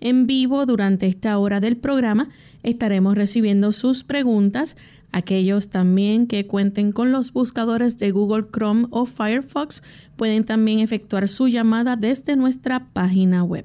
En 0.00 0.26
vivo 0.26 0.66
durante 0.66 1.06
esta 1.06 1.38
hora 1.38 1.60
del 1.60 1.76
programa 1.76 2.28
estaremos 2.62 3.16
recibiendo 3.16 3.72
sus 3.72 4.04
preguntas 4.04 4.76
Aquellos 5.10 5.70
también 5.70 6.26
que 6.26 6.46
cuenten 6.46 6.92
con 6.92 7.12
los 7.12 7.32
buscadores 7.32 7.98
de 7.98 8.10
Google 8.10 8.46
Chrome 8.52 8.86
o 8.90 9.06
Firefox 9.06 9.82
pueden 10.16 10.44
también 10.44 10.80
efectuar 10.80 11.28
su 11.28 11.48
llamada 11.48 11.96
desde 11.96 12.36
nuestra 12.36 12.86
página 12.92 13.42
web. 13.42 13.64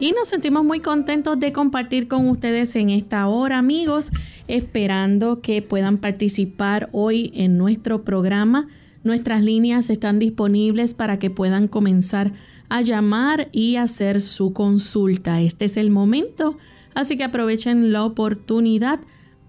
Y 0.00 0.12
nos 0.12 0.28
sentimos 0.28 0.64
muy 0.64 0.78
contentos 0.78 1.40
de 1.40 1.52
compartir 1.52 2.06
con 2.06 2.28
ustedes 2.28 2.76
en 2.76 2.90
esta 2.90 3.26
hora, 3.26 3.58
amigos, 3.58 4.12
esperando 4.46 5.40
que 5.40 5.60
puedan 5.60 5.98
participar 5.98 6.88
hoy 6.92 7.32
en 7.34 7.58
nuestro 7.58 8.04
programa. 8.04 8.68
Nuestras 9.02 9.42
líneas 9.42 9.90
están 9.90 10.20
disponibles 10.20 10.94
para 10.94 11.18
que 11.18 11.30
puedan 11.30 11.66
comenzar 11.66 12.32
a 12.68 12.80
llamar 12.82 13.48
y 13.50 13.74
hacer 13.74 14.22
su 14.22 14.52
consulta. 14.52 15.40
Este 15.40 15.64
es 15.64 15.76
el 15.76 15.90
momento, 15.90 16.56
así 16.94 17.16
que 17.16 17.24
aprovechen 17.24 17.92
la 17.92 18.04
oportunidad 18.04 19.00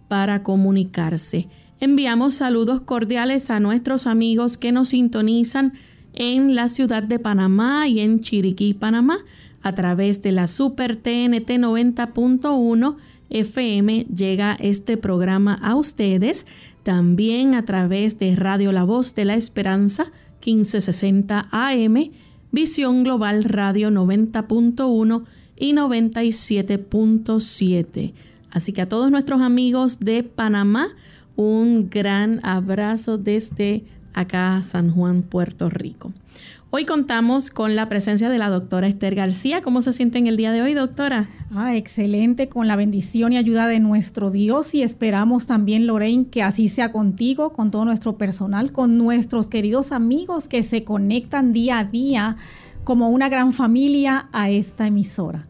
para 0.08 0.42
comunicarse. 0.42 1.48
Enviamos 1.80 2.34
saludos 2.34 2.82
cordiales 2.82 3.52
a 3.52 3.60
nuestros 3.60 4.08
amigos 4.08 4.58
que 4.58 4.72
nos 4.72 4.90
sintonizan 4.90 5.74
en 6.14 6.56
la 6.56 6.70
ciudad 6.70 7.04
de 7.04 7.20
Panamá 7.20 7.88
y 7.88 8.00
en 8.00 8.22
Chiriquí, 8.22 8.74
Panamá 8.74 9.20
a 9.62 9.74
través 9.74 10.22
de 10.22 10.32
la 10.32 10.48
Super 10.48 10.96
TNT 10.96 11.50
90.1 11.50 12.96
FM 13.30 14.06
llega 14.06 14.56
este 14.60 14.96
programa 14.98 15.56
a 15.62 15.76
ustedes. 15.76 16.46
También 16.84 17.56
a 17.56 17.66
través 17.66 18.20
de 18.20 18.36
Radio 18.36 18.72
La 18.72 18.84
Voz 18.84 19.16
de 19.16 19.26
la 19.26 19.34
Esperanza 19.36 20.12
1560 20.46 21.48
AM, 21.52 22.12
Visión 22.52 23.04
Global 23.04 23.44
Radio 23.44 23.90
90.1 23.92 25.26
y 25.58 25.74
97.7. 25.74 28.14
Así 28.50 28.74
que 28.74 28.82
a 28.82 28.90
todos 28.90 29.12
nuestros 29.12 29.42
amigos 29.42 30.00
de 30.00 30.24
Panamá, 30.24 30.88
un 31.36 31.88
gran 31.90 32.40
abrazo 32.44 33.20
desde 33.20 33.84
acá, 34.14 34.62
San 34.64 34.90
Juan, 34.92 35.22
Puerto 35.22 35.70
Rico. 35.70 36.12
Hoy 36.72 36.86
contamos 36.86 37.50
con 37.50 37.76
la 37.76 37.90
presencia 37.90 38.30
de 38.30 38.38
la 38.38 38.48
doctora 38.48 38.88
Esther 38.88 39.16
García. 39.16 39.64
¿Cómo 39.64 39.82
se 39.82 39.92
siente 39.92 40.20
en 40.20 40.28
el 40.28 40.38
día 40.38 40.52
de 40.52 40.62
hoy, 40.62 40.76
doctora? 40.76 41.28
Ah, 41.52 41.76
excelente, 41.76 42.48
con 42.48 42.68
la 42.68 42.76
bendición 42.76 43.34
y 43.34 43.38
ayuda 43.38 43.66
de 43.66 43.80
nuestro 43.80 44.30
Dios 44.30 44.76
y 44.76 44.84
esperamos 44.84 45.48
también, 45.48 45.88
Lorraine, 45.88 46.28
que 46.28 46.44
así 46.44 46.70
sea 46.70 46.92
contigo, 46.92 47.54
con 47.54 47.72
todo 47.72 47.86
nuestro 47.86 48.20
personal, 48.20 48.72
con 48.72 49.00
nuestros 49.00 49.48
queridos 49.48 49.92
amigos 49.92 50.48
que 50.48 50.62
se 50.62 50.84
conectan 50.84 51.54
día 51.54 51.80
a 51.80 51.86
día 51.86 52.38
como 52.84 53.10
una 53.10 53.30
gran 53.30 53.52
familia 53.52 54.30
a 54.32 54.52
esta 54.52 54.86
emisora. 54.86 55.49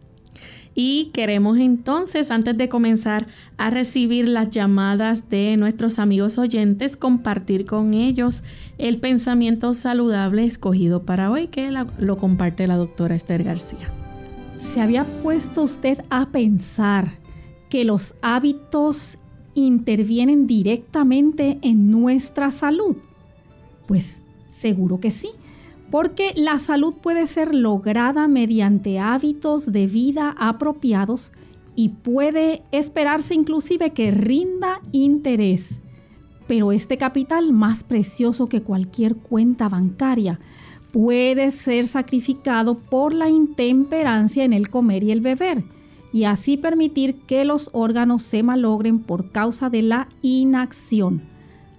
Y 0.75 1.12
queremos 1.13 1.57
entonces, 1.57 2.31
antes 2.31 2.56
de 2.56 2.69
comenzar 2.69 3.28
a 3.57 3.69
recibir 3.69 4.30
las 4.30 4.50
llamadas 4.50 5.30
de 5.30 5.57
nuestros 5.57 6.00
amigos 6.00 6.38
oyentes, 6.38 6.96
compartir 6.96 7.66
con 7.66 7.94
ellos 7.94 8.44
el 8.78 9.00
pensamiento 9.00 9.74
saludable 9.74 10.46
escogido 10.46 11.03
para 11.03 11.31
hoy, 11.31 11.47
que 11.47 11.72
lo 11.72 12.18
comparte 12.18 12.68
la 12.68 12.78
doctora 12.78 13.16
Esther 13.16 13.44
García. 13.44 13.91
¿Se 14.57 14.81
había 14.81 15.06
puesto 15.22 15.63
usted 15.63 16.03
a 16.09 16.28
pensar 16.28 17.13
que 17.69 17.84
los 17.84 18.16
hábitos 18.22 19.18
intervienen 19.56 20.47
directamente 20.47 21.59
en 21.62 21.91
nuestra 21.91 22.51
salud? 22.51 22.97
Pues 23.88 24.22
seguro 24.50 25.00
que 25.00 25.12
sí 25.12 25.30
porque 25.91 26.33
la 26.35 26.59
salud 26.59 26.94
puede 26.95 27.27
ser 27.27 27.55
lograda 27.55 28.27
mediante 28.27 29.00
hábitos 29.00 29.72
de 29.72 29.88
vida 29.88 30.36
apropiados 30.38 31.31
y 31.75 31.89
puede 31.89 32.62
esperarse 32.71 33.33
inclusive 33.33 33.91
que 33.91 34.12
rinda 34.12 34.81
interés. 34.91 35.81
Pero 36.47 36.71
este 36.71 36.97
capital, 36.97 37.53
más 37.53 37.83
precioso 37.83 38.50
que 38.50 38.62
cualquier 38.62 39.15
cuenta 39.15 39.69
bancaria, 39.69 40.39
puede 40.91 41.51
ser 41.51 41.86
sacrificado 41.86 42.75
por 42.75 43.13
la 43.13 43.30
intemperancia 43.30 44.44
en 44.44 44.53
el 44.53 44.69
comer 44.69 45.03
y 45.03 45.12
el 45.12 45.21
beber, 45.21 45.63
y 46.12 46.24
así 46.24 46.57
permitir 46.57 47.21
que 47.27 47.45
los 47.45 47.69
órganos 47.74 48.24
se 48.24 48.41
malogren 48.41 49.00
por 49.00 49.31
causa 49.31 49.69
de 49.69 49.83
la 49.83 50.09
inacción. 50.21 51.21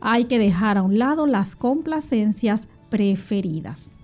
Hay 0.01 0.25
que 0.25 0.39
dejar 0.39 0.79
a 0.79 0.83
un 0.83 0.99
lado 0.99 1.27
las 1.27 1.57
complacencias 1.57 2.69
preferidas. 2.91 4.00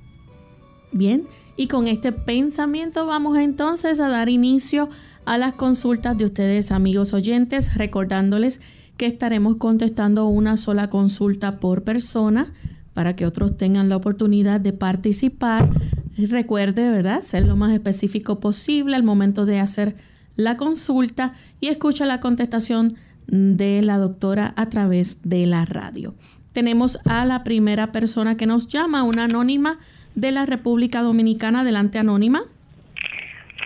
Bien, 0.96 1.24
y 1.58 1.68
con 1.68 1.88
este 1.88 2.10
pensamiento 2.10 3.04
vamos 3.04 3.36
entonces 3.36 4.00
a 4.00 4.08
dar 4.08 4.30
inicio 4.30 4.88
a 5.26 5.36
las 5.36 5.52
consultas 5.52 6.16
de 6.16 6.24
ustedes 6.24 6.72
amigos 6.72 7.12
oyentes, 7.12 7.74
recordándoles 7.74 8.62
que 8.96 9.04
estaremos 9.04 9.56
contestando 9.56 10.26
una 10.26 10.56
sola 10.56 10.88
consulta 10.88 11.60
por 11.60 11.82
persona 11.84 12.54
para 12.94 13.14
que 13.14 13.26
otros 13.26 13.58
tengan 13.58 13.90
la 13.90 13.96
oportunidad 13.96 14.58
de 14.58 14.72
participar. 14.72 15.68
Recuerde, 16.16 16.88
¿verdad?, 16.88 17.20
ser 17.20 17.46
lo 17.46 17.56
más 17.56 17.74
específico 17.74 18.40
posible 18.40 18.96
al 18.96 19.02
momento 19.02 19.44
de 19.44 19.60
hacer 19.60 19.96
la 20.34 20.56
consulta 20.56 21.34
y 21.60 21.66
escucha 21.66 22.06
la 22.06 22.20
contestación 22.20 22.94
de 23.26 23.82
la 23.82 23.98
doctora 23.98 24.54
a 24.56 24.70
través 24.70 25.20
de 25.28 25.44
la 25.44 25.66
radio. 25.66 26.14
Tenemos 26.54 26.98
a 27.04 27.26
la 27.26 27.44
primera 27.44 27.92
persona 27.92 28.38
que 28.38 28.46
nos 28.46 28.66
llama, 28.66 29.02
una 29.02 29.24
anónima 29.24 29.78
de 30.16 30.32
la 30.32 30.46
República 30.46 31.02
Dominicana. 31.02 31.60
Adelante, 31.60 31.98
Anónima. 31.98 32.42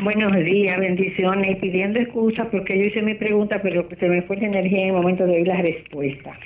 Buenos 0.02 0.34
días, 0.44 0.78
bendiciones. 0.78 1.56
Pidiendo 1.58 1.98
excusas 2.00 2.48
porque 2.50 2.78
yo 2.78 2.84
hice 2.84 3.02
mi 3.02 3.14
pregunta, 3.14 3.60
pero 3.62 3.88
se 3.98 4.08
me 4.08 4.22
fue 4.22 4.36
la 4.36 4.48
energía 4.48 4.82
en 4.82 4.86
el 4.88 4.92
momento 4.94 5.26
de 5.26 5.32
oír 5.32 5.46
la 5.48 5.62
respuesta. 5.62 6.38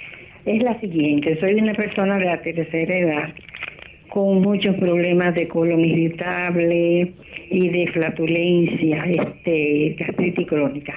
Es 0.45 0.63
la 0.63 0.79
siguiente: 0.81 1.39
soy 1.41 1.55
una 1.55 1.75
persona 1.75 2.19
de 2.19 2.25
la 2.27 2.43
tercera 2.43 2.97
edad 2.97 3.35
con 4.09 4.43
muchos 4.43 4.77
problemas 4.77 5.35
de 5.35 5.49
colon 5.49 5.81
irritable 5.81 7.13
y 7.51 7.69
de 7.69 7.91
flatulencia, 7.93 9.05
este, 9.07 9.97
gastritis 9.99 10.47
crónica. 10.47 10.95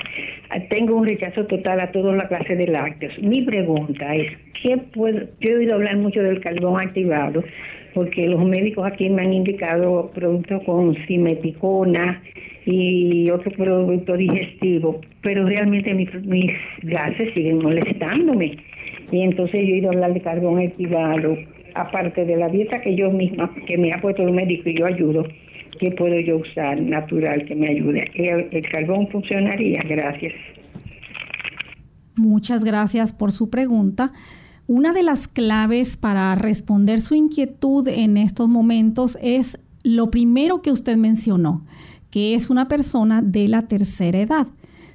Tengo 0.69 0.95
un 0.95 1.07
rechazo 1.07 1.45
total 1.45 1.80
a 1.80 1.92
toda 1.92 2.15
la 2.15 2.27
clase 2.27 2.56
de 2.56 2.68
lácteos. 2.68 3.18
Mi 3.19 3.42
pregunta 3.42 4.15
es, 4.15 4.31
¿qué 4.62 4.77
puedo? 4.94 5.19
Yo 5.39 5.51
he 5.51 5.56
oído 5.57 5.75
hablar 5.75 5.98
mucho 5.98 6.21
del 6.21 6.39
carbón 6.42 6.80
activado, 6.80 7.44
porque 7.97 8.27
los 8.27 8.45
médicos 8.45 8.85
aquí 8.85 9.09
me 9.09 9.23
han 9.23 9.33
indicado 9.33 10.11
productos 10.13 10.61
con 10.65 10.95
simeticona 11.07 12.21
y 12.63 13.27
otro 13.31 13.49
producto 13.53 14.15
digestivo, 14.15 15.01
pero 15.23 15.47
realmente 15.47 15.95
mis, 15.95 16.13
mis 16.23 16.51
gases 16.83 17.33
siguen 17.33 17.57
molestándome. 17.57 18.55
Y 19.11 19.21
entonces 19.21 19.61
yo 19.61 19.73
he 19.73 19.77
ido 19.79 19.89
hablar 19.89 20.13
de 20.13 20.21
carbón 20.21 20.59
activado, 20.59 21.39
aparte 21.73 22.23
de 22.23 22.38
la 22.38 22.49
dieta 22.49 22.81
que 22.81 22.95
yo 22.95 23.09
misma, 23.09 23.51
que 23.65 23.79
me 23.79 23.91
ha 23.91 23.99
puesto 23.99 24.21
el 24.21 24.31
médico 24.31 24.69
y 24.69 24.77
yo 24.77 24.85
ayudo, 24.85 25.25
¿qué 25.79 25.89
puedo 25.89 26.19
yo 26.19 26.38
usar 26.38 26.79
natural 26.79 27.45
que 27.45 27.55
me 27.55 27.69
ayude? 27.69 28.11
¿El, 28.13 28.47
el 28.51 28.69
carbón 28.69 29.07
funcionaría? 29.07 29.81
Gracias. 29.89 30.33
Muchas 32.15 32.63
gracias 32.63 33.11
por 33.11 33.31
su 33.31 33.49
pregunta. 33.49 34.11
Una 34.69 34.91
de 34.91 35.01
las 35.01 35.29
claves 35.29 35.95
para 35.95 36.35
responder 36.35 36.99
su 36.99 37.15
inquietud 37.15 37.87
en 37.87 38.17
estos 38.17 38.49
momentos 38.49 39.17
es 39.21 39.59
lo 39.81 40.11
primero 40.11 40.61
que 40.61 40.73
usted 40.73 40.97
mencionó, 40.97 41.65
que 42.09 42.35
es 42.35 42.49
una 42.49 42.67
persona 42.67 43.21
de 43.21 43.47
la 43.47 43.61
tercera 43.61 44.19
edad. 44.19 44.47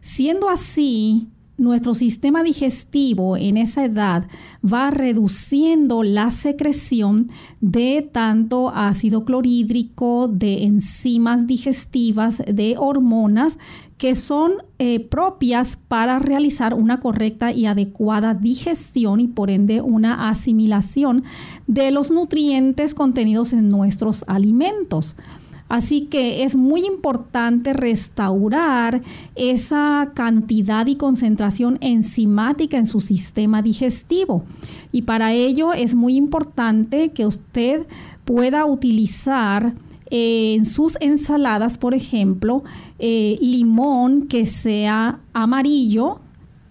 Siendo 0.02 0.50
así, 0.50 1.30
nuestro 1.56 1.94
sistema 1.94 2.42
digestivo 2.42 3.38
en 3.38 3.56
esa 3.56 3.86
edad 3.86 4.28
va 4.62 4.90
reduciendo 4.90 6.02
la 6.02 6.30
secreción 6.32 7.30
de 7.62 8.06
tanto 8.12 8.68
ácido 8.74 9.24
clorhídrico, 9.24 10.28
de 10.28 10.64
enzimas 10.64 11.46
digestivas, 11.46 12.42
de 12.46 12.74
hormonas 12.76 13.58
que 14.02 14.16
son 14.16 14.54
eh, 14.80 14.98
propias 14.98 15.76
para 15.76 16.18
realizar 16.18 16.74
una 16.74 16.98
correcta 16.98 17.52
y 17.52 17.66
adecuada 17.66 18.34
digestión 18.34 19.20
y 19.20 19.28
por 19.28 19.48
ende 19.48 19.80
una 19.80 20.28
asimilación 20.28 21.22
de 21.68 21.92
los 21.92 22.10
nutrientes 22.10 22.94
contenidos 22.94 23.52
en 23.52 23.68
nuestros 23.68 24.24
alimentos. 24.26 25.14
Así 25.68 26.06
que 26.06 26.42
es 26.42 26.56
muy 26.56 26.84
importante 26.84 27.74
restaurar 27.74 29.02
esa 29.36 30.10
cantidad 30.14 30.84
y 30.88 30.96
concentración 30.96 31.78
enzimática 31.80 32.78
en 32.78 32.86
su 32.86 32.98
sistema 32.98 33.62
digestivo. 33.62 34.42
Y 34.90 35.02
para 35.02 35.32
ello 35.32 35.74
es 35.74 35.94
muy 35.94 36.16
importante 36.16 37.10
que 37.10 37.24
usted 37.24 37.86
pueda 38.24 38.66
utilizar 38.66 39.74
eh, 40.14 40.52
en 40.56 40.66
sus 40.66 40.98
ensaladas, 41.00 41.78
por 41.78 41.94
ejemplo, 41.94 42.64
eh, 42.98 43.38
limón 43.40 44.26
que 44.28 44.44
sea 44.44 45.20
amarillo, 45.32 46.18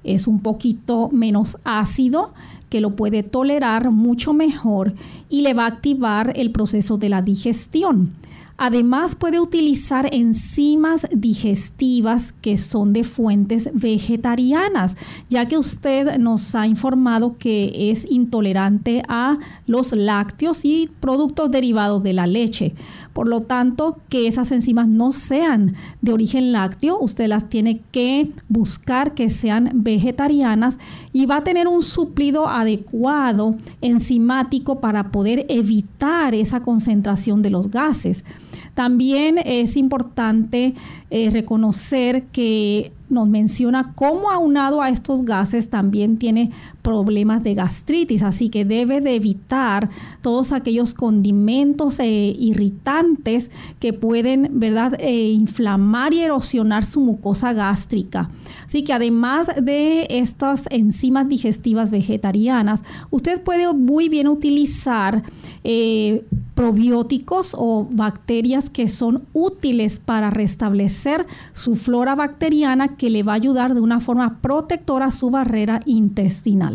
es 0.04 0.28
un 0.28 0.42
poquito 0.42 1.10
menos 1.12 1.58
ácido, 1.64 2.36
que 2.70 2.82
lo 2.82 2.96
puede 2.96 3.24
tolerar 3.24 3.90
mucho 3.90 4.34
mejor 4.34 4.94
y 5.28 5.42
le 5.42 5.56
va 5.56 5.64
a 5.64 5.70
activar 5.70 6.34
el 6.36 6.52
proceso 6.52 7.00
de 7.00 7.10
la 7.10 7.24
digestión. 7.24 8.14
Además 8.58 9.16
puede 9.16 9.40
utilizar 9.40 10.08
enzimas 10.14 11.08
digestivas 11.12 12.32
que 12.32 12.58
son 12.58 12.94
de 12.94 13.04
fuentes 13.04 13.70
vegetarianas, 13.74 14.98
ya 15.30 15.48
que 15.48 15.58
usted 15.58 16.18
nos 16.18 16.54
ha 16.54 16.68
informado 16.68 17.38
que 17.38 17.92
es 17.92 18.06
intolerante 18.10 19.04
a 19.08 19.40
los 19.66 19.94
lácteos 19.94 20.64
y 20.64 20.90
productos 21.00 21.50
derivados 21.50 22.04
de 22.04 22.14
la 22.14 22.28
leche. 22.28 22.76
Por 23.14 23.28
lo 23.28 23.42
tanto, 23.42 23.98
que 24.10 24.28
esas 24.28 24.52
enzimas 24.52 24.88
no 24.88 25.12
sean 25.12 25.76
de 26.02 26.14
origen 26.14 26.52
lácteo, 26.52 27.00
usted 27.00 27.28
las 27.28 27.50
tiene 27.50 27.82
que 27.92 28.32
buscar 28.48 29.14
que 29.14 29.30
sean 29.30 29.72
vegetarianas 29.74 30.78
y 31.12 31.26
va 31.26 31.38
a 31.38 31.44
tener 31.44 31.68
un 31.68 31.82
suplido 31.82 32.48
adecuado 32.48 33.56
enzimático 33.82 34.80
para 34.80 35.12
poder 35.12 35.46
evitar 35.50 36.36
esa 36.36 36.62
concentración 36.62 37.42
de 37.42 37.52
los 37.52 37.72
gases. 37.72 38.24
También 38.74 39.38
es 39.38 39.76
importante 39.76 40.76
eh, 41.10 41.30
reconocer 41.30 42.24
que 42.32 42.94
nos 43.10 43.28
menciona 43.28 43.94
cómo 43.96 44.32
aunado 44.32 44.82
a 44.82 44.90
estos 44.90 45.24
gases 45.24 45.70
también 45.70 46.18
tiene 46.18 46.52
problemas 46.82 47.44
de 47.44 47.54
gastritis, 47.54 48.24
así 48.24 48.50
que 48.50 48.66
debe 48.66 49.02
de 49.02 49.16
evitar 49.16 49.90
todos 50.22 50.52
aquellos 50.52 50.94
condimentos 50.94 52.00
e 52.00 52.36
irritantes 52.40 53.52
que 53.80 53.94
pueden, 53.94 54.50
¿verdad?, 54.54 54.96
eh, 55.00 55.32
inflamar 55.32 56.14
y 56.14 56.20
erosionar 56.20 56.86
su 56.86 57.00
mucosa 57.02 57.54
gástrica. 57.54 58.30
Así 58.66 58.84
que 58.84 58.94
además 58.94 59.48
de 59.62 60.08
estas 60.10 60.66
enzimas 60.70 61.28
digestivas 61.28 61.92
vegetarianas, 61.92 62.84
usted 63.10 63.42
puede 63.42 63.72
muy 63.74 64.10
bien 64.10 64.28
utilizar 64.28 65.24
eh, 65.64 66.24
probióticos 66.56 67.56
o 67.58 67.88
bacterias 67.90 68.70
que 68.70 68.88
son 68.88 69.24
útiles 69.34 70.00
para 70.00 70.30
restablecer 70.30 71.26
su 71.54 71.76
flora 71.76 72.16
bacteriana 72.16 72.96
que 72.96 73.10
le 73.10 73.24
va 73.24 73.34
a 73.34 73.36
ayudar 73.36 73.74
de 73.74 73.82
una 73.82 74.00
forma 74.00 74.40
protectora 74.42 75.08
a 75.08 75.12
su 75.12 75.30
barrera 75.30 75.82
intestinal. 75.86 76.71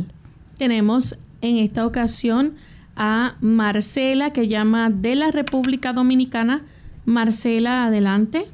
Tenemos 0.59 1.19
en 1.43 1.59
esta 1.59 1.87
ocasión 1.87 2.55
a 2.97 3.37
Marcela 3.43 4.33
que 4.33 4.49
llama 4.49 4.89
de 4.89 5.15
la 5.15 5.31
República 5.31 5.93
Dominicana. 5.93 6.63
Marcela, 7.05 7.85
adelante. 7.87 8.47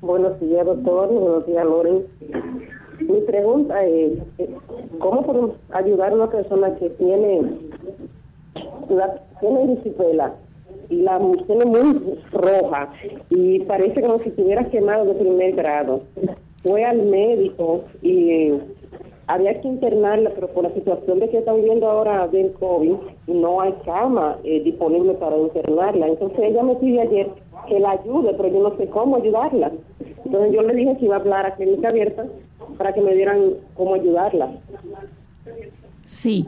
Buenos 0.00 0.40
días, 0.40 0.66
doctor. 0.66 1.12
Buenos 1.12 1.46
días, 1.46 1.64
Loren. 1.64 2.02
Mi 2.98 3.20
pregunta 3.20 3.84
es, 3.84 4.18
¿cómo 4.98 5.24
podemos 5.24 5.50
ayudar 5.70 6.10
a 6.10 6.14
una 6.16 6.30
persona 6.30 6.74
que 6.74 6.90
tiene, 6.90 7.42
la, 8.90 9.14
tiene 9.40 9.62
erisipela 9.62 10.34
y 10.88 11.02
la 11.02 11.20
tiene 11.46 11.64
muy 11.64 12.18
roja 12.32 12.92
y 13.30 13.60
parece 13.60 14.00
como 14.02 14.18
si 14.18 14.30
estuviera 14.30 14.64
quemado 14.64 15.04
de 15.04 15.14
primer 15.14 15.54
grado? 15.54 16.02
Fue 16.62 16.84
al 16.84 17.02
médico 17.02 17.84
y 18.02 18.52
había 19.26 19.60
que 19.60 19.68
internarla, 19.68 20.30
pero 20.34 20.48
por 20.48 20.64
la 20.64 20.74
situación 20.74 21.20
de 21.20 21.30
que 21.30 21.38
está 21.38 21.52
viviendo 21.52 21.88
ahora 21.88 22.28
del 22.28 22.52
COVID, 22.52 22.94
no 23.28 23.60
hay 23.60 23.72
cama 23.84 24.38
eh, 24.44 24.62
disponible 24.62 25.14
para 25.14 25.38
internarla. 25.38 26.08
Entonces 26.08 26.38
ella 26.42 26.62
me 26.62 26.76
pidió 26.76 27.02
ayer 27.02 27.28
que 27.68 27.80
la 27.80 27.92
ayude, 27.92 28.34
pero 28.36 28.48
yo 28.48 28.62
no 28.68 28.76
sé 28.76 28.86
cómo 28.88 29.16
ayudarla. 29.16 29.72
Entonces 30.24 30.52
yo 30.52 30.62
le 30.62 30.74
dije 30.74 30.96
que 30.98 31.04
iba 31.06 31.16
a 31.16 31.20
hablar 31.20 31.46
a 31.46 31.54
clínica 31.54 31.88
abierta 31.88 32.26
para 32.78 32.92
que 32.92 33.00
me 33.00 33.14
dieran 33.14 33.54
cómo 33.74 33.94
ayudarla. 33.94 34.52
Sí. 36.04 36.46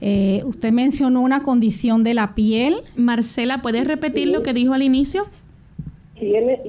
Eh, 0.00 0.42
usted 0.44 0.72
mencionó 0.72 1.22
una 1.22 1.42
condición 1.42 2.04
de 2.04 2.14
la 2.14 2.34
piel. 2.34 2.76
Marcela, 2.96 3.62
¿puedes 3.62 3.86
repetir 3.86 4.28
lo 4.28 4.42
que 4.42 4.52
dijo 4.52 4.74
al 4.74 4.82
inicio? 4.82 5.24
Tiene 6.18 6.60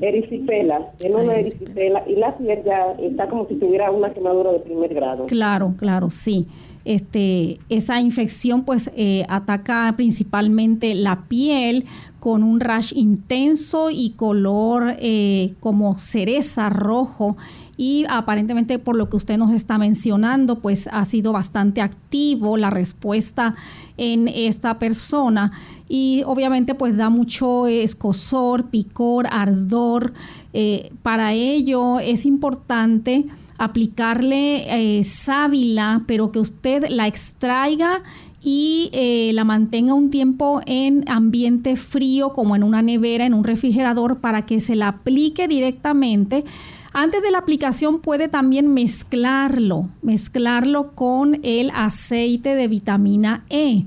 erisipela, 0.00 0.92
tiene 0.98 1.16
una 1.16 1.34
erisipela 1.34 2.04
y 2.06 2.16
la 2.16 2.36
piel 2.36 2.62
ya 2.64 2.92
está 3.00 3.28
como 3.28 3.46
si 3.48 3.54
tuviera 3.56 3.90
una 3.90 4.12
quemadura 4.12 4.52
de 4.52 4.60
primer 4.60 4.94
grado. 4.94 5.26
Claro, 5.26 5.74
claro, 5.76 6.10
sí. 6.10 6.46
Este, 6.84 7.58
esa 7.68 8.00
infección 8.00 8.64
pues 8.64 8.90
eh, 8.96 9.24
ataca 9.28 9.92
principalmente 9.96 10.94
la 10.94 11.24
piel 11.28 11.84
con 12.18 12.42
un 12.42 12.60
rash 12.60 12.92
intenso 12.96 13.90
y 13.90 14.14
color 14.16 14.94
eh, 14.98 15.54
como 15.60 15.98
cereza 15.98 16.70
rojo 16.70 17.36
y 17.78 18.04
aparentemente 18.08 18.80
por 18.80 18.96
lo 18.96 19.08
que 19.08 19.16
usted 19.16 19.38
nos 19.38 19.52
está 19.52 19.78
mencionando 19.78 20.58
pues 20.58 20.88
ha 20.92 21.04
sido 21.04 21.32
bastante 21.32 21.80
activo 21.80 22.56
la 22.56 22.70
respuesta 22.70 23.54
en 23.96 24.26
esta 24.26 24.80
persona 24.80 25.52
y 25.88 26.22
obviamente 26.26 26.74
pues 26.74 26.96
da 26.96 27.08
mucho 27.08 27.66
escosor, 27.68 28.66
picor, 28.66 29.26
ardor. 29.30 30.12
Eh, 30.52 30.92
para 31.02 31.32
ello 31.32 32.00
es 32.00 32.26
importante 32.26 33.26
aplicarle 33.58 34.98
eh, 34.98 35.04
sábila, 35.04 36.02
pero 36.06 36.32
que 36.32 36.40
usted 36.40 36.84
la 36.90 37.06
extraiga 37.06 38.02
y 38.42 38.90
eh, 38.92 39.32
la 39.34 39.44
mantenga 39.44 39.94
un 39.94 40.10
tiempo 40.10 40.60
en 40.66 41.04
ambiente 41.08 41.76
frío 41.76 42.32
como 42.32 42.54
en 42.54 42.62
una 42.62 42.82
nevera, 42.82 43.26
en 43.26 43.34
un 43.34 43.44
refrigerador, 43.44 44.18
para 44.18 44.46
que 44.46 44.60
se 44.60 44.76
la 44.76 44.88
aplique 44.88 45.48
directamente 45.48 46.44
Antes 46.92 47.22
de 47.22 47.30
la 47.30 47.38
aplicación 47.38 48.00
puede 48.00 48.28
también 48.28 48.72
mezclarlo, 48.72 49.88
mezclarlo 50.02 50.94
con 50.94 51.38
el 51.42 51.70
aceite 51.74 52.54
de 52.54 52.66
vitamina 52.66 53.44
E. 53.50 53.84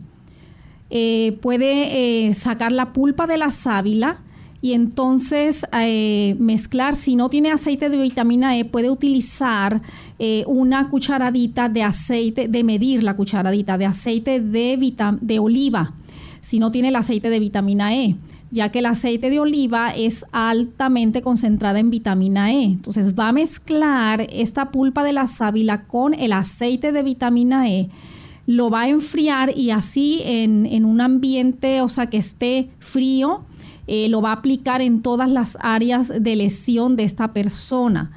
Eh, 0.92 1.38
puede 1.42 2.28
eh, 2.28 2.34
sacar 2.34 2.72
la 2.72 2.94
pulpa 2.94 3.26
de 3.26 3.38
la 3.38 3.50
sábila 3.50 4.20
y 4.62 4.74
entonces 4.74 5.66
eh, 5.74 6.36
mezclar, 6.38 6.94
si 6.94 7.16
no 7.16 7.30
tiene 7.30 7.52
aceite 7.52 7.90
de 7.90 7.98
vitamina 7.98 8.58
E, 8.58 8.66
puede 8.66 8.90
utilizar 8.90 9.82
una 10.46 10.88
cucharadita 10.88 11.68
de 11.68 11.82
aceite, 11.82 12.48
de 12.48 12.64
medir 12.64 13.02
la 13.02 13.16
cucharadita 13.16 13.80
de 13.80 13.88
aceite 13.88 14.40
de, 14.40 14.78
de 15.20 15.40
oliva, 15.40 15.94
si 16.42 16.60
no 16.60 16.72
tiene 16.72 16.90
el 16.90 16.96
aceite 16.96 17.32
de 17.32 17.40
vitamina 17.40 17.96
E 17.96 18.16
ya 18.52 18.70
que 18.70 18.80
el 18.80 18.86
aceite 18.86 19.30
de 19.30 19.40
oliva 19.40 19.92
es 19.96 20.26
altamente 20.32 21.22
concentrada 21.22 21.80
en 21.80 21.90
vitamina 21.90 22.52
E. 22.52 22.64
Entonces 22.64 23.16
va 23.18 23.30
a 23.30 23.32
mezclar 23.32 24.28
esta 24.30 24.72
pulpa 24.72 25.04
de 25.04 25.14
la 25.14 25.28
sábila 25.28 25.86
con 25.88 26.14
el 26.14 26.34
aceite 26.34 26.92
de 26.92 27.02
vitamina 27.02 27.70
E, 27.70 27.90
lo 28.46 28.70
va 28.70 28.82
a 28.82 28.90
enfriar 28.90 29.58
y 29.58 29.72
así 29.72 30.22
en, 30.26 30.84
un 30.84 31.00
ambiente, 31.00 31.82
o 31.82 31.88
sea, 31.88 32.08
que 32.08 32.18
esté 32.18 32.70
frío, 32.80 33.46
eh, 33.88 34.10
lo 34.10 34.22
va 34.22 34.30
a 34.30 34.34
aplicar 34.34 34.82
en 34.82 35.02
todas 35.02 35.30
las 35.30 35.58
áreas 35.62 36.12
de 36.22 36.36
lesión 36.36 36.96
de 36.96 37.04
esta 37.04 37.34
persona. 37.34 38.12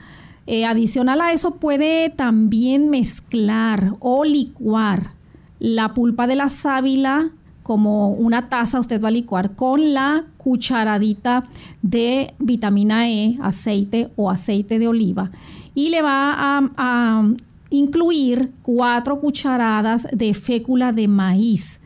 Eh, 0.47 0.67
adicional 0.67 1.21
a 1.21 1.33
eso 1.33 1.57
puede 1.57 2.11
también 2.11 2.91
mezclar 2.91 3.95
o 4.01 4.25
licuar 4.25 5.13
la 5.59 5.95
pulpa 5.95 6.27
de 6.27 6.35
la 6.35 6.51
sábila 6.51 7.31
como 7.65 8.11
una 8.11 8.51
taza 8.51 8.79
usted 8.79 9.03
va 9.03 9.09
a 9.09 9.11
licuar 9.11 9.57
con 9.57 9.95
la 9.95 10.27
cucharadita 10.37 11.45
de 11.81 12.35
vitamina 12.39 13.09
E, 13.09 13.39
aceite 13.41 14.11
o 14.17 14.31
aceite 14.31 14.79
de 14.79 14.87
oliva 14.87 15.31
y 15.75 15.89
le 15.89 16.03
va 16.03 16.71
a, 16.77 17.25
incluir 17.71 18.53
cuatro 18.63 19.19
cucharadas 19.19 20.07
de 20.13 20.33
fécula 20.33 20.93
de 20.93 21.09
maíz. 21.09 21.81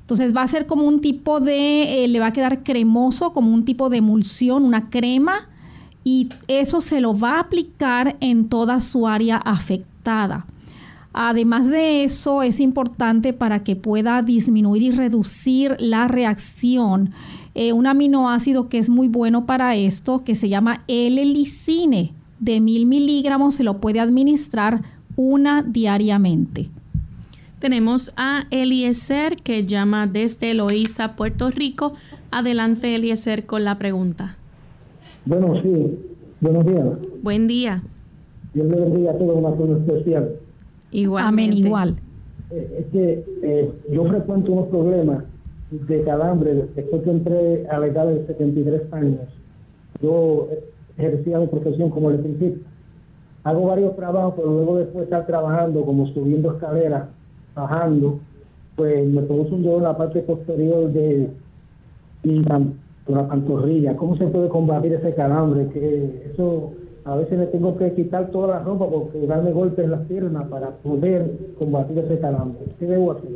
Entonces 0.00 0.34
va 0.34 0.42
a 0.42 0.46
ser 0.46 0.66
como 0.66 0.84
un 0.84 1.00
tipo 1.00 1.40
de, 1.40 2.04
eh, 2.04 2.08
le 2.08 2.20
va 2.20 2.28
a 2.28 2.32
quedar 2.32 2.62
cremoso, 2.62 3.34
como 3.34 3.52
un 3.52 3.66
tipo 3.66 3.90
de 3.90 3.98
emulsión, 3.98 4.64
una 4.64 4.88
crema, 4.88 5.50
y 6.04 6.30
eso 6.48 6.80
se 6.80 7.02
lo 7.02 7.18
va 7.18 7.34
a 7.34 7.40
aplicar 7.40 8.16
en 8.20 8.48
toda 8.48 8.80
su 8.80 9.06
área 9.06 9.36
afectada. 9.36 10.46
Además 11.12 11.68
de 11.68 12.04
eso, 12.04 12.42
es 12.42 12.60
importante 12.60 13.32
para 13.32 13.64
que 13.64 13.76
pueda 13.76 14.22
disminuir 14.22 14.82
y 14.82 14.90
reducir 14.90 15.76
la 15.78 16.06
reacción. 16.06 17.10
Eh, 17.54 17.72
un 17.72 17.86
aminoácido 17.86 18.68
que 18.68 18.78
es 18.78 18.88
muy 18.88 19.08
bueno 19.08 19.44
para 19.44 19.74
esto, 19.74 20.22
que 20.24 20.34
se 20.34 20.48
llama 20.48 20.84
L-licine, 20.86 22.12
de 22.38 22.60
mil 22.60 22.86
miligramos, 22.86 23.56
se 23.56 23.64
lo 23.64 23.80
puede 23.80 24.00
administrar 24.00 24.82
una 25.16 25.62
diariamente. 25.62 26.70
Tenemos 27.58 28.10
a 28.16 28.46
Eliezer 28.50 29.36
que 29.36 29.66
llama 29.66 30.06
desde 30.06 30.54
Loíza, 30.54 31.14
Puerto 31.14 31.50
Rico. 31.50 31.92
Adelante, 32.30 32.94
Eliezer, 32.94 33.44
con 33.44 33.64
la 33.64 33.78
pregunta. 33.78 34.38
Bueno, 35.26 35.60
sí. 35.60 35.98
Buenos 36.40 36.64
días. 36.64 36.86
Buen 37.22 37.46
día. 37.48 37.82
Dios 38.54 38.66
le 38.66 38.76
bendiga 38.76 39.10
a 39.10 39.18
todos 39.18 39.36
una 39.36 39.50
forma 39.50 39.76
especial. 39.76 40.36
Amén, 41.18 41.52
igual. 41.52 41.96
Eh, 42.50 42.76
es 42.80 42.86
que 42.86 43.24
eh, 43.42 43.72
yo 43.90 44.04
frecuento 44.06 44.52
unos 44.52 44.68
problemas 44.68 45.24
de 45.70 46.02
calambre 46.02 46.66
después 46.74 47.02
que 47.02 47.10
entré 47.10 47.68
a 47.68 47.78
la 47.78 47.86
edad 47.86 48.06
de 48.06 48.26
73 48.26 48.92
años. 48.92 49.20
Yo 50.02 50.48
ejercía 50.98 51.38
mi 51.38 51.46
profesión 51.46 51.90
como 51.90 52.10
electricista. 52.10 52.68
Hago 53.44 53.66
varios 53.66 53.96
trabajos, 53.96 54.34
pero 54.36 54.48
luego 54.48 54.76
después 54.78 54.98
de 54.98 55.04
estar 55.04 55.26
trabajando, 55.26 55.84
como 55.84 56.06
subiendo 56.08 56.52
escaleras, 56.52 57.04
bajando, 57.54 58.18
pues 58.76 59.06
me 59.06 59.22
produce 59.22 59.54
un 59.54 59.62
dolor 59.62 59.78
en 59.78 59.84
la 59.84 59.96
parte 59.96 60.20
posterior 60.20 60.90
de 60.92 61.30
la 63.06 63.28
pantorrilla. 63.28 63.96
¿Cómo 63.96 64.16
se 64.16 64.26
puede 64.26 64.48
combatir 64.48 64.92
ese 64.92 65.14
calambre? 65.14 65.68
Que 65.68 66.30
eso 66.32 66.72
a 67.04 67.16
veces 67.16 67.38
me 67.38 67.46
tengo 67.46 67.76
que 67.76 67.92
quitar 67.94 68.30
toda 68.30 68.48
la 68.48 68.58
ropa 68.60 68.88
porque 68.88 69.26
darme 69.26 69.52
golpes 69.52 69.84
en 69.84 69.90
las 69.90 70.06
piernas 70.06 70.46
para 70.48 70.70
poder 70.70 71.54
combatir 71.58 71.98
ese 71.98 72.18
calambre. 72.18 72.60
¿Qué 72.78 72.86
debo 72.86 73.12
hacer? 73.12 73.30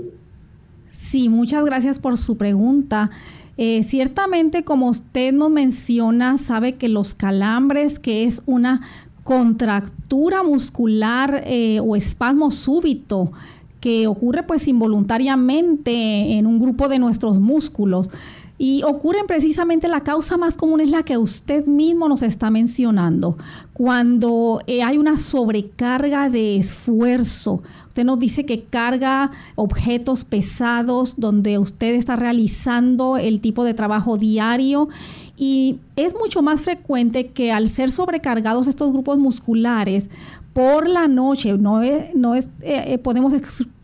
Sí, 0.90 1.28
muchas 1.28 1.64
gracias 1.64 1.98
por 1.98 2.18
su 2.18 2.36
pregunta. 2.36 3.10
Eh, 3.56 3.82
ciertamente, 3.82 4.64
como 4.64 4.88
usted 4.88 5.32
nos 5.32 5.50
menciona, 5.50 6.38
sabe 6.38 6.74
que 6.74 6.88
los 6.88 7.14
calambres, 7.14 7.98
que 7.98 8.24
es 8.24 8.42
una 8.46 8.82
contractura 9.22 10.42
muscular 10.42 11.42
eh, 11.46 11.80
o 11.80 11.96
espasmo 11.96 12.50
súbito 12.50 13.32
que 13.80 14.06
ocurre 14.06 14.42
pues 14.44 14.66
involuntariamente 14.66 16.38
en 16.38 16.46
un 16.46 16.58
grupo 16.58 16.88
de 16.88 16.98
nuestros 16.98 17.38
músculos, 17.38 18.08
y 18.56 18.82
ocurren 18.84 19.26
precisamente 19.26 19.88
la 19.88 20.00
causa 20.00 20.36
más 20.36 20.56
común 20.56 20.80
es 20.80 20.90
la 20.90 21.02
que 21.02 21.18
usted 21.18 21.66
mismo 21.66 22.08
nos 22.08 22.22
está 22.22 22.50
mencionando. 22.50 23.36
Cuando 23.72 24.60
eh, 24.66 24.82
hay 24.82 24.96
una 24.98 25.18
sobrecarga 25.18 26.30
de 26.30 26.56
esfuerzo, 26.56 27.62
usted 27.88 28.04
nos 28.04 28.20
dice 28.20 28.46
que 28.46 28.62
carga 28.62 29.32
objetos 29.56 30.24
pesados 30.24 31.14
donde 31.16 31.58
usted 31.58 31.94
está 31.94 32.14
realizando 32.14 33.16
el 33.16 33.40
tipo 33.40 33.64
de 33.64 33.74
trabajo 33.74 34.18
diario 34.18 34.88
y 35.36 35.80
es 35.96 36.14
mucho 36.14 36.40
más 36.40 36.60
frecuente 36.60 37.28
que 37.28 37.50
al 37.50 37.68
ser 37.68 37.90
sobrecargados 37.90 38.68
estos 38.68 38.92
grupos 38.92 39.18
musculares, 39.18 40.10
por 40.54 40.88
la 40.88 41.08
noche, 41.08 41.58
no 41.58 41.82
es, 41.82 42.14
no 42.14 42.36
es 42.36 42.46
eh, 42.62 42.84
eh, 42.86 42.98
podemos 42.98 43.34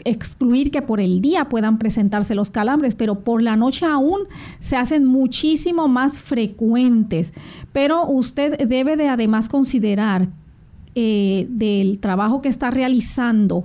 excluir 0.05 0.71
que 0.71 0.81
por 0.81 1.00
el 1.00 1.21
día 1.21 1.47
puedan 1.47 1.79
presentarse 1.79 2.37
los 2.37 2.50
calambres, 2.50 2.95
pero 2.95 3.21
por 3.21 3.43
la 3.43 3.57
noche 3.57 3.85
aún 3.87 4.21
se 4.61 4.77
hacen 4.77 5.05
muchísimo 5.05 5.89
más 5.89 6.19
frecuentes. 6.19 7.33
Pero 7.73 8.07
usted 8.07 8.57
debe 8.69 8.97
de 8.97 9.09
además 9.09 9.49
considerar 9.49 10.29
eh, 10.95 11.47
del 11.50 11.99
trabajo 11.99 12.41
que 12.41 12.49
está 12.49 12.71
realizando, 12.71 13.65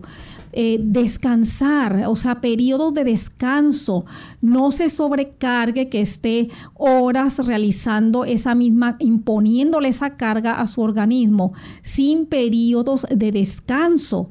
eh, 0.57 0.79
descansar, 0.81 2.05
o 2.07 2.15
sea, 2.15 2.39
periodos 2.39 2.93
de 2.93 3.03
descanso, 3.03 4.05
no 4.39 4.71
se 4.71 4.89
sobrecargue 4.89 5.89
que 5.89 5.99
esté 5.99 6.47
horas 6.75 7.45
realizando 7.45 8.23
esa 8.23 8.55
misma, 8.55 8.95
imponiéndole 8.99 9.89
esa 9.89 10.15
carga 10.15 10.61
a 10.61 10.67
su 10.67 10.79
organismo 10.79 11.51
sin 11.81 12.25
periodos 12.25 13.05
de 13.13 13.33
descanso, 13.33 14.29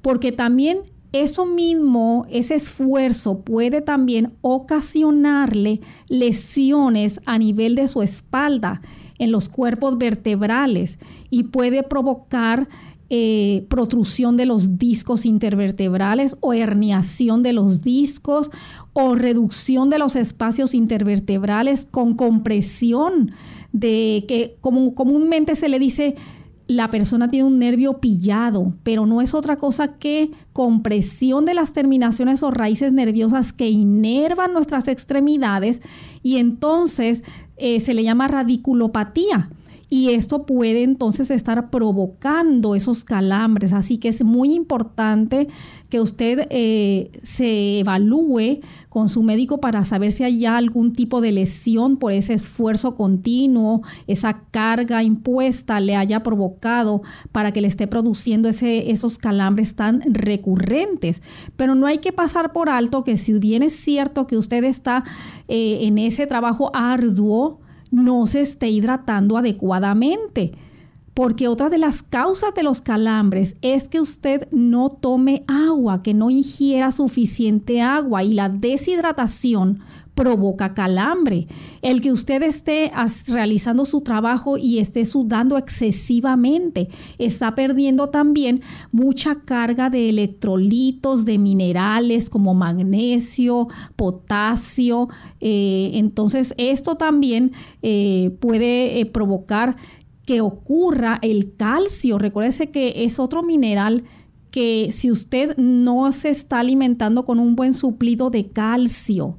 porque 0.00 0.30
también 0.30 0.78
eso 1.10 1.44
mismo, 1.44 2.24
ese 2.30 2.54
esfuerzo 2.54 3.40
puede 3.40 3.80
también 3.80 4.34
ocasionarle 4.42 5.80
lesiones 6.08 7.20
a 7.26 7.36
nivel 7.36 7.74
de 7.74 7.88
su 7.88 8.00
espalda, 8.02 8.80
en 9.18 9.32
los 9.32 9.48
cuerpos 9.48 9.98
vertebrales 9.98 10.98
y 11.30 11.44
puede 11.44 11.82
provocar 11.82 12.68
eh, 13.16 13.64
protrusión 13.68 14.36
de 14.36 14.44
los 14.44 14.76
discos 14.76 15.24
intervertebrales 15.24 16.34
o 16.40 16.52
herniación 16.52 17.44
de 17.44 17.52
los 17.52 17.80
discos 17.80 18.50
o 18.92 19.14
reducción 19.14 19.88
de 19.88 20.00
los 20.00 20.16
espacios 20.16 20.74
intervertebrales 20.74 21.86
con 21.88 22.14
compresión 22.14 23.30
de 23.70 24.24
que 24.26 24.56
como 24.60 24.96
comúnmente 24.96 25.54
se 25.54 25.68
le 25.68 25.78
dice 25.78 26.16
la 26.66 26.90
persona 26.90 27.30
tiene 27.30 27.46
un 27.46 27.60
nervio 27.60 28.00
pillado, 28.00 28.74
pero 28.82 29.06
no 29.06 29.20
es 29.20 29.32
otra 29.32 29.58
cosa 29.58 29.96
que 29.96 30.32
compresión 30.52 31.44
de 31.44 31.54
las 31.54 31.72
terminaciones 31.72 32.42
o 32.42 32.50
raíces 32.50 32.92
nerviosas 32.92 33.52
que 33.52 33.70
inervan 33.70 34.52
nuestras 34.52 34.88
extremidades 34.88 35.82
y 36.24 36.38
entonces 36.38 37.22
eh, 37.58 37.78
se 37.78 37.94
le 37.94 38.02
llama 38.02 38.26
radiculopatía 38.26 39.50
y 39.94 40.10
esto 40.10 40.44
puede 40.44 40.82
entonces 40.82 41.30
estar 41.30 41.70
provocando 41.70 42.74
esos 42.74 43.04
calambres. 43.04 43.72
Así 43.72 43.98
que 43.98 44.08
es 44.08 44.24
muy 44.24 44.52
importante 44.52 45.46
que 45.88 46.00
usted 46.00 46.48
eh, 46.50 47.12
se 47.22 47.78
evalúe 47.78 48.58
con 48.88 49.08
su 49.08 49.22
médico 49.22 49.58
para 49.58 49.84
saber 49.84 50.10
si 50.10 50.24
hay 50.24 50.46
algún 50.46 50.94
tipo 50.94 51.20
de 51.20 51.30
lesión 51.30 51.96
por 51.96 52.10
ese 52.10 52.34
esfuerzo 52.34 52.96
continuo, 52.96 53.82
esa 54.08 54.42
carga 54.50 55.04
impuesta 55.04 55.78
le 55.78 55.94
haya 55.94 56.24
provocado 56.24 57.02
para 57.30 57.52
que 57.52 57.60
le 57.60 57.68
esté 57.68 57.86
produciendo 57.86 58.48
ese, 58.48 58.90
esos 58.90 59.16
calambres 59.16 59.76
tan 59.76 60.02
recurrentes. 60.12 61.22
Pero 61.54 61.76
no 61.76 61.86
hay 61.86 61.98
que 61.98 62.12
pasar 62.12 62.52
por 62.52 62.68
alto 62.68 63.04
que 63.04 63.16
si 63.16 63.38
bien 63.38 63.62
es 63.62 63.76
cierto 63.76 64.26
que 64.26 64.38
usted 64.38 64.64
está 64.64 65.04
eh, 65.46 65.78
en 65.82 65.98
ese 65.98 66.26
trabajo 66.26 66.72
arduo, 66.74 67.60
no 67.94 68.26
se 68.26 68.40
esté 68.40 68.68
hidratando 68.68 69.36
adecuadamente. 69.36 70.52
Porque 71.14 71.46
otra 71.46 71.70
de 71.70 71.78
las 71.78 72.02
causas 72.02 72.54
de 72.54 72.64
los 72.64 72.80
calambres 72.80 73.56
es 73.62 73.88
que 73.88 74.00
usted 74.00 74.48
no 74.50 74.90
tome 74.90 75.44
agua, 75.46 76.02
que 76.02 76.12
no 76.12 76.28
ingiera 76.28 76.90
suficiente 76.90 77.80
agua 77.80 78.24
y 78.24 78.32
la 78.32 78.48
deshidratación 78.48 79.80
provoca 80.14 80.74
calambre. 80.74 81.46
El 81.82 82.00
que 82.00 82.12
usted 82.12 82.42
esté 82.42 82.92
realizando 83.28 83.84
su 83.84 84.00
trabajo 84.00 84.56
y 84.56 84.78
esté 84.78 85.04
sudando 85.04 85.58
excesivamente, 85.58 86.88
está 87.18 87.54
perdiendo 87.54 88.08
también 88.08 88.62
mucha 88.92 89.40
carga 89.40 89.90
de 89.90 90.08
electrolitos, 90.08 91.24
de 91.24 91.38
minerales 91.38 92.30
como 92.30 92.54
magnesio, 92.54 93.68
potasio. 93.96 95.08
Eh, 95.40 95.92
entonces, 95.94 96.54
esto 96.58 96.96
también 96.96 97.52
eh, 97.82 98.36
puede 98.40 99.00
eh, 99.00 99.06
provocar 99.06 99.76
que 100.24 100.40
ocurra 100.40 101.18
el 101.22 101.54
calcio. 101.56 102.18
Recuérdese 102.18 102.70
que 102.70 103.04
es 103.04 103.18
otro 103.18 103.42
mineral 103.42 104.04
que 104.50 104.90
si 104.92 105.10
usted 105.10 105.56
no 105.56 106.12
se 106.12 106.28
está 106.28 106.60
alimentando 106.60 107.24
con 107.24 107.40
un 107.40 107.56
buen 107.56 107.74
suplido 107.74 108.30
de 108.30 108.46
calcio, 108.50 109.36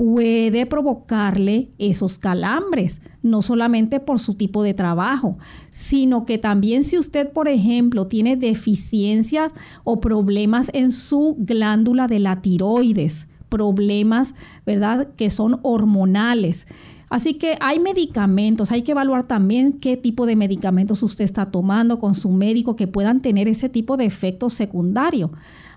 puede 0.00 0.64
provocarle 0.64 1.68
esos 1.76 2.16
calambres, 2.16 3.02
no 3.20 3.42
solamente 3.42 4.00
por 4.00 4.18
su 4.18 4.32
tipo 4.32 4.62
de 4.62 4.72
trabajo, 4.72 5.36
sino 5.68 6.24
que 6.24 6.38
también 6.38 6.84
si 6.84 6.96
usted, 6.96 7.30
por 7.30 7.48
ejemplo, 7.48 8.06
tiene 8.06 8.36
deficiencias 8.36 9.52
o 9.84 10.00
problemas 10.00 10.70
en 10.72 10.92
su 10.92 11.36
glándula 11.38 12.08
de 12.08 12.18
la 12.18 12.40
tiroides, 12.40 13.28
problemas, 13.50 14.34
¿verdad?, 14.64 15.10
que 15.16 15.28
son 15.28 15.60
hormonales. 15.60 16.66
Así 17.10 17.34
que 17.34 17.58
hay 17.60 17.78
medicamentos, 17.78 18.70
hay 18.70 18.80
que 18.80 18.92
evaluar 18.92 19.24
también 19.24 19.74
qué 19.80 19.98
tipo 19.98 20.24
de 20.24 20.34
medicamentos 20.34 21.02
usted 21.02 21.26
está 21.26 21.50
tomando 21.50 21.98
con 21.98 22.14
su 22.14 22.30
médico 22.30 22.74
que 22.74 22.86
puedan 22.86 23.20
tener 23.20 23.48
ese 23.48 23.68
tipo 23.68 23.98
de 23.98 24.06
efecto 24.06 24.48
secundario. 24.48 25.30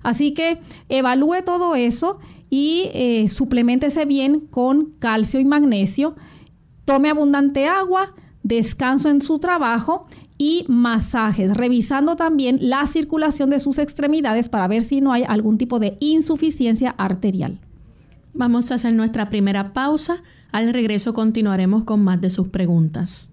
Así 0.03 0.33
que 0.33 0.60
evalúe 0.89 1.43
todo 1.45 1.75
eso 1.75 2.19
y 2.50 2.91
eh, 2.93 3.29
suplementese 3.29 4.05
bien 4.05 4.41
con 4.41 4.91
calcio 5.00 5.39
y 5.39 5.45
magnesio. 5.45 6.15
Tome 6.86 7.10
abundante 7.10 7.67
agua, 7.67 8.13
descanso 8.43 9.10
en 9.10 9.22
su 9.22 9.39
trabajo 9.39 10.05
y 10.38 10.65
masajes, 10.67 11.55
revisando 11.55 12.15
también 12.15 12.57
la 12.62 12.86
circulación 12.86 13.50
de 13.50 13.60
sus 13.60 13.79
extremidades 13.79 14.50
para 14.50 14.67
ver 14.67 14.83
si 14.83 15.01
no 15.01 15.13
hay 15.13 15.24
algún 15.24 15.57
tipo 15.57 15.79
de 15.79 15.98
insuficiencia 16.00 16.93
arterial. 16.98 17.60
Vamos 18.33 18.72
a 18.72 18.75
hacer 18.75 18.93
nuestra 18.93 19.29
primera 19.29 19.74
pausa. 19.74 20.22
Al 20.51 20.74
regreso 20.74 21.13
continuaremos 21.13 21.83
con 21.86 22.03
más 22.03 22.19
de 22.19 22.29
sus 22.29 22.50
preguntas. 22.50 23.33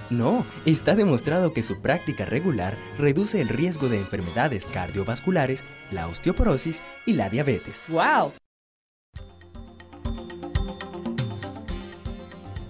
No, 0.11 0.45
está 0.65 0.93
demostrado 0.93 1.53
que 1.53 1.63
su 1.63 1.79
práctica 1.79 2.25
regular 2.25 2.75
reduce 2.99 3.39
el 3.39 3.47
riesgo 3.47 3.87
de 3.87 3.97
enfermedades 3.97 4.67
cardiovasculares, 4.67 5.63
la 5.89 6.07
osteoporosis 6.09 6.83
y 7.05 7.13
la 7.13 7.29
diabetes. 7.29 7.85
¡Wow! 7.87 8.33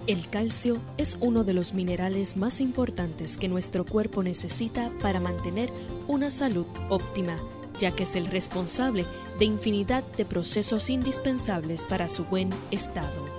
El 0.06 0.28
calcio 0.28 0.80
es 0.98 1.16
uno 1.20 1.42
de 1.42 1.54
los 1.54 1.74
minerales 1.74 2.36
más 2.36 2.60
importantes 2.60 3.36
que 3.36 3.48
nuestro 3.48 3.84
cuerpo 3.84 4.22
necesita 4.22 4.90
para 5.00 5.18
mantener 5.18 5.70
una 6.06 6.30
salud 6.30 6.66
óptima, 6.90 7.36
ya 7.80 7.90
que 7.90 8.04
es 8.04 8.14
el 8.14 8.26
responsable 8.26 9.04
de 9.40 9.46
infinidad 9.46 10.04
de 10.16 10.24
procesos 10.24 10.90
indispensables 10.90 11.84
para 11.84 12.06
su 12.06 12.24
buen 12.24 12.50
estado. 12.70 13.31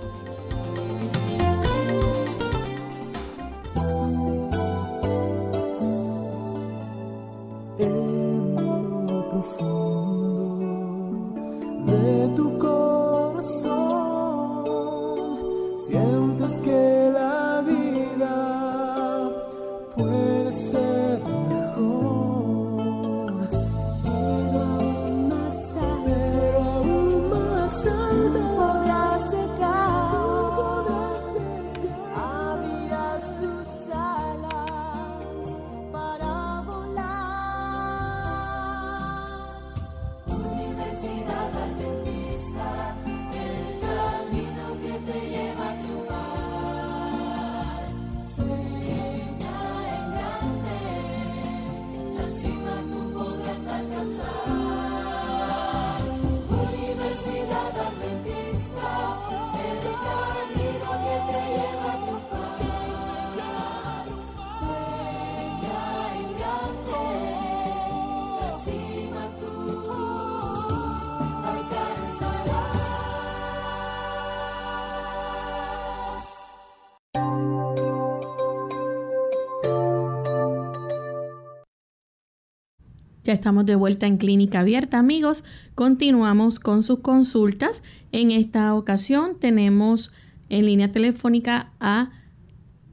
Estamos 83.34 83.66
de 83.66 83.74
vuelta 83.74 84.06
en 84.06 84.16
Clínica 84.16 84.60
Abierta, 84.60 84.98
amigos. 84.98 85.44
Continuamos 85.74 86.60
con 86.60 86.82
sus 86.82 87.00
consultas. 87.00 87.82
En 88.12 88.30
esta 88.30 88.74
ocasión 88.74 89.38
tenemos 89.40 90.14
en 90.48 90.66
línea 90.66 90.92
telefónica 90.92 91.72
a 91.80 92.10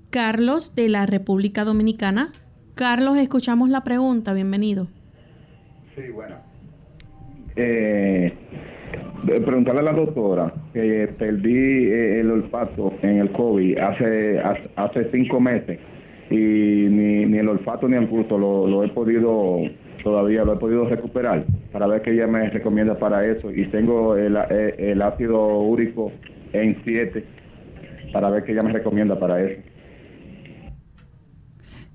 Carlos 0.10 0.76
de 0.76 0.90
la 0.90 1.06
República 1.06 1.64
Dominicana. 1.64 2.34
Carlos, 2.74 3.18
escuchamos 3.18 3.70
la 3.70 3.84
pregunta. 3.84 4.34
Bienvenido. 4.34 4.88
Sí, 5.96 6.10
bueno. 6.12 6.38
Eh, 7.56 8.34
preguntarle 9.46 9.82
a 9.82 9.84
la 9.84 9.94
doctora 9.94 10.54
que 10.74 11.08
perdí 11.20 11.54
eh, 11.54 12.20
el 12.22 12.32
olfato 12.32 12.94
en 13.04 13.20
el 13.20 13.32
COVID 13.32 13.78
hace, 13.78 14.40
hace 14.76 15.12
cinco 15.12 15.40
meses 15.40 15.80
y 16.32 16.36
ni, 16.36 17.26
ni 17.26 17.38
el 17.38 17.50
olfato 17.50 17.88
ni 17.88 17.98
el 17.98 18.08
gusto 18.08 18.38
lo, 18.38 18.66
lo 18.66 18.84
he 18.84 18.90
podido 18.90 19.60
todavía 20.04 20.44
lo 20.44 20.54
he 20.54 20.58
podido 20.58 20.86
recuperar 20.86 21.46
para 21.72 21.88
ver 21.88 22.02
qué 22.02 22.12
ella 22.12 22.28
me 22.28 22.50
recomienda 22.50 22.98
para 22.98 23.26
eso 23.26 23.52
y 23.52 23.68
tengo 23.68 24.16
el, 24.16 24.38
eh, 24.50 24.98
ácido 25.04 25.60
úrico 25.60 26.12
en 26.54 26.78
7 26.84 27.26
para 28.14 28.30
ver 28.30 28.44
qué 28.44 28.52
ella 28.54 28.64
me 28.64 28.74
recomienda 28.74 29.18
para 29.18 29.44
eso. 29.44 29.62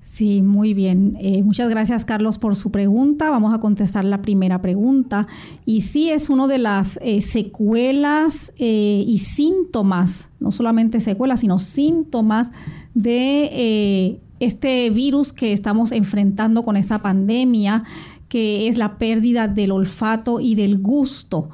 Sí, 0.01 0.41
muy 0.41 0.73
bien. 0.73 1.15
Eh, 1.21 1.43
muchas 1.43 1.69
gracias, 1.69 2.03
Carlos, 2.03 2.39
por 2.39 2.55
su 2.55 2.71
pregunta. 2.71 3.29
Vamos 3.29 3.53
a 3.53 3.59
contestar 3.59 4.03
la 4.03 4.23
primera 4.23 4.63
pregunta. 4.63 5.27
Y 5.63 5.81
sí, 5.81 6.09
es 6.09 6.31
una 6.31 6.47
de 6.47 6.57
las 6.57 6.97
eh, 7.03 7.21
secuelas 7.21 8.51
y 8.57 9.19
síntomas, 9.19 10.29
no 10.39 10.51
solamente 10.51 11.01
secuelas, 11.01 11.41
sino 11.41 11.59
síntomas 11.59 12.49
de 12.95 14.19
este 14.39 14.89
virus 14.89 15.33
que 15.33 15.53
estamos 15.53 15.91
enfrentando 15.91 16.63
con 16.63 16.77
esta 16.77 16.99
pandemia, 16.99 17.83
que 18.29 18.67
es 18.67 18.77
la 18.77 18.97
pérdida 18.97 19.47
del 19.47 19.71
olfato 19.71 20.39
y 20.39 20.55
del 20.55 20.79
gusto. 20.79 21.49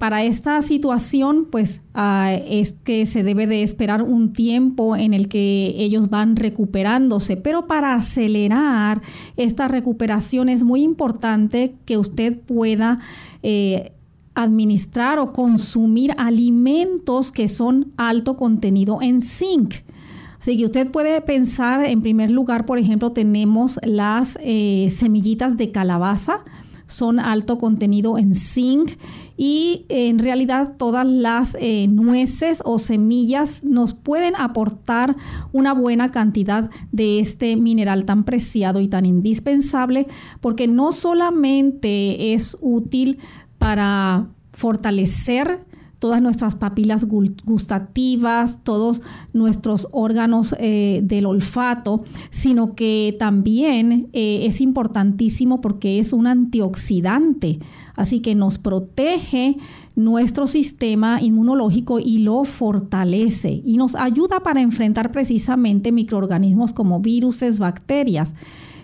para 0.00 0.24
esta 0.24 0.60
situación, 0.60 1.46
pues 1.52 1.82
ah, 1.94 2.32
es 2.32 2.76
que 2.82 3.06
se 3.06 3.22
debe 3.22 3.46
de 3.46 3.62
esperar 3.62 4.02
un 4.02 4.32
tiempo 4.32 4.96
en 4.96 5.14
el 5.14 5.28
que 5.28 5.74
ellos 5.78 6.10
van 6.10 6.34
recuperándose, 6.34 7.36
pero 7.36 7.68
para 7.68 7.94
acelerar 7.94 9.02
esta 9.36 9.68
recuperación 9.68 10.48
es 10.48 10.64
muy 10.64 10.82
importante 10.82 11.76
que 11.84 11.96
usted 11.96 12.40
pueda 12.40 12.98
eh, 13.44 13.92
administrar 14.34 15.18
o 15.18 15.32
consumir 15.32 16.12
alimentos 16.16 17.32
que 17.32 17.48
son 17.48 17.92
alto 17.96 18.36
contenido 18.36 19.00
en 19.02 19.22
zinc. 19.22 19.74
Así 20.40 20.56
que 20.56 20.64
usted 20.64 20.90
puede 20.90 21.20
pensar, 21.20 21.84
en 21.84 22.00
primer 22.00 22.30
lugar, 22.30 22.64
por 22.64 22.78
ejemplo, 22.78 23.12
tenemos 23.12 23.78
las 23.82 24.38
eh, 24.40 24.88
semillitas 24.90 25.56
de 25.58 25.70
calabaza, 25.70 26.44
son 26.86 27.20
alto 27.20 27.58
contenido 27.58 28.18
en 28.18 28.34
zinc 28.34 28.92
y 29.36 29.86
en 29.88 30.18
realidad 30.18 30.74
todas 30.76 31.06
las 31.06 31.56
eh, 31.60 31.86
nueces 31.88 32.62
o 32.64 32.78
semillas 32.78 33.62
nos 33.62 33.94
pueden 33.94 34.34
aportar 34.34 35.14
una 35.52 35.72
buena 35.72 36.10
cantidad 36.10 36.68
de 36.90 37.20
este 37.20 37.54
mineral 37.56 38.06
tan 38.06 38.24
preciado 38.24 38.80
y 38.80 38.88
tan 38.88 39.06
indispensable 39.06 40.08
porque 40.40 40.66
no 40.66 40.90
solamente 40.90 42.32
es 42.34 42.56
útil 42.60 43.20
para 43.58 44.26
fortalecer 44.52 45.64
todas 46.00 46.20
nuestras 46.22 46.56
papilas 46.56 47.04
gustativas, 47.04 48.58
todos 48.64 49.02
nuestros 49.32 49.86
órganos 49.92 50.56
eh, 50.58 51.02
del 51.04 51.26
olfato, 51.26 52.02
sino 52.30 52.74
que 52.74 53.14
también 53.18 54.08
eh, 54.12 54.46
es 54.46 54.60
importantísimo 54.60 55.60
porque 55.60 56.00
es 56.00 56.12
un 56.12 56.26
antioxidante, 56.26 57.60
así 57.94 58.20
que 58.20 58.34
nos 58.34 58.58
protege 58.58 59.58
nuestro 59.94 60.46
sistema 60.46 61.20
inmunológico 61.20 62.00
y 62.00 62.18
lo 62.18 62.44
fortalece 62.44 63.60
y 63.62 63.76
nos 63.76 63.94
ayuda 63.94 64.40
para 64.40 64.62
enfrentar 64.62 65.12
precisamente 65.12 65.92
microorganismos 65.92 66.72
como 66.72 67.00
virus, 67.00 67.40
bacterias. 67.58 68.34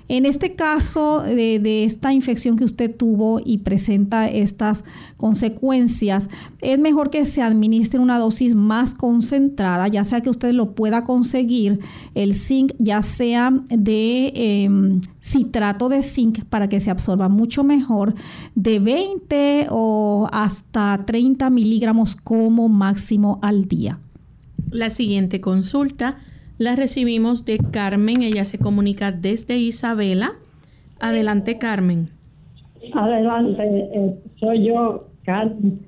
En 0.09 0.25
este 0.25 0.55
caso 0.55 1.23
de, 1.23 1.85
esta 1.85 2.13
infección 2.13 2.57
que 2.57 2.65
usted 2.65 2.95
tuvo 2.95 3.41
y 3.45 3.59
presenta 3.59 4.29
estas 4.29 4.85
consecuencias, 5.17 6.31
es 6.61 6.79
mejor 6.79 7.11
que 7.11 7.25
se 7.25 7.43
administre 7.43 7.99
una 7.99 8.19
dosis 8.19 8.55
más 8.55 8.95
concentrada, 8.95 9.89
ya 9.89 10.05
sea 10.05 10.21
que 10.21 10.31
usted 10.31 10.53
lo 10.53 10.75
pueda 10.75 11.03
conseguir, 11.03 11.81
el 12.15 12.35
zinc, 12.35 12.73
ya 12.79 13.03
sea 13.03 13.53
de 13.69 14.33
em, 14.35 15.01
citrato 15.21 15.89
de 15.89 16.03
zinc 16.03 16.45
para 16.45 16.69
que 16.69 16.79
se 16.79 16.91
absorba 16.91 17.29
mucho 17.29 17.65
mejor, 17.65 18.15
de 18.55 18.79
20 18.79 19.67
o 19.71 20.29
hasta 20.31 21.05
30 21.05 21.51
miligramos 21.51 22.15
como 22.15 22.69
máximo 22.69 23.41
al 23.43 23.67
día. 23.67 23.99
La 24.71 24.91
siguiente 24.91 25.41
consulta 25.41 26.19
la 26.59 26.75
recibimos 26.75 27.45
de 27.45 27.59
Carmen, 27.59 28.23
ella 28.23 28.45
se 28.45 28.59
comunica 28.59 29.13
desde 29.13 29.59
Isabela. 29.59 30.33
Adelante, 31.01 31.59
Carmen. 31.59 32.09
Adelante, 32.95 33.63
eh, 33.63 34.15
soy 34.41 34.67
yo, 34.67 35.09
Carmen. 35.25 35.81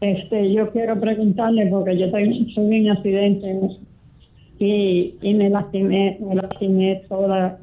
Este, 0.00 0.52
yo 0.52 0.70
quiero 0.72 1.00
preguntarle 1.00 1.66
porque 1.68 1.96
yo 1.96 2.10
tuve 2.10 2.80
un 2.80 2.90
accidente 2.90 3.78
y, 4.58 5.14
y 5.22 5.34
me 5.34 5.48
lastimé, 5.48 6.18
me 6.20 6.34
lastimé 6.34 7.02
todas 7.08 7.58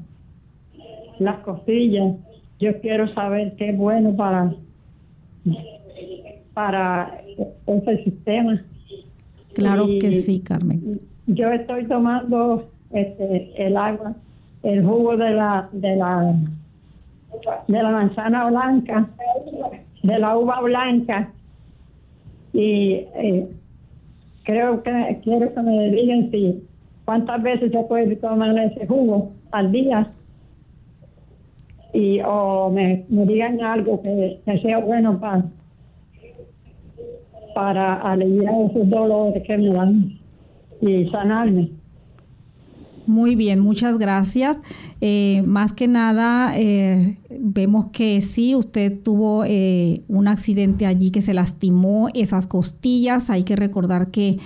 las 1.19 1.39
costillas. 1.39 2.15
Yo 2.59 2.79
quiero 2.81 3.13
saber 3.13 3.55
qué 3.57 3.69
es 3.69 3.77
bueno 3.77 4.15
para 4.15 4.55
para 6.53 7.19
ese 7.67 8.03
sistema. 8.03 8.63
Claro 9.53 9.85
que 9.99 10.13
sí, 10.13 10.39
Carmen 10.39 11.01
yo 11.27 11.51
estoy 11.51 11.85
tomando 11.87 12.69
este, 12.91 13.51
el 13.55 13.77
agua, 13.77 14.13
el 14.63 14.85
jugo 14.85 15.17
de 15.17 15.31
la 15.31 15.69
de 15.71 15.95
la 15.95 16.35
de 17.67 17.83
la 17.83 17.89
manzana 17.89 18.49
blanca, 18.49 19.07
de 20.03 20.19
la 20.19 20.37
uva 20.37 20.61
blanca. 20.61 21.31
Y 22.53 23.05
eh, 23.15 23.47
creo 24.43 24.83
que 24.83 25.19
quiero 25.23 25.53
que 25.53 25.61
me 25.61 25.89
digan 25.89 26.29
si 26.29 26.63
cuántas 27.05 27.41
veces 27.41 27.71
se 27.71 27.83
puede 27.83 28.15
tomar 28.17 28.57
ese 28.59 28.85
jugo 28.85 29.31
al 29.51 29.71
día. 29.71 30.11
Y 31.93 32.19
o 32.25 32.69
me, 32.69 33.05
digan 33.07 33.61
algo 33.61 34.01
que, 34.01 34.39
sea 34.61 34.79
bueno 34.79 35.19
para 37.55 37.93
aliviar 38.01 38.53
esos 38.69 38.89
dolores 38.89 39.43
que 39.43 39.57
me 39.57 39.69
dan 39.69 40.22
sanarme. 41.11 41.71
Muy 43.05 43.35
bien, 43.35 43.59
muchas 43.59 43.97
gracias. 43.97 44.57
Eh, 45.01 45.43
más 45.45 45.73
que 45.73 45.89
nada, 45.89 46.57
eh, 46.57 47.17
vemos 47.29 47.87
que 47.87 48.21
sí, 48.21 48.55
usted 48.55 49.01
tuvo 49.03 49.43
eh, 49.45 50.03
un 50.07 50.29
accidente 50.29 50.85
allí 50.85 51.11
que 51.11 51.21
se 51.21 51.33
lastimó 51.33 52.07
esas 52.13 52.47
costillas. 52.47 53.29
Hay 53.29 53.43
que 53.43 53.55
recordar 53.55 54.11
que 54.11 54.39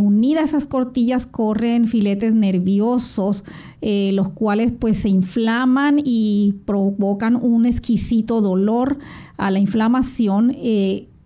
unidas 0.00 0.50
esas 0.50 0.66
costillas 0.66 1.26
corren 1.26 1.88
filetes 1.88 2.34
nerviosos, 2.34 3.44
los 3.82 4.30
cuales 4.30 4.72
pues 4.72 4.98
se 4.98 5.10
inflaman 5.10 6.00
y 6.02 6.54
provocan 6.64 7.36
un 7.36 7.66
exquisito 7.66 8.40
dolor 8.40 8.98
a 9.36 9.50
la 9.50 9.58
inflamación 9.58 10.56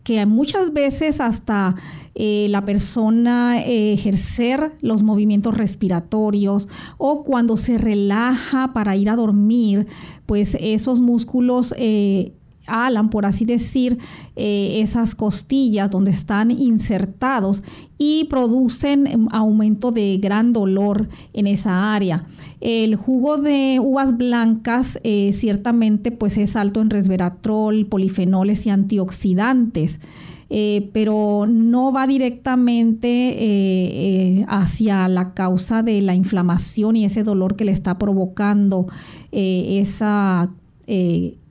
que 0.09 0.25
muchas 0.25 0.73
veces 0.73 1.21
hasta 1.21 1.77
eh, 2.15 2.47
la 2.49 2.65
persona 2.65 3.61
eh, 3.61 3.93
ejercer 3.93 4.73
los 4.81 5.03
movimientos 5.03 5.55
respiratorios 5.55 6.67
o 6.97 7.25
cuando 7.25 7.59
se 7.59 7.77
relaja 7.77 8.73
para 8.73 8.97
ir 8.97 9.11
a 9.11 9.17
dormir, 9.17 9.87
pues 10.25 10.57
esos 10.61 11.01
músculos 11.01 11.75
eh, 11.77 12.33
alan, 12.69 13.11
por 13.11 13.27
así 13.27 13.45
decir, 13.45 13.99
esas 14.37 15.15
costillas 15.15 15.91
donde 15.91 16.13
están 16.13 16.51
insertados 16.51 17.63
y 17.99 18.27
producen 18.27 19.29
aumento 19.33 19.91
de 19.91 20.19
gran 20.19 20.53
dolor 20.53 21.09
en 21.33 21.47
esa 21.47 21.95
área. 21.95 22.27
El 22.61 22.95
jugo 22.95 23.39
de 23.39 23.81
uvas 23.83 24.17
blancas 24.17 25.01
ciertamente 25.33 26.13
pues 26.13 26.39
es 26.39 26.55
alto 26.57 26.81
en 26.81 26.91
resveratrol, 26.91 27.87
polifenoles 27.87 28.67
y 28.67 28.71
antioxidantes. 28.71 30.01
Eh, 30.51 30.89
pero 30.95 31.45
no 31.47 31.93
va 31.93 32.07
directamente 32.07 33.09
eh, 33.09 34.39
eh, 34.39 34.45
hacia 34.49 35.07
la 35.09 35.35
causa 35.35 35.83
de 35.83 36.01
la 36.01 36.15
inflamación 36.15 36.97
y 36.97 37.05
ese 37.05 37.23
dolor 37.23 37.55
que 37.55 37.67
le 37.67 37.73
está 37.73 37.99
provocando 37.99 38.87
ese 39.31 40.07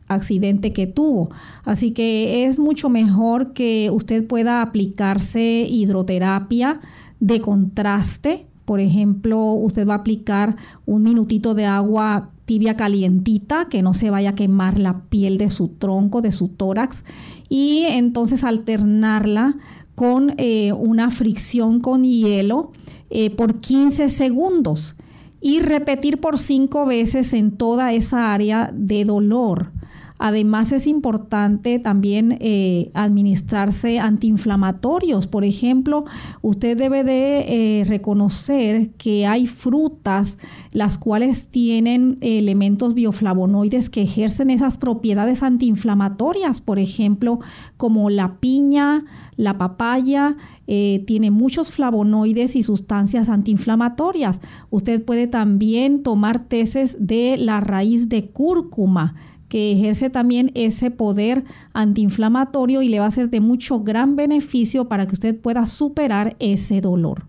accidente 0.08 0.74
que 0.74 0.88
tuvo. 0.88 1.30
Así 1.63 1.91
que 1.91 2.46
es 2.46 2.60
mucho 2.60 2.89
mejor 2.89 3.54
que 3.54 3.89
usted 3.91 4.26
pueda 4.26 4.62
aplicarse 4.62 5.65
hidroterapia 5.70 6.80
de 7.20 7.41
contraste. 7.41 8.46
Por 8.65 8.80
ejemplo, 8.80 9.54
usted 9.54 9.88
va 9.88 9.96
a 9.96 9.98
aplicar 9.98 10.56
un 10.86 11.04
minutito 11.04 11.54
de 11.54 11.65
agua 11.65 12.32
tibia 12.46 12.76
calientita, 12.78 13.67
que 13.70 13.82
no 13.82 13.93
se 13.93 14.10
vaya 14.10 14.30
a 14.32 14.36
quemar 14.36 14.80
la 14.80 15.02
piel 15.10 15.38
de 15.38 15.50
su 15.50 15.67
tronco, 15.67 16.22
de 16.22 16.32
su 16.32 16.48
tórax, 16.48 17.04
y 17.50 17.84
entonces 17.84 18.43
alternarla 18.43 19.56
con 19.96 20.34
eh, 20.38 20.74
una 20.74 21.12
fricción 21.12 21.82
con 21.82 22.04
hielo 22.04 22.72
eh, 23.10 23.32
por 23.32 23.60
15 23.62 24.10
segundos 24.10 24.96
y 25.41 25.60
repetir 25.60 26.20
por 26.20 26.38
5 26.38 26.86
veces 26.86 27.34
en 27.34 27.52
toda 27.52 27.93
esa 27.93 28.34
área 28.34 28.72
de 28.74 29.06
dolor. 29.06 29.72
Además 30.19 30.71
es 30.71 30.88
importante 30.88 31.80
también 31.80 32.38
eh, 32.39 32.89
administrarse 32.93 33.99
antiinflamatorios. 33.99 35.27
Por 35.27 35.43
ejemplo, 35.43 36.06
usted 36.41 36.77
debe 36.77 37.03
de 37.03 37.82
eh, 37.82 37.84
reconocer 37.86 38.91
que 38.97 39.27
hay 39.27 39.47
frutas 39.47 40.38
las 40.71 40.97
cuales 40.97 41.49
tienen 41.49 42.17
elementos 42.21 42.93
bioflavonoides 42.93 43.89
que 43.89 44.01
ejercen 44.01 44.49
esas 44.49 44.77
propiedades 44.77 45.43
antiinflamatorias. 45.43 46.62
Por 46.62 46.80
ejemplo, 46.80 47.39
como 47.77 48.10
la 48.10 48.39
piña, 48.39 49.06
la 49.36 49.58
papaya, 49.58 50.36
eh, 50.65 51.03
tiene 51.06 51.32
muchos 51.32 51.71
flavonoides 51.71 52.56
y 52.56 52.63
sustancias 52.63 53.30
antiinflamatorias. 53.30 54.41
Usted 54.71 55.06
puede 55.06 55.27
también 55.27 56.01
tomar 56.03 56.39
teces 56.45 56.97
de 56.99 57.38
la 57.38 57.62
raíz 57.62 58.10
de 58.10 58.30
cúrcuma 58.30 59.15
que 59.50 59.72
ejerce 59.72 60.10
también 60.10 60.52
ese 60.56 60.92
poder 60.92 61.44
antiinflamatorio 61.74 62.82
y 62.82 62.90
le 62.90 63.00
va 63.00 63.06
a 63.06 63.12
ser 63.12 63.30
de 63.30 63.40
mucho 63.40 63.82
gran 63.82 64.16
beneficio 64.16 64.88
para 64.88 65.08
que 65.08 65.14
usted 65.14 65.40
pueda 65.40 65.66
superar 65.68 66.36
ese 66.40 66.82
dolor. 66.82 67.24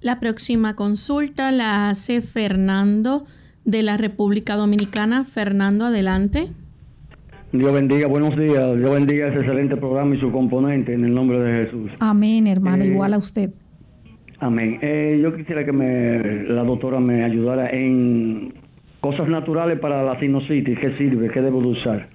La 0.00 0.20
próxima 0.20 0.76
consulta 0.76 1.50
la 1.52 1.88
hace 1.88 2.20
Fernando 2.20 3.24
de 3.64 3.82
la 3.82 3.96
República 3.96 4.56
Dominicana. 4.56 5.24
Fernando, 5.24 5.86
adelante. 5.86 6.48
Dios 7.52 7.72
bendiga, 7.72 8.08
buenos 8.08 8.36
días. 8.36 8.76
Dios 8.76 8.90
bendiga 8.90 9.28
ese 9.28 9.38
excelente 9.38 9.76
programa 9.76 10.14
y 10.16 10.20
su 10.20 10.32
componente 10.32 10.92
en 10.92 11.04
el 11.04 11.14
nombre 11.14 11.38
de 11.38 11.64
Jesús. 11.64 11.90
Amén, 12.00 12.48
hermano, 12.48 12.84
eh, 12.84 12.88
igual 12.88 13.14
a 13.14 13.18
usted. 13.18 13.50
Amén. 14.40 14.78
Eh, 14.82 15.20
yo 15.22 15.34
quisiera 15.34 15.64
que 15.64 15.72
me, 15.72 16.44
la 16.48 16.64
doctora 16.64 16.98
me 17.00 17.24
ayudara 17.24 17.70
en 17.70 18.52
Cosas 19.04 19.28
naturales 19.28 19.78
para 19.80 20.02
la 20.02 20.18
sinusitis, 20.18 20.78
¿qué 20.78 20.96
sirve? 20.96 21.30
¿Qué 21.30 21.42
debo 21.42 21.58
usar? 21.58 22.08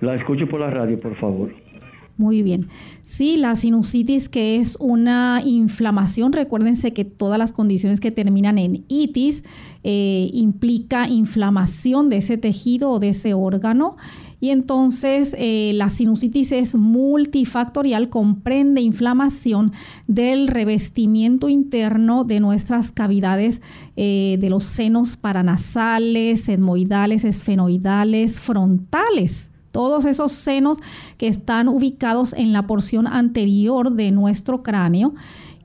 La 0.00 0.16
escucho 0.16 0.48
por 0.48 0.58
la 0.58 0.68
radio, 0.68 0.98
por 0.98 1.14
favor. 1.14 1.54
Muy 2.16 2.42
bien. 2.42 2.66
Sí, 3.02 3.36
la 3.36 3.54
sinusitis 3.54 4.28
que 4.28 4.56
es 4.56 4.76
una 4.80 5.42
inflamación, 5.44 6.32
recuérdense 6.32 6.92
que 6.92 7.04
todas 7.04 7.38
las 7.38 7.52
condiciones 7.52 8.00
que 8.00 8.10
terminan 8.10 8.58
en 8.58 8.84
itis 8.88 9.44
eh, 9.84 10.28
implica 10.32 11.06
inflamación 11.06 12.08
de 12.08 12.16
ese 12.16 12.36
tejido 12.36 12.90
o 12.90 12.98
de 12.98 13.10
ese 13.10 13.32
órgano. 13.32 13.96
Y 14.42 14.50
entonces 14.50 15.36
eh, 15.38 15.70
la 15.72 15.88
sinusitis 15.88 16.50
es 16.50 16.74
multifactorial, 16.74 18.08
comprende 18.08 18.80
inflamación 18.80 19.70
del 20.08 20.48
revestimiento 20.48 21.48
interno 21.48 22.24
de 22.24 22.40
nuestras 22.40 22.90
cavidades 22.90 23.62
eh, 23.94 24.38
de 24.40 24.50
los 24.50 24.64
senos 24.64 25.16
paranasales, 25.16 26.48
etmoidales, 26.48 27.22
esfenoidales, 27.22 28.40
frontales. 28.40 29.52
Todos 29.70 30.06
esos 30.06 30.32
senos 30.32 30.78
que 31.18 31.28
están 31.28 31.68
ubicados 31.68 32.32
en 32.32 32.52
la 32.52 32.66
porción 32.66 33.06
anterior 33.06 33.92
de 33.92 34.10
nuestro 34.10 34.64
cráneo 34.64 35.14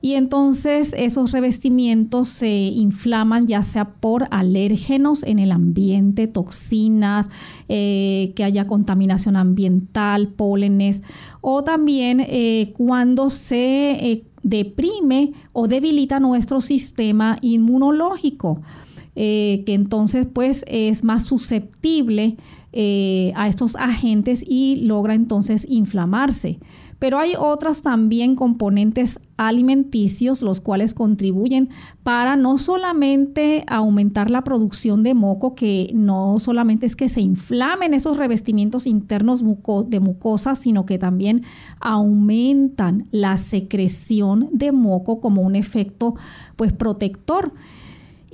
y 0.00 0.14
entonces 0.14 0.94
esos 0.96 1.32
revestimientos 1.32 2.28
se 2.28 2.48
inflaman 2.48 3.48
ya 3.48 3.64
sea 3.64 3.94
por 3.94 4.28
alérgenos 4.30 5.24
en 5.24 5.40
el 5.40 5.50
ambiente, 5.50 6.28
toxinas, 6.28 7.28
eh, 7.68 8.32
que 8.36 8.44
haya 8.44 8.68
contaminación 8.68 9.34
ambiental, 9.34 10.28
pólenes, 10.28 11.02
o 11.40 11.64
también 11.64 12.20
eh, 12.20 12.72
cuando 12.76 13.30
se 13.30 14.12
eh, 14.12 14.24
deprime 14.44 15.32
o 15.52 15.66
debilita 15.66 16.20
nuestro 16.20 16.60
sistema 16.60 17.38
inmunológico, 17.42 18.62
que 19.16 19.64
entonces 19.66 20.28
pues 20.32 20.64
es 20.68 21.02
más 21.02 21.24
susceptible 21.24 22.36
a 23.34 23.48
estos 23.48 23.74
agentes 23.74 24.44
y 24.46 24.84
logra 24.84 25.14
entonces 25.14 25.66
inflamarse. 25.68 26.60
Pero 26.98 27.18
hay 27.18 27.34
otras 27.38 27.82
también 27.82 28.34
componentes 28.34 29.20
alimenticios, 29.36 30.42
los 30.42 30.60
cuales 30.60 30.94
contribuyen 30.94 31.68
para 32.02 32.34
no 32.34 32.58
solamente 32.58 33.64
aumentar 33.68 34.30
la 34.30 34.42
producción 34.42 35.04
de 35.04 35.14
moco, 35.14 35.54
que 35.54 35.92
no 35.94 36.40
solamente 36.40 36.86
es 36.86 36.96
que 36.96 37.08
se 37.08 37.20
inflamen 37.20 37.94
esos 37.94 38.16
revestimientos 38.16 38.86
internos 38.86 39.44
de 39.86 40.00
mucosa, 40.00 40.56
sino 40.56 40.86
que 40.86 40.98
también 40.98 41.44
aumentan 41.78 43.06
la 43.12 43.36
secreción 43.36 44.48
de 44.52 44.72
moco 44.72 45.20
como 45.20 45.42
un 45.42 45.54
efecto 45.54 46.16
pues 46.56 46.72
protector. 46.72 47.52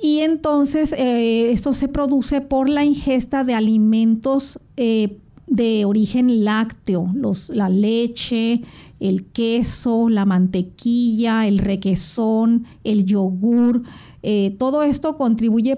Y 0.01 0.19
entonces 0.19 0.93
eh, 0.93 1.51
esto 1.51 1.73
se 1.73 1.87
produce 1.87 2.41
por 2.41 2.67
la 2.67 2.83
ingesta 2.83 3.43
de 3.43 3.53
alimentos 3.53 4.59
eh, 4.75 5.17
de 5.47 5.85
origen 5.85 6.43
lácteo, 6.43 7.11
los, 7.13 7.49
la 7.49 7.69
leche, 7.69 8.61
el 8.99 9.25
queso, 9.25 10.09
la 10.09 10.25
mantequilla, 10.25 11.47
el 11.47 11.59
requesón, 11.59 12.65
el 12.83 13.05
yogur, 13.05 13.83
eh, 14.23 14.55
todo 14.57 14.81
esto 14.81 15.17
contribuye, 15.17 15.77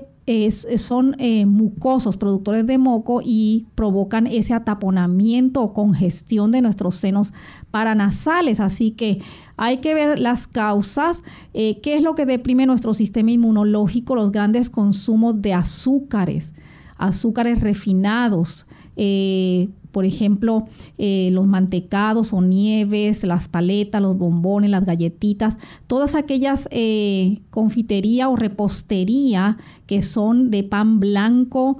son 0.77 1.15
eh, 1.19 1.45
mucosos, 1.45 2.17
productores 2.17 2.67
de 2.67 2.77
moco 2.77 3.21
y 3.23 3.67
provocan 3.75 4.27
ese 4.27 4.53
ataponamiento 4.53 5.61
o 5.61 5.73
congestión 5.73 6.51
de 6.51 6.61
nuestros 6.61 6.95
senos 6.95 7.33
paranasales. 7.71 8.59
Así 8.59 8.91
que 8.91 9.21
hay 9.57 9.77
que 9.77 9.93
ver 9.93 10.19
las 10.19 10.47
causas, 10.47 11.23
eh, 11.53 11.81
qué 11.81 11.95
es 11.95 12.03
lo 12.03 12.15
que 12.15 12.25
deprime 12.25 12.65
nuestro 12.65 12.93
sistema 12.93 13.31
inmunológico, 13.31 14.15
los 14.15 14.31
grandes 14.31 14.69
consumos 14.69 15.41
de 15.41 15.53
azúcares, 15.53 16.53
azúcares 16.97 17.59
refinados, 17.61 18.66
eh, 18.97 19.69
por 19.91 20.05
ejemplo, 20.05 20.67
eh, 20.97 21.29
los 21.31 21.47
mantecados 21.47 22.33
o 22.33 22.41
nieves, 22.41 23.23
las 23.23 23.47
paletas, 23.47 24.01
los 24.01 24.17
bombones, 24.17 24.69
las 24.69 24.85
galletitas, 24.85 25.57
todas 25.87 26.13
aquellas 26.13 26.67
eh, 26.71 27.39
confitería 27.49 28.27
o 28.29 28.35
repostería 28.35 29.57
que 29.85 30.01
son 30.01 30.51
de 30.51 30.63
pan 30.63 30.99
blanco 30.99 31.77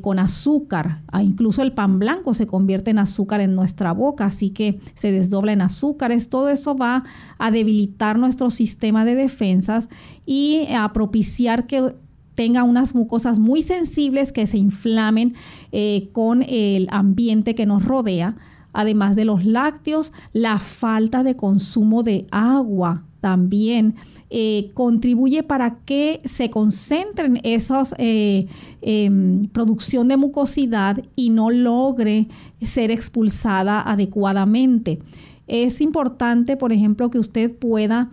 con 0.00 0.18
azúcar. 0.18 1.02
Ah, 1.12 1.22
incluso 1.22 1.62
el 1.62 1.70
pan 1.70 2.00
blanco 2.00 2.34
se 2.34 2.46
convierte 2.46 2.90
en 2.90 2.98
azúcar 2.98 3.40
en 3.40 3.54
nuestra 3.54 3.92
boca, 3.92 4.24
así 4.24 4.50
que 4.50 4.80
se 4.94 5.12
desdobla 5.12 5.52
en 5.52 5.60
azúcares. 5.60 6.28
Todo 6.28 6.48
eso 6.48 6.74
va 6.76 7.04
a 7.38 7.52
debilitar 7.52 8.18
nuestro 8.18 8.50
sistema 8.50 9.04
de 9.04 9.14
defensas 9.14 9.90
y 10.26 10.66
a 10.74 10.92
propiciar 10.92 11.68
que 11.68 11.94
tenga 12.34 12.64
unas 12.64 12.94
mucosas 12.94 13.38
muy 13.38 13.62
sensibles 13.62 14.32
que 14.32 14.46
se 14.46 14.58
inflamen 14.58 15.34
eh, 15.72 16.08
con 16.12 16.42
el 16.42 16.88
ambiente 16.90 17.54
que 17.54 17.66
nos 17.66 17.84
rodea. 17.84 18.36
Además 18.72 19.14
de 19.14 19.24
los 19.24 19.44
lácteos, 19.44 20.12
la 20.32 20.58
falta 20.58 21.22
de 21.22 21.36
consumo 21.36 22.02
de 22.02 22.26
agua 22.30 23.04
también 23.20 23.94
eh, 24.30 24.72
contribuye 24.74 25.44
para 25.44 25.76
que 25.84 26.20
se 26.24 26.50
concentren 26.50 27.40
esas 27.44 27.94
eh, 27.98 28.48
em, 28.82 29.46
producción 29.48 30.08
de 30.08 30.16
mucosidad 30.16 31.00
y 31.14 31.30
no 31.30 31.50
logre 31.50 32.26
ser 32.60 32.90
expulsada 32.90 33.80
adecuadamente. 33.80 34.98
Es 35.46 35.80
importante, 35.80 36.56
por 36.56 36.72
ejemplo, 36.72 37.10
que 37.10 37.18
usted 37.18 37.56
pueda 37.56 38.10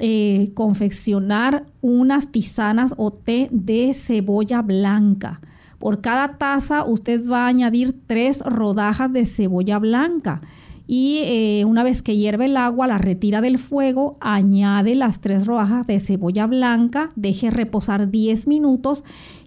eh, 0.00 0.50
confeccionar 0.54 1.64
unas 1.80 2.32
tisanas 2.32 2.94
o 2.96 3.12
té 3.12 3.48
de 3.50 3.94
cebolla 3.94 4.62
blanca. 4.62 5.40
Por 5.78 6.00
cada 6.00 6.36
taza 6.38 6.84
usted 6.84 7.28
va 7.28 7.44
a 7.44 7.48
añadir 7.48 7.94
tres 8.06 8.40
rodajas 8.40 9.12
de 9.12 9.24
cebolla 9.24 9.78
blanca 9.78 10.40
y 10.86 11.20
eh, 11.24 11.64
una 11.64 11.82
vez 11.82 12.02
que 12.02 12.16
hierve 12.16 12.44
el 12.44 12.56
agua 12.56 12.86
la 12.86 12.98
retira 12.98 13.40
del 13.40 13.58
fuego, 13.58 14.18
añade 14.20 14.94
las 14.94 15.20
tres 15.20 15.46
rodajas 15.46 15.86
de 15.86 15.98
cebolla 15.98 16.46
blanca, 16.46 17.10
deje 17.16 17.50
reposar 17.50 18.10
10 18.10 18.46
minutos 18.46 19.02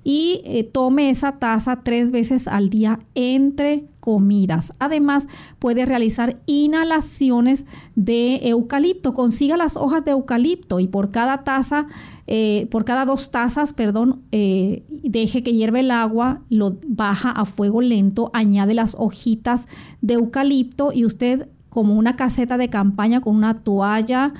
y 0.07 0.39
eh, 0.45 0.63
tome 0.63 1.09
esa 1.09 1.33
taza 1.33 1.81
tres 1.83 2.13
veces 2.13 2.47
al 2.47 2.69
día 2.69 3.01
entre 3.13 3.89
comidas. 3.99 4.71
Además, 4.79 5.27
puede 5.59 5.85
realizar 5.85 6.39
inhalaciones 6.45 7.65
de 7.97 8.47
eucalipto. 8.47 9.13
Consiga 9.13 9.57
las 9.57 9.75
hojas 9.75 10.05
de 10.05 10.11
eucalipto 10.11 10.79
y 10.79 10.87
por 10.87 11.11
cada 11.11 11.43
taza, 11.43 11.87
eh, 12.25 12.69
por 12.71 12.85
cada 12.85 13.03
dos 13.03 13.31
tazas, 13.31 13.73
perdón, 13.73 14.21
eh, 14.31 14.85
deje 14.87 15.43
que 15.43 15.51
hierve 15.51 15.81
el 15.81 15.91
agua, 15.91 16.39
lo 16.47 16.77
baja 16.87 17.29
a 17.29 17.43
fuego 17.43 17.81
lento, 17.81 18.31
añade 18.33 18.73
las 18.75 18.95
hojitas 18.97 19.67
de 19.99 20.13
eucalipto 20.13 20.93
y 20.93 21.03
usted 21.03 21.49
como 21.67 21.95
una 21.95 22.15
caseta 22.15 22.57
de 22.57 22.69
campaña 22.69 23.19
con 23.19 23.35
una 23.35 23.61
toalla 23.61 24.33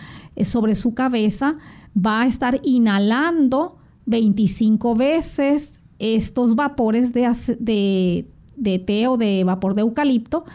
sobre 0.46 0.76
su 0.76 0.94
cabeza 0.94 1.58
va 1.94 2.22
a 2.22 2.26
estar 2.26 2.62
inhalando 2.64 3.77
25 4.08 4.96
veces 4.96 5.82
estos 6.00 6.56
vapores 6.56 7.14
de, 7.14 7.32
de, 7.60 8.26
de 8.56 8.80
té 8.80 9.08
o 9.08 9.18
de 9.18 9.44
vapor 9.44 9.76
de 9.76 9.82
eucalipto, 9.82 10.46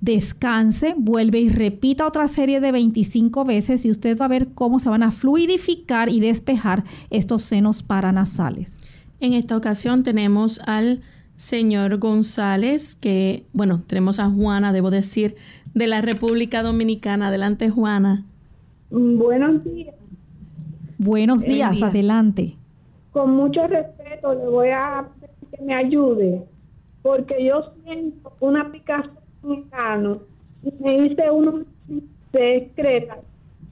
descanse, 0.00 0.94
vuelve 0.96 1.40
y 1.40 1.48
repita 1.48 2.06
otra 2.06 2.26
serie 2.28 2.60
de 2.60 2.72
25 2.72 3.44
veces 3.44 3.84
y 3.84 3.90
usted 3.90 4.16
va 4.16 4.24
a 4.24 4.28
ver 4.28 4.48
cómo 4.54 4.78
se 4.78 4.88
van 4.88 5.02
a 5.02 5.10
fluidificar 5.10 6.08
y 6.08 6.20
despejar 6.20 6.84
estos 7.10 7.42
senos 7.42 7.82
paranasales. 7.82 8.76
En 9.20 9.34
esta 9.34 9.56
ocasión 9.56 10.02
tenemos 10.02 10.60
al 10.64 11.02
señor 11.36 11.98
González, 11.98 12.94
que, 12.94 13.44
bueno, 13.52 13.82
tenemos 13.86 14.18
a 14.20 14.30
Juana, 14.30 14.72
debo 14.72 14.90
decir, 14.90 15.34
de 15.74 15.86
la 15.86 16.00
República 16.00 16.62
Dominicana. 16.62 17.28
Adelante, 17.28 17.70
Juana. 17.70 18.24
Buenos 18.90 19.64
días. 19.64 19.94
Buenos 20.98 21.42
días, 21.42 21.82
adelante. 21.82 22.56
Con 23.12 23.30
mucho 23.32 23.66
respeto 23.66 24.34
le 24.34 24.46
voy 24.48 24.68
a 24.68 25.08
pedir 25.20 25.50
que 25.50 25.62
me 25.62 25.74
ayude, 25.74 26.42
porque 27.02 27.44
yo 27.44 27.72
siento 27.82 28.32
una 28.40 28.70
picazón 28.70 29.18
en 29.42 30.20
y 30.62 30.72
me 30.82 30.94
hice 30.94 31.30
uno 31.30 31.64
secreta 32.32 33.18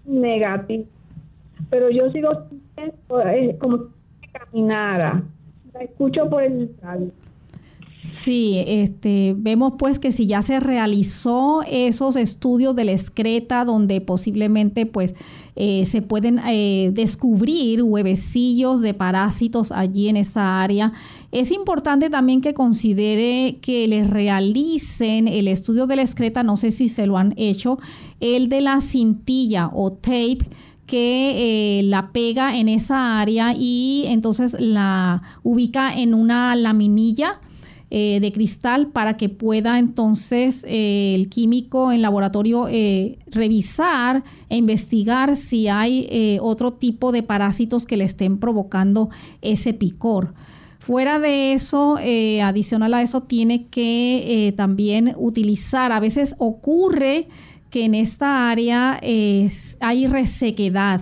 negativo, 0.05 0.85
pero 1.71 1.91
yo 1.91 2.11
sigo 2.11 2.31
sintiendo 2.49 3.21
eh, 3.27 3.57
como 3.61 3.79
si 4.21 4.29
caminara. 4.33 5.23
La 5.75 5.81
escucho 5.81 6.29
por 6.29 6.43
el 6.43 6.75
radio. 6.83 7.11
Sí, 8.11 8.63
este, 8.67 9.35
vemos 9.37 9.75
pues 9.79 9.99
que 9.99 10.13
si 10.13 10.27
ya 10.27 10.41
se 10.41 10.61
realizó 10.61 11.63
esos 11.69 12.17
estudios 12.17 12.75
de 12.75 12.85
la 12.85 12.93
excreta 12.93 13.67
donde 13.67 14.01
posiblemente 14.01 14.87
pues 14.87 15.15
eh, 15.57 15.85
se 15.85 16.01
pueden 16.01 16.41
eh, 16.47 16.91
descubrir 16.95 17.83
huevecillos 17.83 18.81
de 18.81 18.95
parásitos 18.95 19.73
allí 19.73 20.09
en 20.09 20.17
esa 20.17 20.63
área, 20.63 20.95
es 21.33 21.51
importante 21.51 22.09
también 22.09 22.41
que 22.41 22.55
considere 22.55 23.59
que 23.61 23.87
les 23.87 24.09
realicen 24.09 25.29
el 25.29 25.47
estudio 25.47 25.87
de 25.87 25.97
la 25.97 26.03
excreta, 26.03 26.43
no 26.43 26.57
sé 26.57 26.71
si 26.71 26.89
se 26.89 27.07
lo 27.07 27.19
han 27.19 27.35
hecho, 27.37 27.79
el 28.21 28.49
de 28.49 28.63
la 28.63 28.81
cintilla 28.81 29.71
o 29.71 29.93
tape 29.93 30.49
que 30.87 31.81
eh, 31.81 31.83
la 31.83 32.11
pega 32.13 32.57
en 32.57 32.71
esa 32.71 33.21
área 33.21 33.55
y 33.55 34.05
entonces 34.07 34.57
la 34.59 35.23
ubica 35.43 35.93
en 35.93 36.15
una 36.15 36.57
laminilla 36.57 37.41
eh, 37.91 38.19
de 38.21 38.33
cristal 38.33 38.89
para 38.89 39.17
que 39.17 39.31
pueda 39.31 39.79
entonces 39.79 40.63
eh, 40.69 41.15
el 41.15 41.31
químico 41.31 41.91
en 41.91 42.03
laboratorio 42.03 42.69
eh, 42.69 43.17
revisar 43.29 44.25
e 44.51 44.59
investigar 44.59 45.37
si 45.37 45.69
hay 45.69 46.39
otro 46.43 46.75
tipo 46.75 47.13
de 47.13 47.23
parásitos 47.23 47.87
que 47.87 47.97
le 47.97 48.05
estén 48.05 48.37
provocando 48.37 49.09
ese 49.41 49.73
picor. 49.73 50.35
Fuera 50.79 51.19
de 51.19 51.55
eso, 51.55 51.97
adicional 52.43 52.93
a 52.93 53.01
eso, 53.01 53.23
tiene 53.23 53.67
que 53.69 54.53
también 54.57 55.15
utilizar, 55.17 55.91
a 55.91 56.01
veces 56.01 56.35
ocurre 56.39 57.29
que 57.71 57.87
en 57.87 57.95
esta 57.95 58.51
área 58.51 59.01
hay 59.81 60.07
resequedad. 60.07 61.01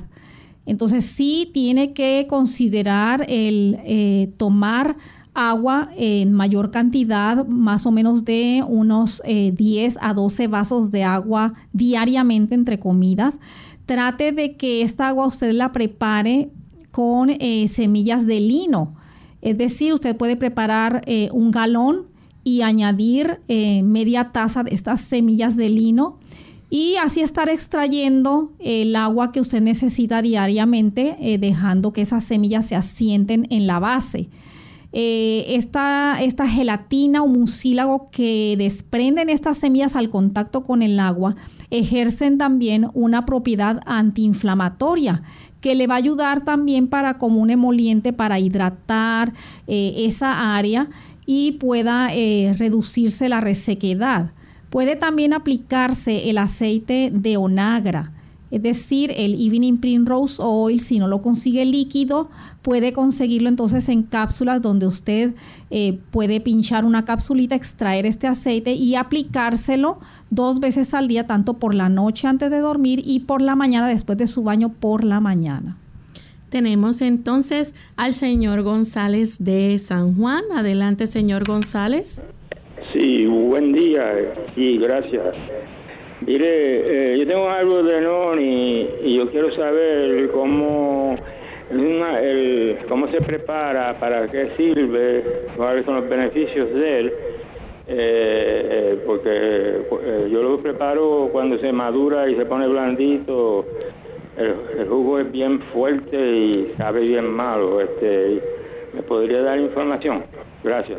Entonces 0.66 1.04
sí 1.04 1.50
tiene 1.52 1.92
que 1.92 2.26
considerar 2.28 3.24
el 3.28 4.34
tomar 4.36 4.96
agua 5.36 5.90
en 5.96 6.32
mayor 6.32 6.70
cantidad, 6.70 7.46
más 7.46 7.84
o 7.84 7.90
menos 7.90 8.24
de 8.24 8.64
unos 8.66 9.22
10 9.24 9.96
eh, 9.96 9.98
a 10.00 10.14
12 10.14 10.48
vasos 10.48 10.90
de 10.90 11.04
agua 11.04 11.52
diariamente 11.72 12.54
entre 12.54 12.80
comidas. 12.80 13.38
Trate 13.84 14.32
de 14.32 14.56
que 14.56 14.82
esta 14.82 15.08
agua 15.08 15.26
usted 15.26 15.52
la 15.52 15.72
prepare 15.72 16.50
con 16.90 17.30
eh, 17.30 17.68
semillas 17.68 18.26
de 18.26 18.40
lino. 18.40 18.96
Es 19.42 19.58
decir, 19.58 19.92
usted 19.92 20.16
puede 20.16 20.36
preparar 20.36 21.02
eh, 21.06 21.28
un 21.32 21.50
galón 21.50 22.06
y 22.42 22.62
añadir 22.62 23.40
media 23.48 24.30
taza 24.30 24.62
de 24.62 24.72
estas 24.72 25.00
semillas 25.00 25.56
de 25.56 25.68
lino 25.68 26.20
y 26.70 26.94
así 26.94 27.20
estar 27.20 27.48
extrayendo 27.48 28.52
el 28.60 28.94
agua 28.94 29.32
que 29.32 29.40
usted 29.40 29.60
necesita 29.60 30.22
diariamente, 30.22 31.16
dejando 31.40 31.92
que 31.92 32.02
esas 32.02 32.22
semillas 32.22 32.66
se 32.66 32.76
asienten 32.76 33.48
en 33.50 33.66
la 33.66 33.80
base. 33.80 34.28
Eh, 34.98 35.56
esta, 35.56 36.22
esta, 36.22 36.48
gelatina 36.48 37.22
o 37.22 37.26
mucílago 37.26 38.08
que 38.10 38.54
desprenden 38.56 39.28
estas 39.28 39.58
semillas 39.58 39.94
al 39.94 40.08
contacto 40.08 40.62
con 40.62 40.80
el 40.80 40.98
agua 40.98 41.36
ejercen 41.70 42.38
también 42.38 42.88
una 42.94 43.26
propiedad 43.26 43.82
antiinflamatoria 43.84 45.22
que 45.60 45.74
le 45.74 45.86
va 45.86 45.96
a 45.96 45.98
ayudar 45.98 46.44
también 46.44 46.88
para 46.88 47.18
como 47.18 47.42
un 47.42 47.50
emoliente 47.50 48.14
para 48.14 48.38
hidratar 48.38 49.34
eh, 49.66 49.92
esa 49.98 50.56
área 50.56 50.88
y 51.26 51.52
pueda 51.58 52.08
eh, 52.14 52.54
reducirse 52.56 53.28
la 53.28 53.42
resequedad. 53.42 54.30
Puede 54.70 54.96
también 54.96 55.34
aplicarse 55.34 56.30
el 56.30 56.38
aceite 56.38 57.10
de 57.12 57.36
onagra 57.36 58.12
es 58.50 58.62
decir, 58.62 59.12
el 59.16 59.34
Evening 59.34 59.78
Primrose 59.78 60.40
Oil, 60.40 60.80
si 60.80 60.98
no 60.98 61.08
lo 61.08 61.20
consigue 61.20 61.64
líquido, 61.64 62.30
puede 62.62 62.92
conseguirlo 62.92 63.48
entonces 63.48 63.88
en 63.88 64.04
cápsulas 64.04 64.62
donde 64.62 64.86
usted 64.86 65.34
eh, 65.70 65.98
puede 66.12 66.40
pinchar 66.40 66.84
una 66.84 67.04
capsulita, 67.04 67.56
extraer 67.56 68.06
este 68.06 68.28
aceite 68.28 68.72
y 68.72 68.94
aplicárselo 68.94 69.98
dos 70.30 70.60
veces 70.60 70.94
al 70.94 71.08
día, 71.08 71.24
tanto 71.24 71.54
por 71.54 71.74
la 71.74 71.88
noche 71.88 72.28
antes 72.28 72.50
de 72.50 72.60
dormir 72.60 73.02
y 73.04 73.20
por 73.20 73.42
la 73.42 73.56
mañana 73.56 73.88
después 73.88 74.16
de 74.16 74.28
su 74.28 74.44
baño 74.44 74.68
por 74.68 75.02
la 75.02 75.20
mañana. 75.20 75.76
Tenemos 76.48 77.02
entonces 77.02 77.74
al 77.96 78.14
señor 78.14 78.62
González 78.62 79.42
de 79.44 79.78
San 79.80 80.14
Juan. 80.16 80.44
Adelante, 80.54 81.08
señor 81.08 81.44
González. 81.44 82.24
Sí, 82.92 83.26
buen 83.26 83.72
día 83.72 84.04
y 84.56 84.78
gracias. 84.78 85.34
Mire, 86.26 87.12
eh, 87.14 87.18
yo 87.18 87.26
tengo 87.28 87.48
algo 87.48 87.84
de 87.84 88.00
NONI 88.00 88.88
y 89.04 89.16
yo 89.16 89.30
quiero 89.30 89.54
saber 89.54 90.28
cómo, 90.32 91.14
el, 91.70 92.78
cómo 92.88 93.06
se 93.12 93.20
prepara, 93.20 93.96
para 94.00 94.26
qué 94.26 94.50
sirve, 94.56 95.22
cuáles 95.56 95.84
son 95.84 95.94
los 96.00 96.08
beneficios 96.08 96.74
de 96.74 96.98
él. 96.98 97.12
Eh, 97.88 98.68
eh, 98.68 99.02
porque 99.06 100.28
yo 100.28 100.42
lo 100.42 100.58
preparo 100.58 101.28
cuando 101.30 101.58
se 101.58 101.70
madura 101.70 102.28
y 102.28 102.34
se 102.34 102.44
pone 102.44 102.66
blandito, 102.66 103.64
el, 104.36 104.88
jugo 104.88 105.20
es 105.20 105.30
bien 105.30 105.60
fuerte 105.72 106.16
y 106.16 106.74
sabe 106.76 107.02
bien 107.02 107.28
malo. 107.28 107.80
Este, 107.80 108.42
¿Me 108.94 109.02
podría 109.02 109.42
dar 109.42 109.60
información? 109.60 110.24
Gracias. 110.64 110.98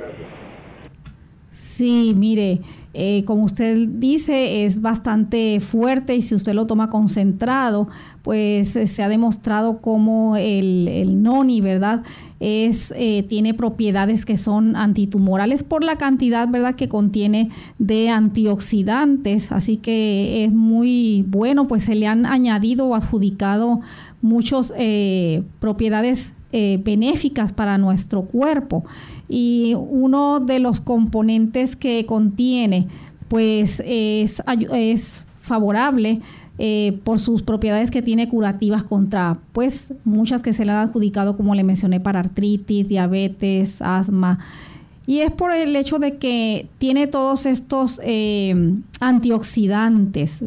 Sí, 1.57 2.13
mire, 2.15 2.61
eh, 2.93 3.23
como 3.25 3.45
usted 3.45 3.87
dice, 3.87 4.65
es 4.65 4.79
bastante 4.79 5.59
fuerte 5.59 6.15
y 6.15 6.21
si 6.21 6.35
usted 6.35 6.53
lo 6.53 6.67
toma 6.67 6.91
concentrado, 6.91 7.87
pues 8.21 8.75
eh, 8.75 8.85
se 8.85 9.01
ha 9.01 9.09
demostrado 9.09 9.81
como 9.81 10.37
el, 10.37 11.23
noni, 11.23 11.59
¿verdad? 11.61 12.03
Es, 12.39 12.93
eh, 12.95 13.25
tiene 13.27 13.55
propiedades 13.55 14.23
que 14.23 14.37
son 14.37 14.75
antitumorales 14.75 15.63
por 15.63 15.83
la 15.83 15.95
cantidad, 15.95 16.47
¿verdad?, 16.47 16.75
que 16.75 16.89
contiene 16.89 17.49
de 17.79 18.09
antioxidantes. 18.09 19.51
Así 19.51 19.77
que 19.77 20.45
es 20.45 20.53
muy 20.53 21.25
bueno, 21.27 21.67
pues 21.67 21.85
se 21.85 21.95
le 21.95 22.05
han 22.05 22.27
añadido 22.27 22.85
o 22.85 22.93
adjudicado 22.93 23.79
muchas 24.21 24.71
propiedades 25.59 26.33
benéficas 26.51 27.53
para 27.53 27.77
nuestro 27.77 28.23
cuerpo. 28.23 28.83
Y 29.29 29.73
uno 29.75 30.39
de 30.39 30.59
los 30.59 30.79
componentes 30.81 31.75
que 31.75 32.05
contiene 32.05 32.87
pues 33.27 33.81
es, 33.85 34.41
es 34.73 35.25
favorable 35.41 36.21
eh, 36.59 36.99
por 37.03 37.19
sus 37.19 37.43
propiedades 37.43 37.91
que 37.91 38.01
tiene 38.01 38.29
curativas 38.29 38.83
contra 38.83 39.37
pues 39.51 39.93
muchas 40.05 40.41
que 40.41 40.53
se 40.53 40.65
le 40.65 40.71
han 40.71 40.87
adjudicado 40.87 41.37
como 41.37 41.53
le 41.53 41.63
mencioné 41.63 41.99
para 41.99 42.19
artritis, 42.19 42.87
diabetes, 42.87 43.79
asma. 43.81 44.39
Y 45.05 45.19
es 45.19 45.31
por 45.31 45.53
el 45.53 45.75
hecho 45.75 45.99
de 45.99 46.17
que 46.17 46.67
tiene 46.79 47.05
todos 47.05 47.45
estos 47.45 48.01
eh, 48.03 48.73
antioxidantes 48.99 50.43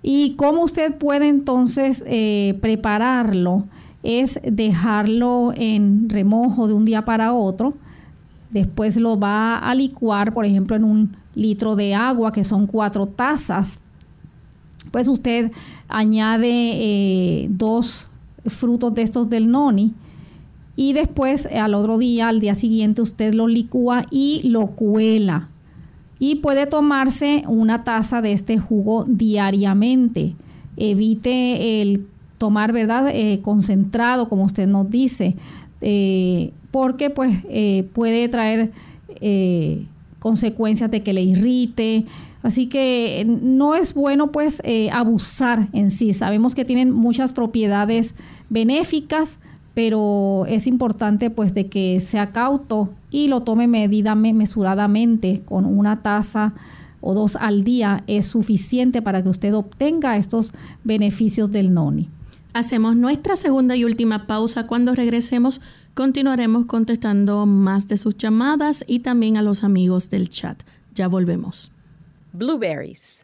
y 0.00 0.34
cómo 0.36 0.62
usted 0.62 0.96
puede 0.96 1.26
entonces 1.26 2.04
eh, 2.06 2.56
prepararlo 2.60 3.64
es 4.02 4.40
dejarlo 4.44 5.52
en 5.56 6.08
remojo 6.08 6.68
de 6.68 6.74
un 6.74 6.84
día 6.84 7.04
para 7.04 7.32
otro 7.32 7.74
Después 8.50 8.96
lo 8.96 9.18
va 9.18 9.58
a 9.58 9.74
licuar, 9.74 10.32
por 10.32 10.44
ejemplo, 10.44 10.76
en 10.76 10.84
un 10.84 11.16
litro 11.34 11.76
de 11.76 11.94
agua, 11.94 12.32
que 12.32 12.44
son 12.44 12.66
cuatro 12.66 13.06
tazas. 13.06 13.80
Pues 14.90 15.08
usted 15.08 15.52
añade 15.88 16.48
eh, 16.48 17.48
dos 17.50 18.08
frutos 18.46 18.94
de 18.94 19.02
estos 19.02 19.28
del 19.28 19.50
noni 19.50 19.92
y 20.76 20.92
después 20.92 21.46
al 21.46 21.74
otro 21.74 21.98
día, 21.98 22.28
al 22.28 22.40
día 22.40 22.54
siguiente, 22.54 23.02
usted 23.02 23.34
lo 23.34 23.48
licúa 23.48 24.06
y 24.10 24.42
lo 24.44 24.68
cuela. 24.68 25.48
Y 26.18 26.36
puede 26.36 26.66
tomarse 26.66 27.44
una 27.48 27.84
taza 27.84 28.22
de 28.22 28.32
este 28.32 28.58
jugo 28.58 29.04
diariamente. 29.06 30.34
Evite 30.76 31.82
el 31.82 32.06
tomar, 32.38 32.72
¿verdad? 32.72 33.08
Eh, 33.12 33.40
concentrado, 33.42 34.28
como 34.28 34.44
usted 34.44 34.66
nos 34.66 34.90
dice, 34.90 35.36
eh, 35.80 36.52
porque 36.70 37.10
pues 37.10 37.44
puede 37.92 38.28
traer 38.28 38.72
consecuencias 40.18 40.90
de 40.90 41.02
que 41.02 41.12
le 41.12 41.22
irrite. 41.22 42.04
Así 42.42 42.66
que 42.66 43.24
no 43.26 43.74
es 43.74 43.94
bueno 43.94 44.30
pues 44.30 44.62
abusar 44.92 45.68
en 45.72 45.90
sí. 45.90 46.12
Sabemos 46.12 46.54
que 46.54 46.64
tienen 46.64 46.92
muchas 46.92 47.32
propiedades 47.32 48.14
benéficas, 48.50 49.38
pero 49.74 50.44
es 50.46 50.66
importante 50.66 51.30
pues 51.30 51.54
de 51.54 51.68
que 51.68 51.98
sea 52.00 52.32
cauto 52.32 52.90
y 53.10 53.28
lo 53.28 53.40
tome 53.40 53.66
medida 53.68 54.14
mesuradamente 54.14 55.42
con 55.46 55.64
una 55.64 56.02
taza 56.02 56.52
o 57.00 57.14
dos 57.14 57.36
al 57.36 57.62
día 57.62 58.02
es 58.06 58.26
suficiente 58.26 59.00
para 59.00 59.22
que 59.22 59.28
usted 59.28 59.54
obtenga 59.54 60.16
estos 60.16 60.52
beneficios 60.82 61.50
del 61.52 61.72
noni. 61.72 62.08
Hacemos 62.56 62.96
nuestra 62.96 63.36
segunda 63.36 63.76
y 63.76 63.84
última 63.84 64.26
pausa. 64.26 64.66
Cuando 64.66 64.94
regresemos 64.94 65.60
continuaremos 65.92 66.64
contestando 66.64 67.44
más 67.44 67.86
de 67.86 67.98
sus 67.98 68.16
llamadas 68.16 68.82
y 68.88 69.00
también 69.00 69.36
a 69.36 69.42
los 69.42 69.62
amigos 69.62 70.08
del 70.08 70.30
chat. 70.30 70.62
Ya 70.94 71.06
volvemos. 71.06 71.74
Blueberries. 72.32 73.20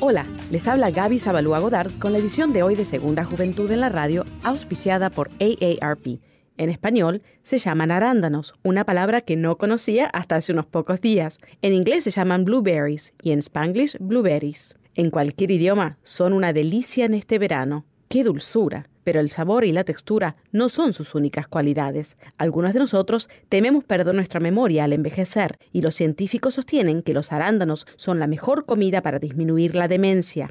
Hola, 0.00 0.26
les 0.50 0.66
habla 0.66 0.90
Gaby 0.90 1.20
Zabalúa 1.20 1.60
Godard 1.60 1.92
con 2.00 2.10
la 2.10 2.18
edición 2.18 2.52
de 2.52 2.64
hoy 2.64 2.74
de 2.74 2.84
Segunda 2.84 3.24
Juventud 3.24 3.70
en 3.70 3.78
la 3.78 3.88
Radio, 3.88 4.24
auspiciada 4.42 5.10
por 5.10 5.30
AARP 5.38 6.18
en 6.58 6.70
español 6.70 7.22
se 7.42 7.58
llaman 7.58 7.92
arándanos, 7.92 8.54
una 8.64 8.84
palabra 8.84 9.20
que 9.20 9.36
no 9.36 9.56
conocía 9.56 10.06
hasta 10.06 10.36
hace 10.36 10.52
unos 10.52 10.66
pocos 10.66 11.00
días. 11.00 11.38
En 11.62 11.72
inglés 11.72 12.04
se 12.04 12.10
llaman 12.10 12.44
blueberries 12.44 13.14
y 13.22 13.30
en 13.30 13.38
spanglish 13.38 13.96
blueberries. 14.00 14.74
En 14.98 15.10
cualquier 15.10 15.52
idioma 15.52 15.96
son 16.02 16.32
una 16.32 16.52
delicia 16.52 17.04
en 17.04 17.14
este 17.14 17.38
verano. 17.38 17.84
¡Qué 18.08 18.24
dulzura! 18.24 18.88
Pero 19.04 19.20
el 19.20 19.30
sabor 19.30 19.64
y 19.64 19.70
la 19.70 19.84
textura 19.84 20.34
no 20.50 20.68
son 20.68 20.92
sus 20.92 21.14
únicas 21.14 21.46
cualidades. 21.46 22.16
Algunos 22.36 22.72
de 22.72 22.80
nosotros 22.80 23.30
tememos 23.48 23.84
perder 23.84 24.12
nuestra 24.16 24.40
memoria 24.40 24.82
al 24.82 24.92
envejecer 24.92 25.60
y 25.72 25.82
los 25.82 25.94
científicos 25.94 26.54
sostienen 26.54 27.02
que 27.04 27.14
los 27.14 27.30
arándanos 27.30 27.86
son 27.94 28.18
la 28.18 28.26
mejor 28.26 28.66
comida 28.66 29.00
para 29.00 29.20
disminuir 29.20 29.76
la 29.76 29.86
demencia. 29.86 30.50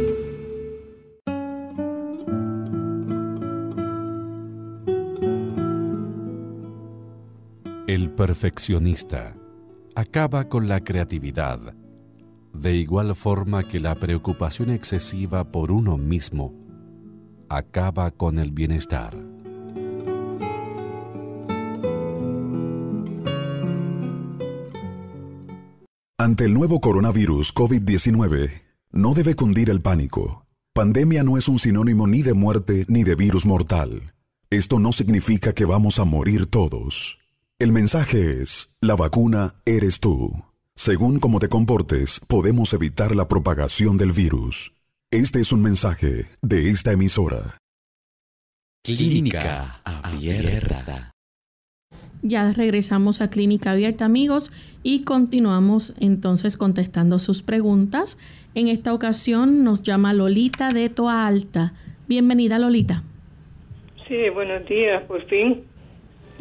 El 7.91 8.09
perfeccionista 8.09 9.35
acaba 9.95 10.47
con 10.47 10.69
la 10.69 10.81
creatividad, 10.81 11.75
de 12.53 12.75
igual 12.77 13.13
forma 13.17 13.67
que 13.67 13.81
la 13.81 13.95
preocupación 13.95 14.69
excesiva 14.69 15.51
por 15.51 15.73
uno 15.73 15.97
mismo 15.97 16.53
acaba 17.49 18.11
con 18.11 18.39
el 18.39 18.53
bienestar. 18.53 19.17
Ante 26.17 26.45
el 26.45 26.53
nuevo 26.53 26.79
coronavirus 26.79 27.53
COVID-19, 27.53 28.51
no 28.93 29.13
debe 29.13 29.35
cundir 29.35 29.69
el 29.69 29.81
pánico. 29.81 30.47
Pandemia 30.73 31.23
no 31.23 31.37
es 31.37 31.49
un 31.49 31.59
sinónimo 31.59 32.07
ni 32.07 32.21
de 32.21 32.35
muerte 32.35 32.85
ni 32.87 33.03
de 33.03 33.15
virus 33.15 33.45
mortal. 33.45 34.13
Esto 34.49 34.79
no 34.79 34.93
significa 34.93 35.51
que 35.51 35.65
vamos 35.65 35.99
a 35.99 36.05
morir 36.05 36.45
todos. 36.45 37.20
El 37.61 37.71
mensaje 37.73 38.41
es, 38.41 38.75
la 38.81 38.95
vacuna 38.95 39.53
eres 39.67 39.99
tú. 39.99 40.31
Según 40.73 41.19
cómo 41.19 41.37
te 41.37 41.47
comportes, 41.47 42.19
podemos 42.27 42.73
evitar 42.73 43.15
la 43.15 43.27
propagación 43.27 43.99
del 43.99 44.13
virus. 44.13 44.71
Este 45.11 45.41
es 45.41 45.53
un 45.53 45.61
mensaje 45.61 46.25
de 46.41 46.71
esta 46.71 46.93
emisora. 46.93 47.59
Clínica 48.83 49.79
Abierta. 49.83 51.11
Ya 52.23 52.51
regresamos 52.51 53.21
a 53.21 53.29
Clínica 53.29 53.73
Abierta, 53.73 54.05
amigos, 54.05 54.51
y 54.81 55.03
continuamos 55.03 55.93
entonces 55.99 56.57
contestando 56.57 57.19
sus 57.19 57.43
preguntas. 57.43 58.17
En 58.55 58.69
esta 58.69 58.91
ocasión 58.91 59.63
nos 59.63 59.83
llama 59.83 60.13
Lolita 60.13 60.69
de 60.69 60.89
Toa 60.89 61.27
Alta. 61.27 61.73
Bienvenida, 62.07 62.57
Lolita. 62.57 63.03
Sí, 64.07 64.29
buenos 64.33 64.65
días, 64.67 65.03
por 65.03 65.23
fin. 65.27 65.63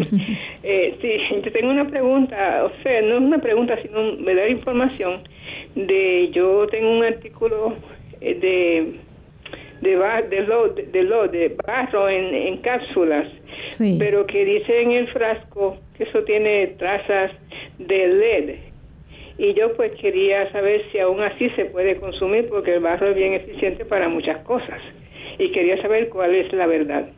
eh, 0.63 0.97
sí, 1.01 1.41
yo 1.45 1.53
tengo 1.53 1.71
una 1.71 1.89
pregunta, 1.89 2.65
o 2.65 2.83
sea, 2.83 3.03
no 3.03 3.15
es 3.17 3.21
una 3.21 3.39
pregunta, 3.39 3.81
sino 3.83 4.17
me 4.17 4.35
da 4.35 4.49
información 4.49 5.21
de, 5.75 6.31
yo 6.33 6.67
tengo 6.69 6.91
un 6.91 7.05
artículo 7.05 7.75
eh, 8.21 8.35
de 8.35 9.11
de, 9.81 9.97
de, 10.29 10.43
lo, 10.43 10.69
de, 10.69 11.03
lo, 11.03 11.29
de 11.29 11.57
barro 11.67 12.09
en, 12.09 12.35
en 12.35 12.59
cápsulas, 12.59 13.27
pero 13.99 14.27
que 14.27 14.45
dice 14.45 14.83
en 14.83 14.93
el 14.93 15.09
frasco 15.09 15.79
que 15.97 16.05
eso 16.05 16.23
tiene 16.25 16.69
trazas 16.79 17.33
de 17.79 18.09
LED. 18.09 18.55
Y 19.39 19.55
yo 19.55 19.73
pues 19.75 19.93
quería 19.93 20.51
saber 20.53 20.83
si 20.93 20.99
aún 20.99 21.21
así 21.23 21.49
se 21.51 21.65
puede 21.67 21.97
consumir 21.97 22.49
porque 22.49 22.75
el 22.75 22.81
barro 22.81 23.09
es 23.09 23.17
bien 23.17 23.33
eficiente 23.33 23.87
para 23.87 24.09
muchas 24.09 24.39
cosas. 24.45 24.81
Y 25.39 25.51
quería 25.53 25.81
saber 25.81 26.11
cuál 26.11 26.35
es 26.35 26.53
la 26.53 26.67
verdad. 26.67 27.09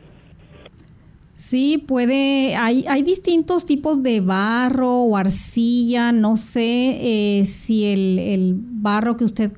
Sí, 1.35 1.83
puede, 1.87 2.55
hay, 2.55 2.85
hay 2.87 3.01
distintos 3.01 3.65
tipos 3.65 4.03
de 4.03 4.21
barro 4.21 5.01
o 5.01 5.17
arcilla, 5.17 6.11
no 6.11 6.37
sé 6.37 7.39
eh, 7.39 7.45
si 7.45 7.85
el, 7.85 8.55
barro 8.55 9.17
que 9.17 9.23
usted 9.23 9.51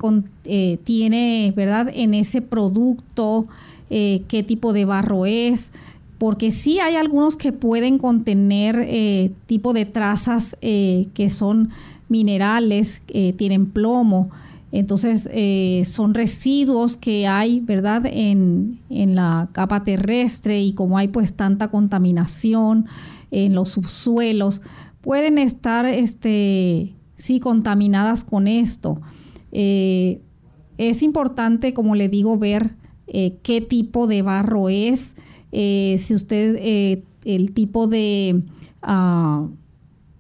eh, 0.45 0.79
tiene, 0.85 1.51
¿verdad? 1.55 1.91
En 1.93 2.13
ese 2.13 2.41
producto, 2.41 3.47
eh, 3.89 4.23
qué 4.29 4.41
tipo 4.41 4.71
de 4.71 4.85
barro 4.85 5.25
es, 5.25 5.71
porque 6.17 6.51
sí 6.51 6.79
hay 6.79 6.95
algunos 6.95 7.35
que 7.35 7.51
pueden 7.51 7.97
contener 7.97 9.33
tipo 9.45 9.73
de 9.73 9.85
trazas 9.85 10.55
que 10.61 11.29
son 11.29 11.71
minerales, 12.07 13.01
tienen 13.35 13.65
plomo, 13.65 14.31
entonces, 14.71 15.29
eh, 15.31 15.83
son 15.85 16.13
residuos 16.13 16.97
que 16.97 17.27
hay, 17.27 17.59
¿verdad?, 17.61 18.05
en, 18.05 18.79
la 18.89 19.49
capa 19.53 19.83
terrestre 19.83 20.61
y 20.61 20.73
como 20.73 20.97
hay 20.97 21.07
pues 21.07 21.33
tanta 21.33 21.69
contaminación 21.69 22.85
en 23.31 23.53
los 23.53 23.69
subsuelos, 23.69 24.61
pueden 25.01 25.37
estar, 25.37 25.85
este, 25.85 26.93
sí, 27.15 27.39
contaminadas 27.39 28.23
con 28.23 28.47
esto. 28.47 29.01
Eh, 29.51 30.21
es 30.77 31.01
importante, 31.03 31.73
como 31.73 31.95
le 31.95 32.09
digo, 32.09 32.37
ver 32.37 32.75
eh, 33.07 33.37
qué 33.43 33.61
tipo 33.61 34.07
de 34.07 34.23
barro 34.23 34.69
es, 34.69 35.15
si 35.51 36.13
usted, 36.13 37.03
el 37.23 37.51
tipo 37.53 37.87
de, 37.87 38.43
ah, 38.81 39.47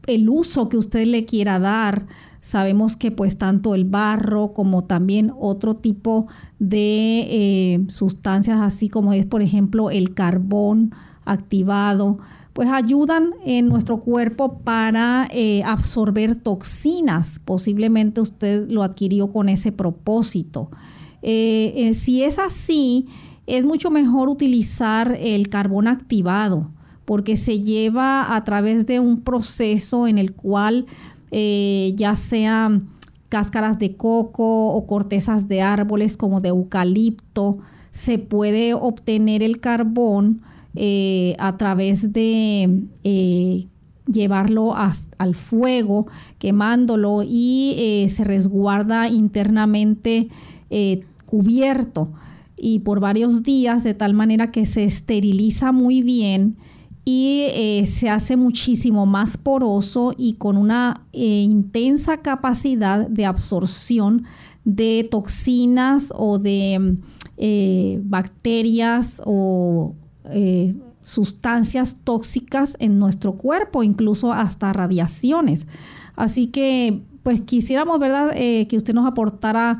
el 0.07 0.29
uso 0.29 0.69
que 0.69 0.77
usted 0.77 1.05
le 1.07 1.25
quiera 1.25 1.59
dar 1.59 2.07
Sabemos 2.45 2.95
que 2.95 3.09
pues 3.09 3.39
tanto 3.39 3.73
el 3.73 3.85
barro 3.85 4.53
como 4.53 4.83
también 4.83 5.31
otro 5.35 5.77
tipo 5.77 6.27
de 6.59 7.25
eh, 7.27 7.85
sustancias 7.87 8.61
así 8.61 8.87
como 8.87 9.13
es 9.13 9.25
por 9.25 9.41
ejemplo 9.41 9.89
el 9.89 10.13
carbón 10.13 10.93
activado, 11.25 12.19
pues 12.53 12.69
ayudan 12.69 13.31
en 13.43 13.67
nuestro 13.67 13.99
cuerpo 13.99 14.59
para 14.59 15.27
eh, 15.31 15.63
absorber 15.65 16.35
toxinas. 16.35 17.41
Posiblemente 17.43 18.21
usted 18.21 18.69
lo 18.69 18.83
adquirió 18.83 19.27
con 19.31 19.49
ese 19.49 19.71
propósito. 19.71 20.69
Eh, 21.23 21.93
si 21.95 22.21
es 22.21 22.37
así, 22.37 23.07
es 23.47 23.65
mucho 23.65 23.89
mejor 23.89 24.29
utilizar 24.29 25.17
el 25.19 25.49
carbón 25.49 25.87
activado 25.87 26.69
porque 27.05 27.35
se 27.37 27.61
lleva 27.61 28.35
a 28.35 28.43
través 28.43 28.85
de 28.85 28.99
un 28.99 29.21
proceso 29.21 30.07
en 30.07 30.19
el 30.19 30.33
cual 30.33 30.85
eh, 31.37 31.91
ya 31.97 32.15
sean 32.15 32.87
cáscaras 33.27 33.77
de 33.77 33.97
coco 33.97 34.69
o 34.69 34.87
cortezas 34.87 35.49
de 35.49 35.61
árboles 35.61 36.15
como 36.15 36.39
de 36.39 36.47
eucalipto, 36.47 37.57
se 37.91 38.19
puede 38.19 38.73
obtener 38.73 39.43
el 39.43 39.59
carbón 39.59 40.43
eh, 40.75 41.35
a 41.37 41.57
través 41.57 42.13
de 42.13 42.83
eh, 43.03 43.67
llevarlo 44.07 44.75
al 44.77 45.35
fuego, 45.35 46.07
quemándolo 46.39 47.21
y 47.21 48.05
se 48.07 48.23
resguarda 48.23 49.09
internamente 49.09 50.29
cubierto. 51.25 52.13
Y 52.55 52.79
por 52.79 53.01
varios 53.01 53.43
días 53.43 53.83
de 53.83 53.93
tal 53.93 54.13
manera 54.13 54.53
que 54.53 54.65
se 54.65 54.85
esteriliza 54.85 55.73
muy 55.73 56.01
bien 56.01 56.55
y 57.05 57.45
eh, 57.51 57.85
se 57.85 58.09
hace 58.09 58.35
muchísimo 58.35 59.05
más 59.05 59.37
poroso 59.37 60.15
y 60.17 60.33
con 60.33 60.57
una 60.57 61.05
eh, 61.13 61.19
intensa 61.43 62.17
capacidad 62.17 63.07
de 63.07 63.25
absorción 63.25 64.25
de 64.63 65.07
toxinas 65.09 66.11
o 66.15 66.39
de 66.39 66.97
eh, 67.37 67.99
bacterias 68.03 69.21
o 69.23 69.93
sustancias 71.03 71.97
tóxicas 72.03 72.75
en 72.79 72.97
nuestro 72.97 73.33
cuerpo, 73.33 73.83
incluso 73.83 74.33
hasta 74.33 74.73
radiaciones. 74.73 75.67
Así 76.15 76.47
que, 76.47 77.03
pues 77.21 77.41
quisiéramos, 77.41 77.99
¿verdad?, 77.99 78.33
que 78.33 78.75
usted 78.75 78.95
nos 78.95 79.05
aportara 79.05 79.77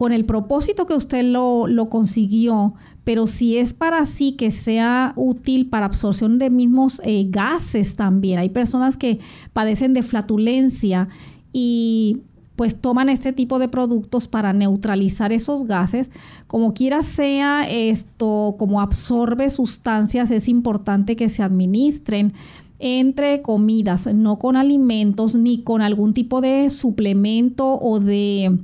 con 0.00 0.14
el 0.14 0.24
propósito 0.24 0.86
que 0.86 0.94
usted 0.94 1.22
lo, 1.22 1.68
consiguió, 1.90 2.72
pero 3.04 3.26
si 3.26 3.58
es 3.58 3.74
para 3.74 4.06
sí 4.06 4.32
que 4.32 4.50
sea 4.50 5.12
útil 5.14 5.68
para 5.68 5.84
absorción 5.84 6.38
de 6.38 6.48
mismos 6.48 7.02
eh, 7.04 7.26
gases 7.28 7.96
también. 7.96 8.38
Hay 8.38 8.48
personas 8.48 8.96
que 8.96 9.20
padecen 9.52 9.92
de 9.92 10.02
flatulencia 10.02 11.08
y 11.52 12.22
pues 12.56 12.80
toman 12.80 13.10
este 13.10 13.34
tipo 13.34 13.58
de 13.58 13.68
productos 13.68 14.26
para 14.26 14.54
neutralizar 14.54 15.32
esos 15.32 15.66
gases. 15.66 16.10
Como 16.46 16.72
quiera 16.72 17.02
sea 17.02 17.68
esto, 17.68 18.56
como 18.58 18.80
absorbe 18.80 19.50
sustancias, 19.50 20.30
es 20.30 20.48
importante 20.48 21.14
que 21.14 21.28
se 21.28 21.42
administren 21.42 22.32
entre 22.80 23.42
comidas, 23.42 24.06
no 24.12 24.38
con 24.38 24.56
alimentos 24.56 25.34
ni 25.34 25.62
con 25.62 25.82
algún 25.82 26.14
tipo 26.14 26.40
de 26.40 26.70
suplemento 26.70 27.78
o 27.80 28.00
de 28.00 28.58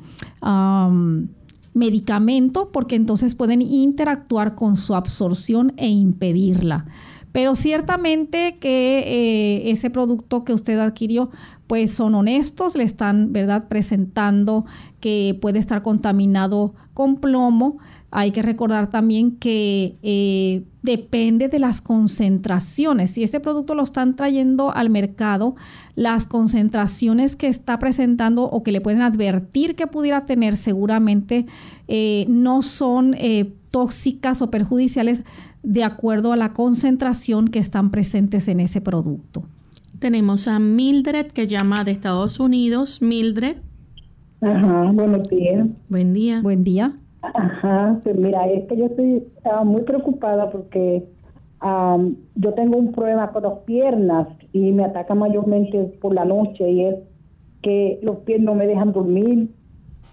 medicamento, 1.74 2.70
porque 2.72 2.96
entonces 2.96 3.34
pueden 3.34 3.60
interactuar 3.60 4.54
con 4.54 4.76
su 4.76 4.94
absorción 4.94 5.74
e 5.76 5.88
impedirla. 5.88 6.86
Pero 7.32 7.54
ciertamente 7.54 8.56
que 8.58 9.00
eh, 9.06 9.70
ese 9.70 9.90
producto 9.90 10.42
que 10.42 10.54
usted 10.54 10.78
adquirió, 10.78 11.30
pues 11.66 11.92
son 11.92 12.14
honestos, 12.14 12.74
le 12.74 12.84
están, 12.84 13.34
¿verdad?, 13.34 13.68
presentando 13.68 14.64
que 15.00 15.38
puede 15.42 15.58
estar 15.58 15.82
contaminado 15.82 16.72
con 16.94 17.16
plomo, 17.16 17.76
hay 18.10 18.30
que 18.30 18.42
recordar 18.42 18.90
también 18.90 19.32
que 19.32 19.96
eh, 20.02 20.64
depende 20.82 21.48
de 21.48 21.58
las 21.58 21.80
concentraciones. 21.80 23.10
Si 23.10 23.22
ese 23.22 23.40
producto 23.40 23.74
lo 23.74 23.82
están 23.82 24.14
trayendo 24.14 24.72
al 24.72 24.90
mercado, 24.90 25.56
las 25.96 26.26
concentraciones 26.26 27.36
que 27.36 27.48
está 27.48 27.78
presentando 27.78 28.44
o 28.44 28.62
que 28.62 28.72
le 28.72 28.80
pueden 28.80 29.02
advertir 29.02 29.74
que 29.74 29.86
pudiera 29.86 30.24
tener 30.24 30.56
seguramente 30.56 31.46
eh, 31.88 32.26
no 32.28 32.62
son 32.62 33.14
eh, 33.18 33.52
tóxicas 33.70 34.40
o 34.40 34.50
perjudiciales 34.50 35.24
de 35.62 35.82
acuerdo 35.82 36.32
a 36.32 36.36
la 36.36 36.52
concentración 36.52 37.48
que 37.48 37.58
están 37.58 37.90
presentes 37.90 38.46
en 38.46 38.60
ese 38.60 38.80
producto. 38.80 39.42
Tenemos 39.98 40.46
a 40.46 40.58
Mildred 40.58 41.26
que 41.28 41.46
llama 41.46 41.82
de 41.82 41.90
Estados 41.90 42.38
Unidos. 42.38 43.02
Mildred. 43.02 43.56
Ajá, 44.40 44.92
buenos 44.92 45.28
días. 45.28 45.66
Buen 45.88 46.12
día. 46.12 46.40
Buen 46.40 46.62
día. 46.62 46.94
Ajá, 47.34 47.98
pues 48.02 48.16
mira, 48.16 48.48
es 48.48 48.66
que 48.66 48.76
yo 48.76 48.86
estoy 48.86 49.26
muy 49.64 49.82
preocupada 49.82 50.50
porque 50.50 51.04
yo 51.62 52.54
tengo 52.54 52.76
un 52.78 52.92
problema 52.92 53.32
con 53.32 53.42
las 53.42 53.58
piernas 53.60 54.28
y 54.52 54.72
me 54.72 54.84
ataca 54.84 55.14
mayormente 55.14 55.84
por 56.00 56.14
la 56.14 56.24
noche 56.24 56.70
y 56.70 56.84
es 56.84 56.96
que 57.62 57.98
los 58.02 58.18
pies 58.18 58.40
no 58.40 58.54
me 58.54 58.66
dejan 58.66 58.92
dormir, 58.92 59.48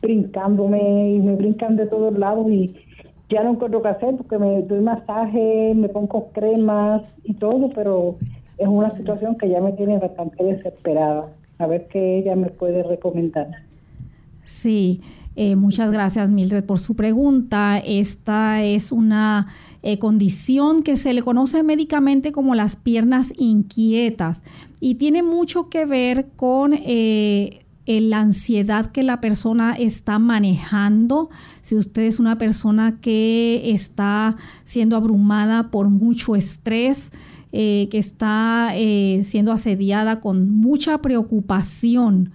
brincándome 0.02 1.12
y 1.12 1.20
me 1.20 1.36
brincan 1.36 1.76
de 1.76 1.86
todos 1.86 2.18
lados 2.18 2.50
y 2.50 2.74
ya 3.30 3.44
no 3.44 3.52
encuentro 3.52 3.82
qué 3.82 3.90
hacer 3.90 4.16
porque 4.18 4.38
me 4.38 4.62
doy 4.64 4.82
masaje, 4.82 5.74
me 5.76 5.90
pongo 5.90 6.30
cremas 6.34 7.04
y 7.24 7.34
todo, 7.36 7.70
pero 7.76 8.18
es 8.58 8.68
una 8.68 8.92
situación 8.92 9.38
que 9.38 9.50
ya 9.50 9.62
me 9.62 9.74
tiene 9.74 10.00
bastante 10.00 10.44
desesperada. 10.44 11.28
A 11.60 11.68
ver 11.68 11.88
qué 11.88 12.18
ella 12.18 12.36
me 12.36 12.50
puede 12.50 12.84
recomendar. 12.84 13.48
Sí. 14.46 15.02
Eh, 15.36 15.56
muchas 15.56 15.92
gracias, 15.92 16.30
Mildred, 16.30 16.64
por 16.64 16.80
su 16.80 16.96
pregunta. 16.96 17.80
Esta 17.80 18.64
es 18.64 18.92
una 18.92 19.48
eh, 19.82 19.98
condición 19.98 20.84
que 20.84 20.96
se 20.96 21.14
le 21.14 21.24
conoce 21.24 21.64
médicamente 21.64 22.32
como 22.32 22.54
las 22.54 22.76
piernas 22.76 23.34
inquietas 23.38 24.44
y 24.80 24.96
tiene 24.96 25.24
mucho 25.24 25.70
que 25.70 25.86
ver 25.86 26.28
con 26.36 26.74
eh, 26.74 27.62
la 27.86 28.20
ansiedad 28.20 28.92
que 28.92 29.02
la 29.02 29.22
persona 29.22 29.74
está 29.74 30.20
manejando. 30.20 31.30
Si 31.62 31.76
usted 31.76 32.04
es 32.04 32.20
una 32.20 32.38
persona 32.38 33.00
que 33.02 33.72
está 33.72 34.38
siendo 34.66 34.96
abrumada 34.96 35.72
por 35.72 35.90
mucho 35.90 36.36
estrés, 36.36 37.12
que 37.52 37.90
está 37.92 38.74
siendo 39.22 39.52
asediada 39.52 40.22
con 40.22 40.50
mucha 40.50 41.04
preocupación, 41.04 42.32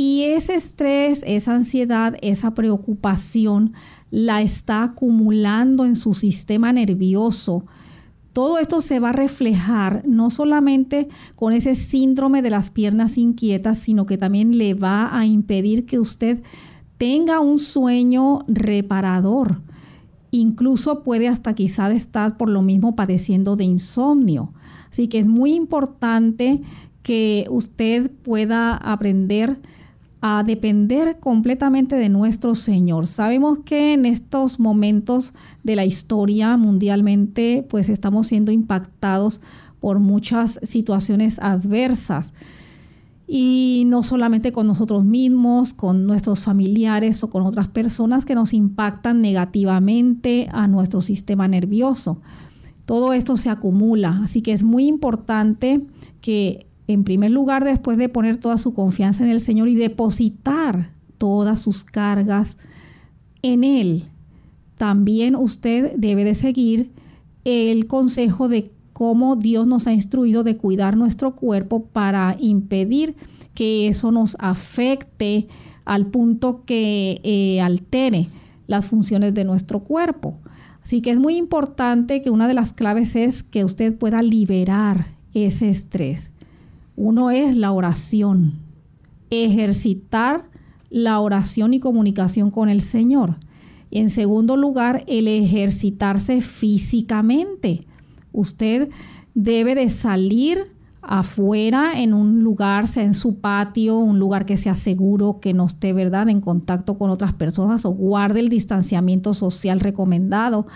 y 0.00 0.22
ese 0.22 0.54
estrés, 0.54 1.22
esa 1.26 1.56
ansiedad, 1.56 2.16
esa 2.22 2.54
preocupación 2.54 3.74
la 4.10 4.40
está 4.40 4.82
acumulando 4.82 5.84
en 5.84 5.94
su 5.94 6.14
sistema 6.14 6.72
nervioso. 6.72 7.66
Todo 8.32 8.56
esto 8.56 8.80
se 8.80 8.98
va 8.98 9.10
a 9.10 9.12
reflejar 9.12 10.02
no 10.06 10.30
solamente 10.30 11.10
con 11.36 11.52
ese 11.52 11.74
síndrome 11.74 12.40
de 12.40 12.48
las 12.48 12.70
piernas 12.70 13.18
inquietas, 13.18 13.76
sino 13.76 14.06
que 14.06 14.16
también 14.16 14.56
le 14.56 14.72
va 14.72 15.14
a 15.14 15.26
impedir 15.26 15.84
que 15.84 15.98
usted 15.98 16.42
tenga 16.96 17.40
un 17.40 17.58
sueño 17.58 18.46
reparador. 18.48 19.60
Incluso 20.30 21.02
puede 21.02 21.28
hasta 21.28 21.52
quizá 21.52 21.92
estar 21.92 22.38
por 22.38 22.48
lo 22.48 22.62
mismo 22.62 22.96
padeciendo 22.96 23.54
de 23.54 23.64
insomnio. 23.64 24.54
Así 24.90 25.08
que 25.08 25.18
es 25.18 25.26
muy 25.26 25.52
importante 25.52 26.62
que 27.02 27.44
usted 27.50 28.10
pueda 28.10 28.74
aprender 28.76 29.60
a 30.20 30.42
depender 30.44 31.18
completamente 31.18 31.96
de 31.96 32.08
nuestro 32.08 32.54
Señor. 32.54 33.06
Sabemos 33.06 33.60
que 33.60 33.94
en 33.94 34.04
estos 34.04 34.60
momentos 34.60 35.32
de 35.62 35.76
la 35.76 35.84
historia 35.84 36.56
mundialmente, 36.56 37.66
pues 37.68 37.88
estamos 37.88 38.26
siendo 38.26 38.52
impactados 38.52 39.40
por 39.80 39.98
muchas 39.98 40.60
situaciones 40.62 41.38
adversas. 41.38 42.34
Y 43.26 43.84
no 43.86 44.02
solamente 44.02 44.52
con 44.52 44.66
nosotros 44.66 45.04
mismos, 45.04 45.72
con 45.72 46.04
nuestros 46.04 46.40
familiares 46.40 47.22
o 47.22 47.30
con 47.30 47.44
otras 47.44 47.68
personas 47.68 48.24
que 48.24 48.34
nos 48.34 48.52
impactan 48.52 49.22
negativamente 49.22 50.48
a 50.52 50.66
nuestro 50.66 51.00
sistema 51.00 51.46
nervioso. 51.48 52.20
Todo 52.84 53.12
esto 53.12 53.36
se 53.36 53.48
acumula, 53.48 54.20
así 54.22 54.42
que 54.42 54.52
es 54.52 54.64
muy 54.64 54.86
importante 54.88 55.86
que 56.20 56.66
en 56.90 57.04
primer 57.04 57.30
lugar, 57.30 57.64
después 57.64 57.98
de 57.98 58.08
poner 58.08 58.38
toda 58.38 58.58
su 58.58 58.74
confianza 58.74 59.24
en 59.24 59.30
el 59.30 59.40
Señor 59.40 59.68
y 59.68 59.74
depositar 59.74 60.90
todas 61.18 61.60
sus 61.60 61.84
cargas 61.84 62.58
en 63.42 63.64
Él, 63.64 64.04
también 64.76 65.36
usted 65.36 65.92
debe 65.96 66.24
de 66.24 66.34
seguir 66.34 66.90
el 67.44 67.86
consejo 67.86 68.48
de 68.48 68.70
cómo 68.92 69.36
Dios 69.36 69.66
nos 69.66 69.86
ha 69.86 69.92
instruido 69.92 70.44
de 70.44 70.56
cuidar 70.56 70.96
nuestro 70.96 71.34
cuerpo 71.34 71.84
para 71.84 72.36
impedir 72.38 73.14
que 73.54 73.88
eso 73.88 74.12
nos 74.12 74.36
afecte 74.38 75.48
al 75.84 76.06
punto 76.06 76.64
que 76.64 77.20
eh, 77.24 77.60
altere 77.60 78.28
las 78.66 78.86
funciones 78.86 79.34
de 79.34 79.44
nuestro 79.44 79.80
cuerpo. 79.80 80.38
Así 80.82 81.02
que 81.02 81.10
es 81.10 81.18
muy 81.18 81.36
importante 81.36 82.22
que 82.22 82.30
una 82.30 82.48
de 82.48 82.54
las 82.54 82.72
claves 82.72 83.16
es 83.16 83.42
que 83.42 83.64
usted 83.64 83.96
pueda 83.96 84.22
liberar 84.22 85.06
ese 85.34 85.68
estrés. 85.68 86.29
Uno 86.96 87.30
es 87.30 87.56
la 87.56 87.72
oración, 87.72 88.62
ejercitar 89.30 90.44
la 90.90 91.20
oración 91.20 91.72
y 91.72 91.80
comunicación 91.80 92.50
con 92.50 92.68
el 92.68 92.80
Señor. 92.80 93.36
Y 93.90 94.00
en 94.00 94.10
segundo 94.10 94.56
lugar, 94.56 95.04
el 95.06 95.28
ejercitarse 95.28 96.42
físicamente. 96.42 97.80
Usted 98.32 98.90
debe 99.34 99.74
de 99.74 99.88
salir 99.90 100.72
afuera, 101.02 102.00
en 102.00 102.12
un 102.12 102.44
lugar, 102.44 102.86
sea 102.86 103.04
en 103.04 103.14
su 103.14 103.40
patio, 103.40 103.98
un 103.98 104.18
lugar 104.18 104.44
que 104.44 104.56
sea 104.56 104.74
seguro, 104.74 105.40
que 105.40 105.54
no 105.54 105.66
esté, 105.66 105.92
¿verdad?, 105.92 106.28
en 106.28 106.40
contacto 106.40 106.98
con 106.98 107.10
otras 107.10 107.32
personas 107.32 107.84
o 107.84 107.90
guarde 107.90 108.40
el 108.40 108.48
distanciamiento 108.48 109.32
social 109.34 109.80
recomendado, 109.80 110.66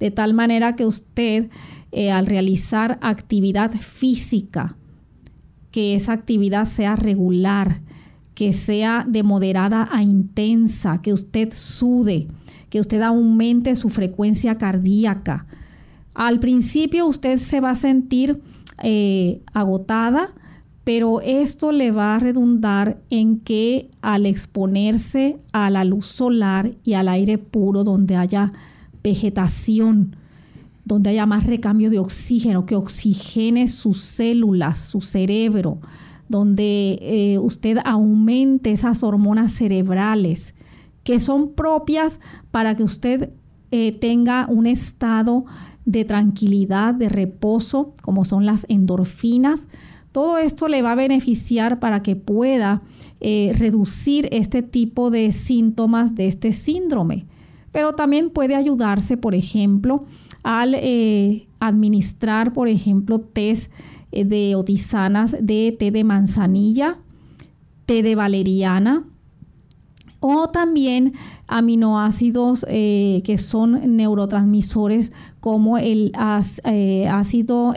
de 0.00 0.10
tal 0.10 0.34
manera 0.34 0.74
que 0.74 0.86
usted, 0.86 1.50
eh, 1.92 2.10
al 2.10 2.26
realizar 2.26 2.98
actividad 3.02 3.70
física, 3.72 4.76
que 5.74 5.96
esa 5.96 6.12
actividad 6.12 6.66
sea 6.66 6.94
regular, 6.94 7.80
que 8.36 8.52
sea 8.52 9.04
de 9.08 9.24
moderada 9.24 9.88
a 9.90 10.04
intensa, 10.04 11.02
que 11.02 11.12
usted 11.12 11.52
sude, 11.52 12.28
que 12.70 12.78
usted 12.78 13.02
aumente 13.02 13.74
su 13.74 13.88
frecuencia 13.88 14.56
cardíaca. 14.56 15.46
Al 16.14 16.38
principio 16.38 17.08
usted 17.08 17.38
se 17.38 17.58
va 17.58 17.70
a 17.70 17.74
sentir 17.74 18.40
eh, 18.84 19.40
agotada, 19.52 20.28
pero 20.84 21.20
esto 21.20 21.72
le 21.72 21.90
va 21.90 22.14
a 22.14 22.20
redundar 22.20 23.00
en 23.10 23.40
que 23.40 23.90
al 24.00 24.26
exponerse 24.26 25.38
a 25.50 25.70
la 25.70 25.82
luz 25.82 26.06
solar 26.06 26.70
y 26.84 26.92
al 26.92 27.08
aire 27.08 27.36
puro 27.36 27.82
donde 27.82 28.14
haya 28.14 28.52
vegetación, 29.02 30.14
donde 30.84 31.10
haya 31.10 31.26
más 31.26 31.46
recambio 31.46 31.90
de 31.90 31.98
oxígeno, 31.98 32.66
que 32.66 32.76
oxigene 32.76 33.68
sus 33.68 34.00
células, 34.00 34.78
su 34.78 35.00
cerebro, 35.00 35.78
donde 36.28 36.98
eh, 37.00 37.38
usted 37.38 37.78
aumente 37.84 38.70
esas 38.70 39.02
hormonas 39.02 39.52
cerebrales 39.52 40.54
que 41.04 41.20
son 41.20 41.52
propias 41.52 42.18
para 42.50 42.76
que 42.76 42.82
usted 42.82 43.34
eh, 43.70 43.92
tenga 43.92 44.46
un 44.48 44.66
estado 44.66 45.44
de 45.84 46.04
tranquilidad, 46.04 46.94
de 46.94 47.08
reposo, 47.08 47.94
como 48.02 48.24
son 48.24 48.46
las 48.46 48.66
endorfinas. 48.68 49.68
Todo 50.12 50.38
esto 50.38 50.68
le 50.68 50.80
va 50.80 50.92
a 50.92 50.96
beneficiar 50.96 51.78
para 51.78 52.02
que 52.02 52.16
pueda 52.16 52.82
eh, 53.20 53.52
reducir 53.58 54.28
este 54.32 54.62
tipo 54.62 55.10
de 55.10 55.30
síntomas 55.32 56.14
de 56.14 56.26
este 56.26 56.52
síndrome. 56.52 57.26
Pero 57.70 57.94
también 57.94 58.30
puede 58.30 58.54
ayudarse, 58.54 59.16
por 59.16 59.34
ejemplo, 59.34 60.06
al 60.44 60.76
administrar, 61.58 62.52
por 62.52 62.68
ejemplo, 62.68 63.18
test 63.18 63.72
eh, 64.12 64.24
de 64.24 64.54
otisanas 64.54 65.36
de 65.40 65.74
té 65.76 65.90
de 65.90 66.04
manzanilla, 66.04 66.98
té 67.86 68.02
de 68.02 68.14
valeriana 68.14 69.04
o 70.20 70.48
también 70.48 71.14
aminoácidos 71.48 72.64
eh, 72.68 73.22
que 73.24 73.38
son 73.38 73.96
neurotransmisores 73.96 75.12
como 75.40 75.78
el 75.78 76.12
eh, 76.64 77.08
ácido 77.08 77.74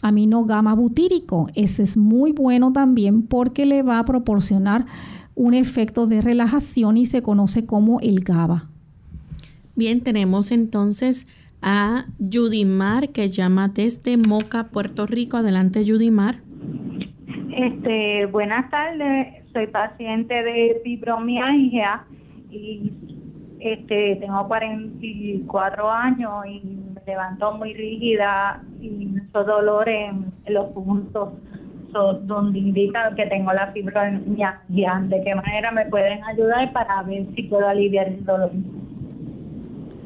amino 0.00 0.44
gamma 0.44 0.74
butírico. 0.74 1.48
Ese 1.54 1.82
es 1.82 1.96
muy 1.96 2.32
bueno 2.32 2.72
también 2.72 3.22
porque 3.22 3.66
le 3.66 3.82
va 3.82 3.98
a 3.98 4.04
proporcionar 4.04 4.86
un 5.34 5.54
efecto 5.54 6.06
de 6.06 6.22
relajación 6.22 6.96
y 6.96 7.06
se 7.06 7.22
conoce 7.22 7.66
como 7.66 8.00
el 8.00 8.20
GABA. 8.20 8.70
Bien, 9.74 10.00
tenemos 10.00 10.52
entonces 10.52 11.26
a 11.62 12.06
Judimar, 12.18 13.10
que 13.10 13.28
llama 13.28 13.68
desde 13.68 14.16
Moca, 14.16 14.68
Puerto 14.68 15.06
Rico. 15.06 15.36
Adelante, 15.36 15.84
Judimar. 15.86 16.36
Este, 17.54 18.26
buenas 18.26 18.70
tardes. 18.70 19.44
Soy 19.52 19.66
paciente 19.66 20.34
de 20.34 20.80
fibromialgia 20.84 22.04
y 22.50 22.92
este 23.58 24.16
tengo 24.16 24.46
44 24.48 25.90
años 25.90 26.32
y 26.46 26.60
me 26.94 27.00
levanto 27.06 27.52
muy 27.52 27.74
rígida 27.74 28.62
y 28.80 28.88
mucho 28.88 29.44
dolor 29.44 29.88
en, 29.88 30.32
los 30.46 30.68
puntos 30.68 31.34
donde 32.22 32.58
indica 32.58 33.14
que 33.14 33.26
tengo 33.26 33.52
la 33.52 33.72
fibromialgia. 33.72 35.02
¿De 35.08 35.22
qué 35.22 35.34
manera 35.34 35.72
me 35.72 35.86
pueden 35.86 36.22
ayudar 36.24 36.72
para 36.72 37.02
ver 37.02 37.26
si 37.34 37.42
puedo 37.44 37.66
aliviar 37.68 38.08
el 38.08 38.24
dolor? 38.24 38.52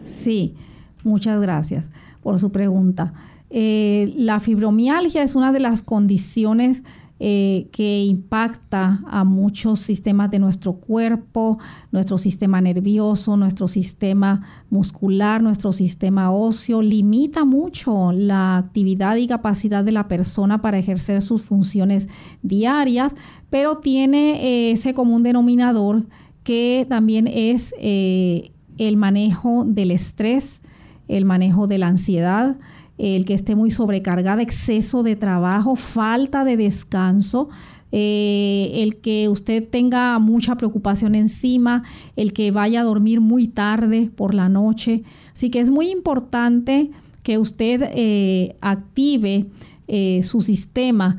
Sí. 0.03 0.57
Muchas 1.05 1.41
gracias 1.41 1.91
por 2.23 2.39
su 2.39 2.51
pregunta. 2.51 3.13
Eh, 3.51 4.13
la 4.17 4.41
fibromialgia 4.41 5.23
es 5.23 5.37
una 5.37 5.53
de 5.53 5.61
las 5.61 5.83
condiciones 5.83 6.83
eh, 7.21 7.69
que 7.71 8.03
impacta 8.03 9.01
a 9.07 9.23
muchos 9.23 9.79
sistemas 9.79 10.31
de 10.33 10.41
nuestro 10.41 10.73
cuerpo, 10.73 11.59
nuestro 11.93 12.19
sistema 12.19 12.61
nervioso, 12.61 13.37
nuestro 13.37 13.69
sistema 13.69 14.43
muscular, 14.71 15.41
nuestro 15.41 15.73
sistema 15.73 16.33
óseo, 16.33 16.83
limita 16.83 17.45
mucho 17.45 18.11
la 18.11 18.57
actividad 18.57 19.15
y 19.17 19.29
capacidad 19.29 19.85
de 19.85 19.93
la 19.93 20.09
persona 20.09 20.61
para 20.61 20.79
ejercer 20.79 21.23
sus 21.23 21.43
funciones 21.43 22.09
diarias, 22.43 23.15
pero 23.51 23.77
tiene 23.77 24.43
eh, 24.43 24.73
ese 24.73 24.95
común 24.95 25.23
denominador 25.23 26.07
que 26.43 26.87
también 26.89 27.29
es 27.29 27.73
el 27.79 28.97
manejo 28.97 29.65
del 29.65 29.93
estrés, 29.93 30.61
el 31.09 31.25
manejo 31.25 31.67
de 31.67 31.79
la 31.79 31.89
ansiedad, 31.89 32.57
el 32.99 33.25
que 33.25 33.35
esté 33.35 33.55
muy 33.55 33.71
sobrecargada, 33.71 34.43
exceso 34.43 35.03
de 35.03 35.17
trabajo, 35.17 35.77
falta 35.77 36.45
de 36.45 36.57
descanso, 36.57 37.49
eh, 37.97 38.83
el 38.83 39.01
que 39.01 39.29
usted 39.29 39.69
tenga 39.69 40.19
mucha 40.19 40.57
preocupación 40.57 41.15
encima, 41.15 41.85
el 42.17 42.33
que 42.33 42.51
vaya 42.51 42.81
a 42.81 42.85
dormir 42.85 43.21
muy 43.21 43.47
tarde 43.47 44.11
por 44.15 44.35
la 44.35 44.49
noche. 44.49 45.05
Así 45.33 45.49
que 45.49 45.61
es 45.61 45.71
muy 45.71 45.91
importante 45.91 46.91
que 47.23 47.39
usted 47.39 47.89
eh, 47.95 48.57
active 48.61 49.47
eh, 49.87 50.23
su 50.25 50.41
sistema 50.41 51.19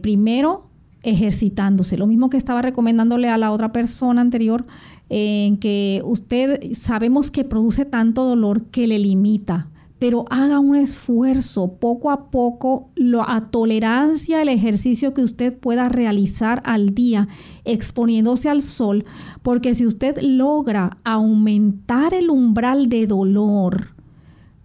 primero 0.00 0.70
ejercitándose. 1.02 1.98
Lo 1.98 2.06
mismo 2.06 2.30
que 2.30 2.38
estaba 2.38 2.62
recomendándole 2.62 3.28
a 3.28 3.36
la 3.36 3.52
otra 3.52 3.72
persona 3.72 4.22
anterior, 4.22 4.64
en 5.08 5.58
que 5.58 6.02
usted 6.04 6.72
sabemos 6.74 7.30
que 7.30 7.44
produce 7.44 7.84
tanto 7.84 8.24
dolor 8.24 8.64
que 8.66 8.86
le 8.86 8.98
limita, 8.98 9.68
pero 9.98 10.26
haga 10.28 10.58
un 10.58 10.76
esfuerzo 10.76 11.74
poco 11.74 12.10
a 12.10 12.30
poco 12.30 12.90
lo, 12.96 13.28
a 13.28 13.50
tolerancia 13.50 14.40
al 14.40 14.48
ejercicio 14.48 15.14
que 15.14 15.22
usted 15.22 15.56
pueda 15.56 15.88
realizar 15.88 16.60
al 16.64 16.94
día 16.94 17.28
exponiéndose 17.64 18.48
al 18.50 18.62
sol, 18.62 19.04
porque 19.42 19.74
si 19.74 19.86
usted 19.86 20.20
logra 20.20 20.98
aumentar 21.04 22.12
el 22.12 22.28
umbral 22.28 22.88
de 22.88 23.06
dolor, 23.06 23.94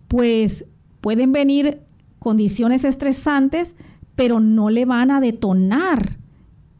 pues 0.08 0.66
pueden 1.00 1.32
venir 1.32 1.82
condiciones 2.20 2.84
estresantes, 2.84 3.76
pero 4.16 4.40
no 4.40 4.70
le 4.70 4.86
van 4.86 5.12
a 5.12 5.22
detonar 5.22 6.18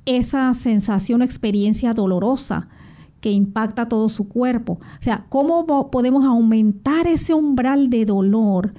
esa 0.06 0.54
sensación 0.54 1.22
o 1.22 1.24
experiencia 1.24 1.94
dolorosa 1.94 2.68
que 3.22 3.32
impacta 3.32 3.88
todo 3.88 4.10
su 4.10 4.28
cuerpo. 4.28 4.74
O 4.74 5.02
sea, 5.02 5.26
¿cómo 5.30 5.90
podemos 5.92 6.26
aumentar 6.26 7.08
ese 7.08 7.34
umbral 7.34 7.90
de 7.90 8.06
dolor? 8.06 8.74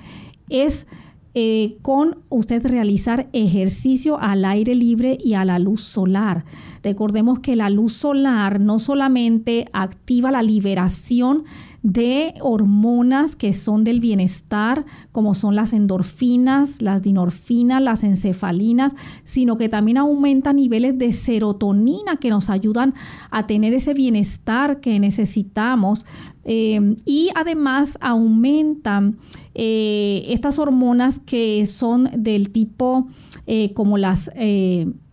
Es 0.51 0.87
eh, 1.35 1.79
con 1.81 2.19
usted 2.29 2.67
realizar 2.67 3.29
ejercicio 3.33 4.21
al 4.21 4.45
aire 4.45 4.75
libre 4.75 5.17
y 5.19 5.33
a 5.33 5.47
la 5.47 5.59
luz 5.59 5.83
solar. 5.83 6.45
Recordemos 6.83 7.41
que 7.41 7.57
la 7.57 7.71
luz 7.71 7.95
solar 7.95 8.61
no 8.61 8.79
solamente 8.79 9.69
activa 9.73 10.31
la 10.31 10.43
liberación 10.43 11.45
de 11.83 12.35
hormonas 12.41 13.35
que 13.35 13.53
son 13.53 13.83
del 13.83 13.99
bienestar, 13.99 14.85
como 15.11 15.35
son 15.35 15.57
las 15.57 15.73
endorfinas, 15.73 16.81
las 16.81 17.03
dinorfinas, 17.03 17.83
las 17.83 18.05
encefalinas, 18.05 18.95
sino 19.25 19.57
que 19.57 19.69
también 19.69 19.99
aumenta 19.99 20.53
niveles 20.53 20.97
de 20.97 21.13
serotonina 21.13 22.17
que 22.19 22.31
nos 22.31 22.51
ayudan 22.51 22.95
a 23.31 23.47
tener 23.47 23.75
ese 23.75 23.95
bienestar 23.95 24.81
que 24.81 25.01
necesitamos. 25.01 26.07
Eh, 26.45 26.97
y 27.05 27.31
además 27.35 27.99
aumentan 28.01 29.19
eh, 29.55 30.25
estas 30.29 30.59
hormonas 30.59 31.19
que 31.19 31.67
son 31.67 32.11
del 32.17 32.51
tipo 32.51 33.09
eh, 33.47 33.73
como 33.75 33.99
las 33.99 34.31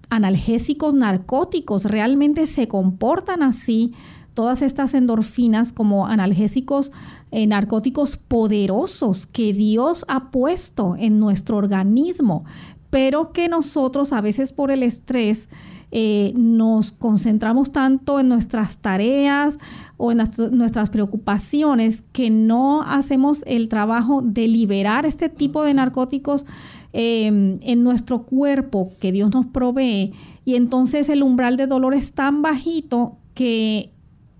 analgésicos 0.09 0.93
narcóticos, 0.93 1.85
realmente 1.85 2.47
se 2.47 2.67
comportan 2.67 3.43
así 3.43 3.93
todas 4.39 4.61
estas 4.61 4.93
endorfinas 4.93 5.73
como 5.73 6.07
analgésicos 6.07 6.93
eh, 7.29 7.45
narcóticos 7.45 8.15
poderosos 8.15 9.25
que 9.25 9.51
Dios 9.51 10.05
ha 10.07 10.31
puesto 10.31 10.95
en 10.97 11.19
nuestro 11.19 11.57
organismo, 11.57 12.45
pero 12.89 13.33
que 13.33 13.49
nosotros 13.49 14.13
a 14.13 14.21
veces 14.21 14.53
por 14.53 14.71
el 14.71 14.81
estrés 14.83 15.49
eh, 15.91 16.31
nos 16.37 16.93
concentramos 16.93 17.73
tanto 17.73 18.17
en 18.21 18.29
nuestras 18.29 18.77
tareas 18.77 19.59
o 19.97 20.13
en 20.13 20.19
nuestras 20.51 20.89
preocupaciones 20.89 22.01
que 22.13 22.29
no 22.29 22.83
hacemos 22.83 23.43
el 23.45 23.67
trabajo 23.67 24.21
de 24.23 24.47
liberar 24.47 25.05
este 25.05 25.27
tipo 25.27 25.63
de 25.63 25.73
narcóticos 25.73 26.45
em, 26.93 27.59
en 27.61 27.83
nuestro 27.83 28.23
cuerpo 28.23 28.93
que 29.01 29.11
Dios 29.11 29.33
nos 29.33 29.47
provee. 29.47 30.13
Y 30.45 30.55
entonces 30.55 31.09
el 31.09 31.23
umbral 31.23 31.57
de 31.57 31.67
dolor 31.67 31.93
es 31.93 32.13
tan 32.13 32.41
bajito 32.41 33.17
que 33.33 33.98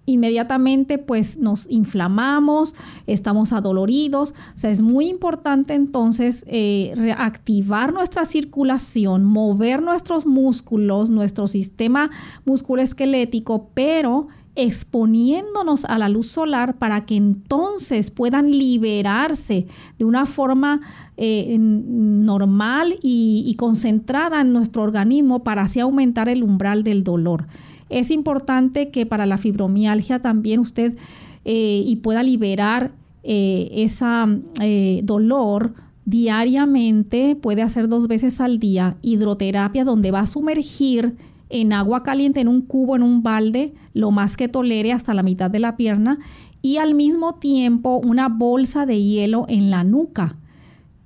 inmediatamente 0.10 0.98
pues 0.98 1.38
nos 1.38 1.66
inflamamos, 1.70 2.76
estamos 3.08 3.54
adoloridos. 3.54 4.34
O 4.56 4.60
sea, 4.60 4.72
es 4.72 4.82
muy 4.82 5.08
importante 5.08 5.74
entonces 5.74 6.44
eh, 6.48 6.94
reactivar 6.96 7.94
nuestra 7.94 8.26
circulación, 8.26 9.24
mover 9.24 9.82
nuestros 9.82 10.26
músculos, 10.26 11.10
nuestro 11.10 11.48
sistema 11.48 12.10
musculoesquelético, 12.46 13.70
pero 13.74 14.28
exponiéndonos 14.56 15.86
a 15.86 15.98
la 15.98 16.10
luz 16.10 16.28
solar 16.28 16.78
para 16.78 17.06
que 17.06 17.16
entonces 17.16 18.12
puedan 18.12 18.52
liberarse 18.52 19.68
de 19.98 20.06
una 20.06 20.26
forma 20.26 20.82
eh, 21.16 21.58
normal 21.60 22.98
y, 23.02 23.44
y, 23.46 23.56
concentrada 23.56 24.42
en 24.42 24.52
nuestro 24.52 24.82
organismo 24.82 25.44
para 25.44 25.62
así 25.62 25.80
aumentar 25.80 26.28
el 26.28 26.44
umbral 26.44 26.84
del 26.84 27.04
dolor. 27.04 27.46
Es 27.90 28.12
importante 28.12 28.90
que 28.90 29.06
para 29.06 29.26
la 29.26 29.38
fibromialgia 29.38 30.20
también 30.20 30.60
usted 30.60 30.96
eh, 31.46 31.84
y 31.86 31.98
pueda 31.98 32.24
liberar 32.24 32.92
eh, 33.24 33.70
ese 33.74 35.02
dolor 35.04 35.74
diariamente, 36.06 37.36
puede 37.36 37.62
hacer 37.62 37.88
dos 37.88 38.08
veces 38.08 38.42
al 38.42 38.60
día 38.60 38.98
hidroterapia 39.02 39.84
donde 39.84 40.12
va 40.12 40.22
a 40.22 40.28
sumergir 40.28 41.16
en 41.50 41.74
agua 41.74 42.04
caliente 42.04 42.40
en 42.40 42.48
un 42.48 42.62
cubo, 42.62 42.96
en 42.96 43.04
un 43.04 43.22
balde, 43.24 43.74
lo 43.94 44.12
más 44.12 44.38
que 44.38 44.48
tolere 44.48 44.92
hasta 44.92 45.14
la 45.14 45.24
mitad 45.24 45.52
de 45.52 45.60
la 45.60 45.78
pierna 45.78 46.20
y 46.62 46.78
al 46.78 46.96
mismo 46.96 47.36
tiempo 47.36 48.02
una 48.04 48.30
bolsa 48.30 48.86
de 48.86 49.02
hielo 49.02 49.46
en 49.48 49.70
la 49.70 49.84
nuca. 49.84 50.36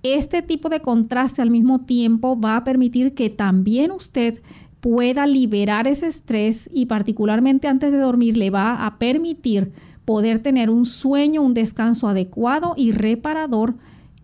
Este 0.03 0.41
tipo 0.41 0.69
de 0.69 0.81
contraste 0.81 1.41
al 1.41 1.49
mismo 1.49 1.81
tiempo 1.81 2.39
va 2.39 2.57
a 2.57 2.63
permitir 2.63 3.13
que 3.13 3.29
también 3.29 3.91
usted 3.91 4.41
pueda 4.83 5.25
liberar 5.27 5.87
ese 5.87 6.07
estrés 6.07 6.69
y 6.73 6.87
particularmente 6.87 7.69
antes 7.69 7.93
de 7.93 7.99
dormir 7.99 8.35
le 8.35 8.49
va 8.49 8.85
a 8.85 8.99
permitir 8.99 9.71
poder 10.03 10.43
tener 10.43 10.69
un 10.69 10.85
sueño, 10.85 11.41
un 11.41 11.53
descanso 11.53 12.09
adecuado 12.09 12.73
y 12.75 12.91
reparador 12.91 13.75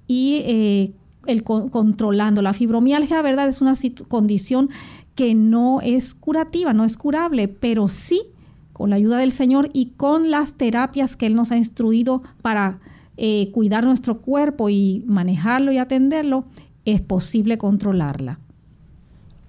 y 0.06 0.42
eh, 0.44 0.92
el 1.28 1.44
controlando. 1.46 2.42
La 2.42 2.52
fibromialgia, 2.52 3.22
¿verdad? 3.22 3.48
Es 3.48 3.62
una 3.62 3.74
condición 4.10 4.70
que 5.16 5.34
no 5.34 5.80
es 5.80 6.14
curativa, 6.14 6.74
no 6.74 6.84
es 6.84 6.98
curable, 6.98 7.48
pero 7.48 7.88
sí 7.88 8.22
con 8.74 8.90
la 8.90 8.98
ayuda 8.98 9.18
del 9.20 9.32
Señor 9.32 9.70
y 9.72 9.92
con 9.92 10.30
las 10.30 10.56
terapias 10.56 11.16
que 11.16 11.28
Él 11.28 11.36
nos 11.36 11.54
ha 11.54 11.58
instruido 11.58 12.22
para 12.42 12.82
eh, 13.16 13.50
cuidar 13.54 13.86
nuestro 13.86 14.20
cuerpo 14.20 14.70
y 14.70 15.06
manejarlo 15.08 15.72
y 15.72 15.78
atenderlo, 15.78 16.44
es 16.84 17.00
posible 17.00 17.58
controlarla. 17.58 18.40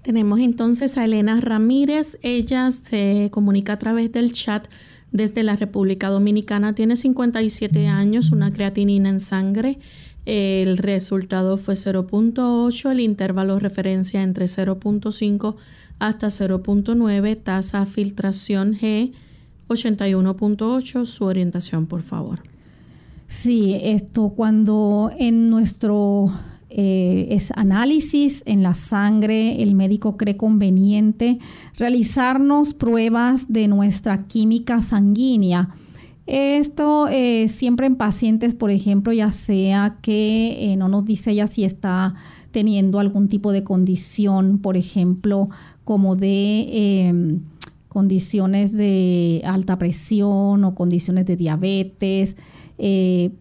Tenemos 0.01 0.39
entonces 0.39 0.97
a 0.97 1.05
Elena 1.05 1.39
Ramírez. 1.41 2.17
Ella 2.21 2.71
se 2.71 3.29
comunica 3.31 3.73
a 3.73 3.79
través 3.79 4.11
del 4.11 4.33
chat 4.33 4.67
desde 5.11 5.43
la 5.43 5.55
República 5.55 6.09
Dominicana. 6.09 6.73
Tiene 6.73 6.95
57 6.95 7.87
años, 7.87 8.31
una 8.31 8.51
creatinina 8.51 9.09
en 9.09 9.19
sangre 9.19 9.77
el 10.25 10.77
resultado 10.77 11.57
fue 11.57 11.73
0.8, 11.73 12.91
el 12.91 12.99
intervalo 12.99 13.59
referencia 13.59 14.21
entre 14.21 14.45
0.5 14.45 15.55
hasta 15.99 16.27
0.9, 16.27 17.43
tasa 17.43 17.85
filtración 17.85 18.75
G 18.75 19.13
81.8, 19.67 21.05
su 21.05 21.25
orientación 21.25 21.87
por 21.87 22.03
favor. 22.03 22.39
Sí, 23.27 23.77
esto 23.81 24.29
cuando 24.35 25.11
en 25.17 25.49
nuestro 25.49 26.31
eh, 26.73 27.27
es 27.31 27.51
análisis 27.57 28.43
en 28.45 28.63
la 28.63 28.75
sangre, 28.75 29.61
el 29.61 29.75
médico 29.75 30.15
cree 30.15 30.37
conveniente 30.37 31.37
realizarnos 31.77 32.73
pruebas 32.73 33.51
de 33.51 33.67
nuestra 33.67 34.27
química 34.27 34.79
sanguínea. 34.79 35.69
Esto 36.27 37.09
eh, 37.09 37.49
siempre 37.49 37.87
en 37.87 37.97
pacientes, 37.97 38.55
por 38.55 38.71
ejemplo, 38.71 39.11
ya 39.11 39.33
sea 39.33 39.97
que 40.01 40.71
eh, 40.71 40.77
no 40.77 40.87
nos 40.87 41.03
dice 41.03 41.31
ella 41.31 41.47
si 41.47 41.65
está 41.65 42.13
teniendo 42.51 42.99
algún 42.99 43.27
tipo 43.27 43.51
de 43.51 43.65
condición, 43.65 44.59
por 44.59 44.77
ejemplo, 44.77 45.49
como 45.83 46.15
de 46.15 47.07
em, 47.09 47.41
condiciones 47.89 48.71
de 48.71 49.41
alta 49.43 49.77
presión 49.77 50.63
o 50.63 50.73
condiciones 50.73 51.25
de 51.25 51.35
diabetes, 51.35 52.37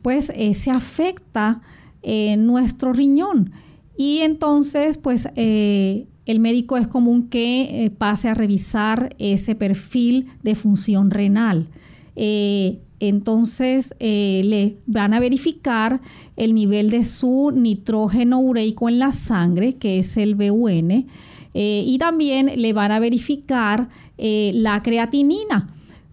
pues 0.03 0.33
se 0.53 0.71
afecta 0.71 1.63
nuestro 2.03 2.93
riñón. 2.93 3.53
Y 3.97 4.19
entonces, 4.19 4.97
pues 4.97 5.29
el 5.37 6.39
médico 6.39 6.77
es 6.77 6.87
común 6.87 7.29
que 7.29 7.93
pase 7.99 8.29
a 8.29 8.35
revisar 8.35 9.15
ese 9.19 9.55
perfil 9.55 10.29
de 10.43 10.55
función 10.55 11.11
renal. 11.11 11.69
Eh, 12.17 12.81
entonces 12.99 13.95
eh, 13.99 14.43
le 14.45 14.77
van 14.87 15.15
a 15.15 15.21
verificar 15.21 16.03
el 16.37 16.55
nivel 16.55 16.91
de 16.91 17.05
su 17.05 17.51
nitrógeno 17.51 18.41
ureico 18.41 18.91
en 18.91 18.99
la 18.99 19.13
sangre, 19.13 19.77
que 19.77 20.01
es 20.01 20.19
el 20.19 20.35
BUN, 20.35 20.91
eh, 20.91 21.85
y 21.87 21.97
también 21.97 22.53
le 22.57 22.73
van 22.75 22.93
a 22.93 23.01
verificar 23.01 23.89
la 24.19 24.83
creatinina 24.83 25.67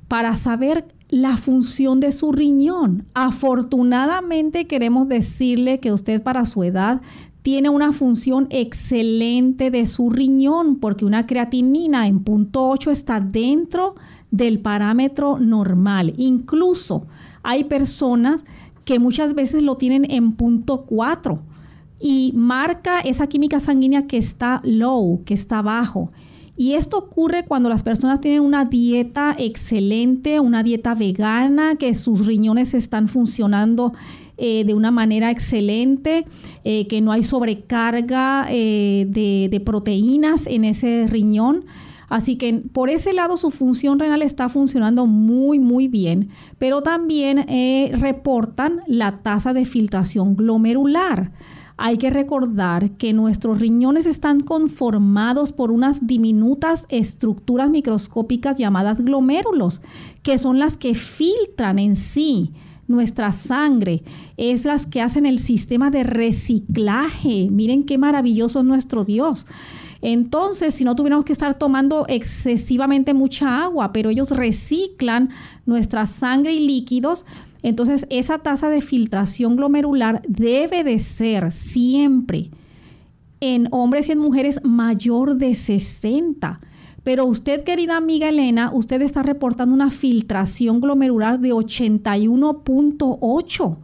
para 0.07 0.37
saber 0.37 0.85
la 1.09 1.37
función 1.37 1.99
de 1.99 2.11
su 2.11 2.31
riñón. 2.31 3.05
Afortunadamente 3.13 4.67
queremos 4.67 5.07
decirle 5.07 5.79
que 5.79 5.91
usted 5.91 6.21
para 6.21 6.45
su 6.45 6.63
edad 6.63 7.01
tiene 7.41 7.69
una 7.69 7.93
función 7.93 8.47
excelente 8.49 9.71
de 9.71 9.87
su 9.87 10.09
riñón 10.09 10.79
porque 10.79 11.05
una 11.05 11.25
creatinina 11.25 12.07
en 12.07 12.19
punto 12.19 12.67
8 12.67 12.91
está 12.91 13.21
dentro 13.21 13.95
del 14.31 14.59
parámetro 14.59 15.39
normal. 15.39 16.13
Incluso 16.17 17.07
hay 17.43 17.63
personas 17.63 18.43
que 18.83 18.99
muchas 18.99 19.33
veces 19.33 19.63
lo 19.63 19.77
tienen 19.77 20.09
en 20.11 20.33
punto 20.33 20.83
4 20.85 21.41
y 21.99 22.33
marca 22.35 22.99
esa 22.99 23.27
química 23.27 23.59
sanguínea 23.59 24.07
que 24.07 24.17
está 24.17 24.61
low, 24.63 25.23
que 25.25 25.33
está 25.33 25.61
bajo. 25.61 26.11
Y 26.59 26.73
esto 26.73 26.97
ocurre 26.97 27.45
cuando 27.45 27.69
las 27.69 27.83
personas 27.83 28.19
tienen 28.19 28.41
una 28.41 28.65
dieta 28.65 29.35
excelente, 29.37 30.39
una 30.39 30.63
dieta 30.63 30.95
vegana, 30.95 31.75
que 31.75 31.93
sus 31.93 32.25
riñones 32.25 32.73
están 32.73 33.07
funcionando 33.09 33.93
eh, 34.39 34.65
de 34.65 34.73
una 34.73 34.89
manera 34.89 35.29
excelente, 35.29 36.25
eh, 36.63 36.87
que 36.87 36.99
no 36.99 37.11
hay 37.11 37.23
sobrecarga 37.23 38.47
eh, 38.49 39.05
de, 39.07 39.59
proteínas 39.59 40.47
en 40.47 40.63
ese 40.63 41.05
riñón. 41.07 41.65
Así 42.09 42.37
que 42.37 42.63
por 42.71 42.89
ese 42.89 43.13
lado 43.13 43.37
su 43.37 43.51
función 43.51 43.99
renal 43.99 44.23
está 44.23 44.49
funcionando 44.49 45.05
muy, 45.05 45.59
muy 45.59 45.87
bien, 45.87 46.29
pero 46.57 46.81
también 46.81 47.45
reportan 47.99 48.81
la 48.87 49.19
tasa 49.23 49.53
de 49.53 49.65
filtración 49.65 50.35
glomerular. 50.35 51.31
Hay 51.79 51.99
que 51.99 52.09
recordar 52.09 52.91
que 52.91 53.13
nuestros 53.13 53.59
riñones 53.59 54.07
están 54.07 54.39
conformados 54.39 55.51
por 55.51 55.69
unas 55.69 56.07
diminutas 56.07 56.87
estructuras 56.89 57.69
microscópicas 57.69 58.57
llamadas 58.57 59.03
glomérulos, 59.03 59.81
que 60.23 60.39
son 60.39 60.57
las 60.57 60.75
que 60.75 60.95
filtran 60.95 61.77
en 61.77 61.95
sí 61.95 62.51
nuestra 62.87 63.31
sangre, 63.31 64.01
es 64.37 64.65
las 64.65 64.85
que 64.85 65.01
hacen 65.01 65.25
el 65.25 65.39
sistema 65.39 65.91
de 65.91 66.03
reciclaje. 66.03 67.49
Miren 67.51 67.85
qué 67.85 67.97
maravilloso 67.97 68.59
es 68.59 68.65
nuestro 68.65 69.03
Dios. 69.03 69.45
Entonces, 70.01 70.75
si 70.75 70.83
no 70.83 70.95
tuviéramos 70.95 71.25
que 71.25 71.33
estar 71.33 71.57
tomando 71.57 72.05
excesivamente 72.07 73.13
mucha 73.13 73.63
agua, 73.63 73.91
pero 73.91 74.09
ellos 74.09 74.31
reciclan 74.31 75.29
nuestra 75.65 76.05
sangre 76.05 76.53
y 76.53 76.65
líquidos, 76.65 77.25
entonces 77.63 78.05
esa 78.09 78.39
tasa 78.39 78.69
de 78.69 78.81
filtración 78.81 79.55
glomerular 79.55 80.21
debe 80.27 80.83
de 80.83 80.99
ser 80.99 81.51
siempre 81.51 82.49
en 83.39 83.67
hombres 83.71 84.09
y 84.09 84.11
en 84.13 84.19
mujeres 84.19 84.59
mayor 84.63 85.35
de 85.35 85.53
60. 85.55 86.59
Pero 87.03 87.25
usted, 87.25 87.63
querida 87.63 87.97
amiga 87.97 88.29
Elena, 88.29 88.71
usted 88.73 89.01
está 89.01 89.23
reportando 89.23 89.73
una 89.73 89.89
filtración 89.91 90.81
glomerular 90.81 91.39
de 91.39 91.53
81.8. 91.53 93.77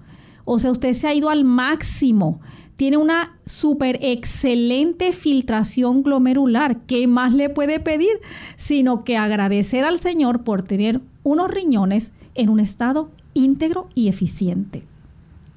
O 0.46 0.60
sea, 0.60 0.72
usted 0.72 0.92
se 0.94 1.08
ha 1.08 1.14
ido 1.14 1.30
al 1.30 1.46
máximo 1.46 2.42
tiene 2.76 2.98
una 2.98 3.38
súper 3.46 4.00
excelente 4.02 5.14
filtración 5.14 6.04
glomerular. 6.04 6.82
¿Qué 6.82 7.08
más 7.08 7.34
le 7.34 7.50
puede 7.50 7.80
pedir? 7.80 8.20
Sino 8.56 9.04
que 9.04 9.16
agradecer 9.16 9.86
al 9.86 10.00
Señor 10.00 10.44
por 10.44 10.64
tener 10.64 11.02
unos 11.24 11.52
riñones 11.52 12.14
en 12.36 12.50
un 12.50 12.60
estado 12.60 13.10
íntegro 13.34 13.90
y 13.96 14.08
eficiente. 14.08 14.84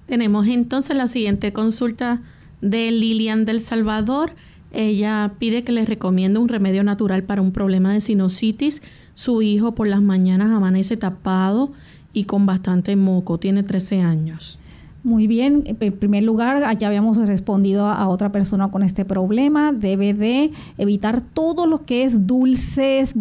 Tenemos 0.07 0.47
entonces 0.47 0.97
la 0.97 1.09
siguiente 1.09 1.53
consulta 1.53 2.23
de 2.61 2.91
Lilian 2.91 3.45
del 3.45 3.61
Salvador. 3.61 4.33
Ella 4.73 5.33
pide 5.39 5.63
que 5.63 5.73
le 5.73 5.85
recomiende 5.85 6.39
un 6.39 6.49
remedio 6.49 6.85
natural 6.85 7.23
para 7.23 7.43
un 7.43 7.53
problema 7.53 7.93
de 7.93 8.01
sinusitis. 8.01 8.83
Su 9.15 9.43
hijo 9.43 9.75
por 9.75 9.89
las 9.89 10.03
mañanas 10.03 10.51
amanece 10.51 10.97
tapado 10.97 11.73
y 12.13 12.25
con 12.25 12.47
bastante 12.47 12.97
moco. 12.97 13.39
Tiene 13.39 13.63
13 13.63 14.01
años. 14.01 14.59
Muy 15.07 15.29
bien, 15.29 15.63
en 15.67 15.93
primer 15.93 16.25
lugar, 16.25 16.77
ya 16.81 16.89
habíamos 16.89 17.17
respondido 17.17 17.87
a 17.87 18.09
otra 18.09 18.33
persona 18.33 18.73
con 18.73 18.83
este 18.83 19.05
problema. 19.05 19.73
Debe 19.73 20.15
de 20.15 20.51
evitar 20.79 21.21
todo 21.21 21.65
lo 21.67 21.85
que 21.85 22.03
es 22.03 22.27
dulces, 22.27 23.15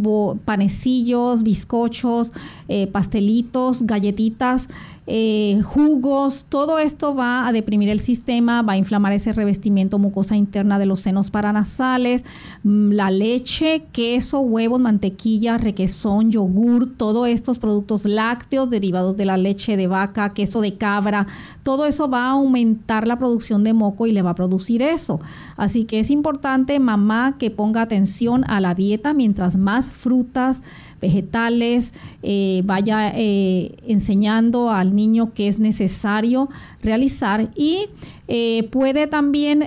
panecillos, 0.45 1.43
bizcochos, 1.43 2.31
eh, 2.69 2.87
pastelitos, 2.87 3.83
galletitas, 3.85 4.67
eh, 5.07 5.61
jugos, 5.63 6.47
todo 6.49 6.79
esto 6.79 7.13
va 7.13 7.47
a 7.47 7.51
deprimir 7.51 7.89
el 7.89 7.99
sistema, 7.99 8.63
va 8.63 8.73
a 8.73 8.77
inflamar 8.77 9.13
ese 9.13 9.33
revestimiento 9.33 9.99
mucosa 9.99 10.35
interna 10.35 10.79
de 10.79 10.87
los 10.87 11.01
senos 11.01 11.29
paranasales, 11.29 12.25
mm, 12.63 12.91
la 12.91 13.11
leche, 13.11 13.83
queso, 13.91 14.39
huevos, 14.39 14.79
mantequilla, 14.79 15.59
requesón, 15.59 16.31
yogur, 16.31 16.97
todos 16.97 17.27
estos 17.27 17.59
productos 17.59 18.05
lácteos 18.05 18.69
derivados 18.71 19.15
de 19.15 19.25
la 19.25 19.37
leche 19.37 19.77
de 19.77 19.85
vaca, 19.85 20.33
queso 20.33 20.59
de 20.61 20.75
cabra, 20.75 21.27
todo 21.61 21.85
eso 21.85 22.09
va 22.09 22.25
a 22.25 22.31
aumentar 22.31 23.07
la 23.07 23.19
producción 23.19 23.63
de 23.63 23.73
moco 23.73 24.07
y 24.07 24.11
le 24.11 24.23
va 24.23 24.31
a 24.31 24.35
producir 24.35 24.81
eso. 24.81 25.19
Así 25.55 25.85
que 25.85 25.99
es 25.99 26.09
importante, 26.09 26.79
mamá, 26.79 27.37
que 27.37 27.51
ponga 27.51 27.83
atención 27.83 28.43
a 28.47 28.59
la 28.59 28.73
dieta 28.73 29.13
mientras 29.13 29.55
más 29.55 29.85
frutas, 29.85 30.63
vegetales, 31.05 31.93
eh, 32.23 32.61
vaya 32.65 33.11
eh, 33.15 33.75
enseñando 33.87 34.71
al 34.71 34.95
niño 34.95 35.33
qué 35.35 35.47
es 35.47 35.59
necesario 35.59 36.49
realizar 36.81 37.49
y 37.55 37.85
eh, 38.27 38.67
puede 38.71 39.05
también 39.05 39.63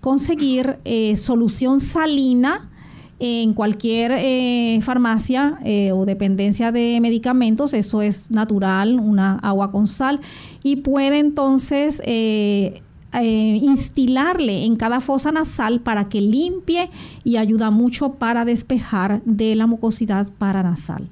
conseguir 0.00 0.78
solución 1.16 1.78
salina 1.78 2.68
en 3.20 3.54
cualquier 3.54 4.82
farmacia 4.82 5.58
o 5.92 6.04
dependencia 6.04 6.72
de 6.72 6.98
medicamentos, 7.00 7.72
eso 7.72 8.02
es 8.02 8.30
natural, 8.30 8.98
una 8.98 9.38
agua 9.38 9.70
con 9.70 9.86
sal, 9.86 10.20
y 10.62 10.76
puede 10.76 11.20
entonces 11.20 12.02
instilarle 13.22 14.64
en 14.64 14.76
cada 14.76 15.00
fosa 15.00 15.30
nasal 15.30 15.80
para 15.80 16.08
que 16.08 16.20
limpie 16.20 16.90
y 17.22 17.36
ayuda 17.36 17.70
mucho 17.70 18.14
para 18.14 18.44
despejar 18.44 19.22
de 19.24 19.54
la 19.54 19.66
mucosidad 19.66 20.28
paranasal. 20.38 21.08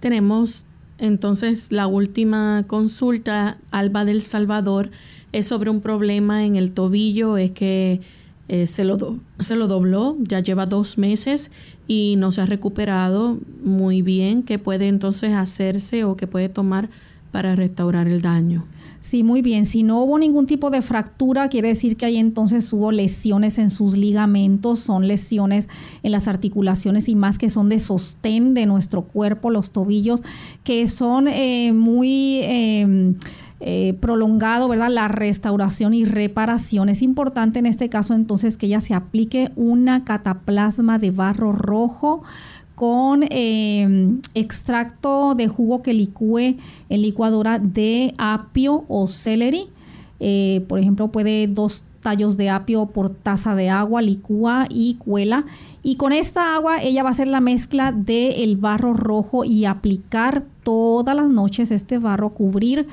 Tenemos 0.00 0.66
entonces 0.98 1.72
la 1.72 1.86
última 1.86 2.64
consulta, 2.66 3.58
Alba 3.70 4.04
del 4.04 4.22
Salvador, 4.22 4.90
es 5.32 5.46
sobre 5.46 5.70
un 5.70 5.80
problema 5.80 6.44
en 6.44 6.56
el 6.56 6.72
tobillo, 6.72 7.38
es 7.38 7.52
que 7.52 8.00
eh, 8.48 8.66
se, 8.66 8.84
lo 8.84 9.18
se 9.38 9.56
lo 9.56 9.66
dobló, 9.66 10.16
ya 10.20 10.40
lleva 10.40 10.66
dos 10.66 10.98
meses 10.98 11.50
y 11.88 12.16
no 12.18 12.32
se 12.32 12.42
ha 12.42 12.46
recuperado 12.46 13.38
muy 13.64 14.02
bien. 14.02 14.42
¿Qué 14.42 14.58
puede 14.58 14.88
entonces 14.88 15.32
hacerse 15.32 16.04
o 16.04 16.16
qué 16.16 16.26
puede 16.26 16.48
tomar 16.48 16.90
para 17.32 17.56
restaurar 17.56 18.06
el 18.06 18.22
daño? 18.22 18.64
Sí, 19.00 19.24
muy 19.24 19.42
bien. 19.42 19.66
Si 19.66 19.82
no 19.82 20.00
hubo 20.00 20.16
ningún 20.16 20.46
tipo 20.46 20.70
de 20.70 20.80
fractura, 20.80 21.48
quiere 21.48 21.68
decir 21.68 21.96
que 21.96 22.06
ahí 22.06 22.18
entonces 22.18 22.72
hubo 22.72 22.92
lesiones 22.92 23.58
en 23.58 23.70
sus 23.70 23.96
ligamentos, 23.96 24.78
son 24.78 25.08
lesiones 25.08 25.68
en 26.04 26.12
las 26.12 26.28
articulaciones 26.28 27.08
y 27.08 27.16
más 27.16 27.36
que 27.36 27.50
son 27.50 27.68
de 27.68 27.80
sostén 27.80 28.54
de 28.54 28.64
nuestro 28.66 29.02
cuerpo, 29.02 29.50
los 29.50 29.72
tobillos, 29.72 30.22
que 30.62 30.86
son 30.86 31.26
eh, 31.26 31.72
muy... 31.72 32.40
Em, 32.42 33.16
eh, 33.64 33.96
prolongado, 34.00 34.66
¿verdad? 34.66 34.90
La 34.90 35.06
restauración 35.06 35.94
y 35.94 36.04
reparación. 36.04 36.88
Es 36.88 37.00
importante 37.00 37.60
en 37.60 37.66
este 37.66 37.88
caso 37.88 38.12
entonces 38.12 38.56
que 38.56 38.66
ella 38.66 38.80
se 38.80 38.92
aplique 38.92 39.52
una 39.54 40.02
cataplasma 40.02 40.98
de 40.98 41.12
barro 41.12 41.52
rojo 41.52 42.24
con 42.82 43.22
em, 43.30 44.20
extracto 44.34 45.36
de 45.36 45.46
jugo 45.46 45.84
que 45.84 45.94
licúe 45.94 46.56
en 46.88 47.00
licuadora 47.00 47.60
de 47.60 48.12
apio 48.18 48.84
o 48.88 49.06
celery. 49.06 49.66
Eh, 50.18 50.64
por 50.66 50.80
ejemplo, 50.80 51.06
puede 51.06 51.46
dos 51.46 51.84
tallos 52.00 52.36
de 52.36 52.50
apio 52.50 52.86
por 52.86 53.10
taza 53.10 53.54
de 53.54 53.70
agua, 53.70 54.02
licúa 54.02 54.66
y 54.68 54.96
cuela. 54.96 55.44
Y 55.84 55.94
con 55.94 56.12
esta 56.12 56.56
agua 56.56 56.82
ella 56.82 57.04
va 57.04 57.10
a 57.10 57.12
hacer 57.12 57.28
la 57.28 57.40
mezcla 57.40 57.92
del 57.92 58.56
barro 58.56 58.94
rojo 58.94 59.44
y 59.44 59.64
aplicar 59.64 60.42
todas 60.64 61.14
las 61.14 61.30
noches 61.30 61.70
este 61.70 61.98
barro, 61.98 62.30
cubrir 62.30 62.88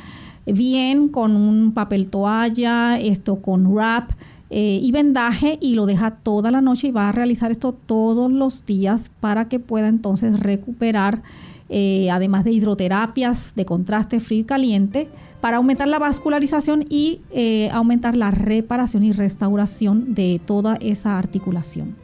bien 0.46 1.08
con 1.08 1.36
un 1.36 1.72
papel 1.74 2.12
toalla, 2.12 3.00
esto 3.00 3.42
con 3.42 3.66
wrap 3.66 4.12
eh, 4.52 4.80
y 4.82 4.92
vendaje 4.92 5.60
y 5.62 5.76
lo 5.76 5.86
deja 5.86 6.12
toda 6.12 6.50
la 6.50 6.62
noche 6.62 6.88
y 6.88 6.92
va 6.92 7.10
a 7.10 7.12
realizar 7.12 7.52
esto 7.52 7.72
todos 7.72 8.32
los 8.32 8.66
días 8.66 9.12
para 9.20 9.48
que 9.48 9.60
pueda 9.60 9.88
entonces 9.88 10.40
recuperar, 10.40 11.22
eh, 11.70 12.10
además 12.10 12.46
de 12.46 12.52
hidroterapias 12.52 13.54
de 13.56 13.66
contraste 13.66 14.20
frío 14.20 14.42
y 14.42 14.46
caliente, 14.46 15.08
para 15.40 15.58
aumentar 15.58 15.88
la 15.88 16.00
vascularización 16.00 16.86
y 16.90 17.22
eh, 17.32 17.70
aumentar 17.72 18.18
la 18.18 18.32
reparación 18.32 19.04
y 19.04 19.12
restauración 19.12 20.16
de 20.16 20.42
toda 20.44 20.76
esa 20.82 21.20
articulación. 21.20 21.96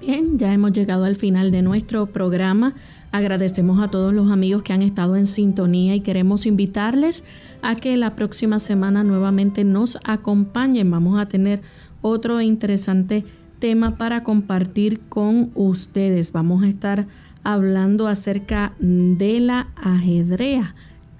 Bien, 0.00 0.38
ya 0.38 0.52
hemos 0.52 0.72
llegado 0.72 1.04
al 1.04 1.16
final 1.16 1.50
de 1.50 1.62
nuestro 1.62 2.06
programa. 2.06 2.74
Agradecemos 3.10 3.80
a 3.80 3.88
todos 3.88 4.12
los 4.12 4.30
amigos 4.30 4.62
que 4.62 4.72
han 4.72 4.82
estado 4.82 5.16
en 5.16 5.26
sintonía 5.26 5.94
y 5.94 6.00
queremos 6.00 6.44
invitarles 6.46 7.24
a 7.62 7.76
que 7.76 7.96
la 7.96 8.14
próxima 8.16 8.60
semana 8.60 9.02
nuevamente 9.02 9.64
nos 9.64 9.98
acompañen. 10.04 10.90
Vamos 10.90 11.18
a 11.18 11.26
tener 11.26 11.62
otro 12.02 12.40
interesante 12.40 13.24
tema 13.58 13.96
para 13.96 14.22
compartir 14.22 15.00
con 15.08 15.50
ustedes. 15.54 16.32
Vamos 16.32 16.62
a 16.62 16.68
estar 16.68 17.06
hablando 17.44 18.08
acerca 18.08 18.74
de 18.78 19.40
la 19.40 19.68
ajedrea. 19.76 20.74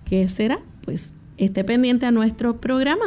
¿Qué 0.04 0.28
será? 0.28 0.58
Pues 0.84 1.14
esté 1.38 1.64
pendiente 1.64 2.06
a 2.06 2.10
nuestro 2.10 2.60
programa. 2.60 3.04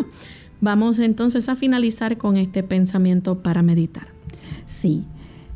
Vamos 0.60 1.00
entonces 1.00 1.50
a 1.50 1.56
finalizar 1.56 2.18
con 2.18 2.38
este 2.38 2.64
pensamiento 2.64 3.42
para 3.44 3.62
meditar. 3.62 4.08
Sí. 4.66 5.04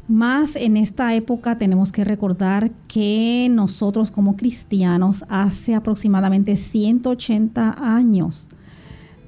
Más 0.08 0.56
en 0.56 0.78
esta 0.78 1.16
época 1.16 1.58
tenemos 1.58 1.92
que 1.92 2.04
recordar 2.04 2.70
que 2.88 3.48
nosotros 3.50 4.12
como 4.12 4.36
cristianos 4.36 5.26
hace 5.30 5.74
aproximadamente 5.74 6.56
180 6.58 7.76
años, 7.80 8.48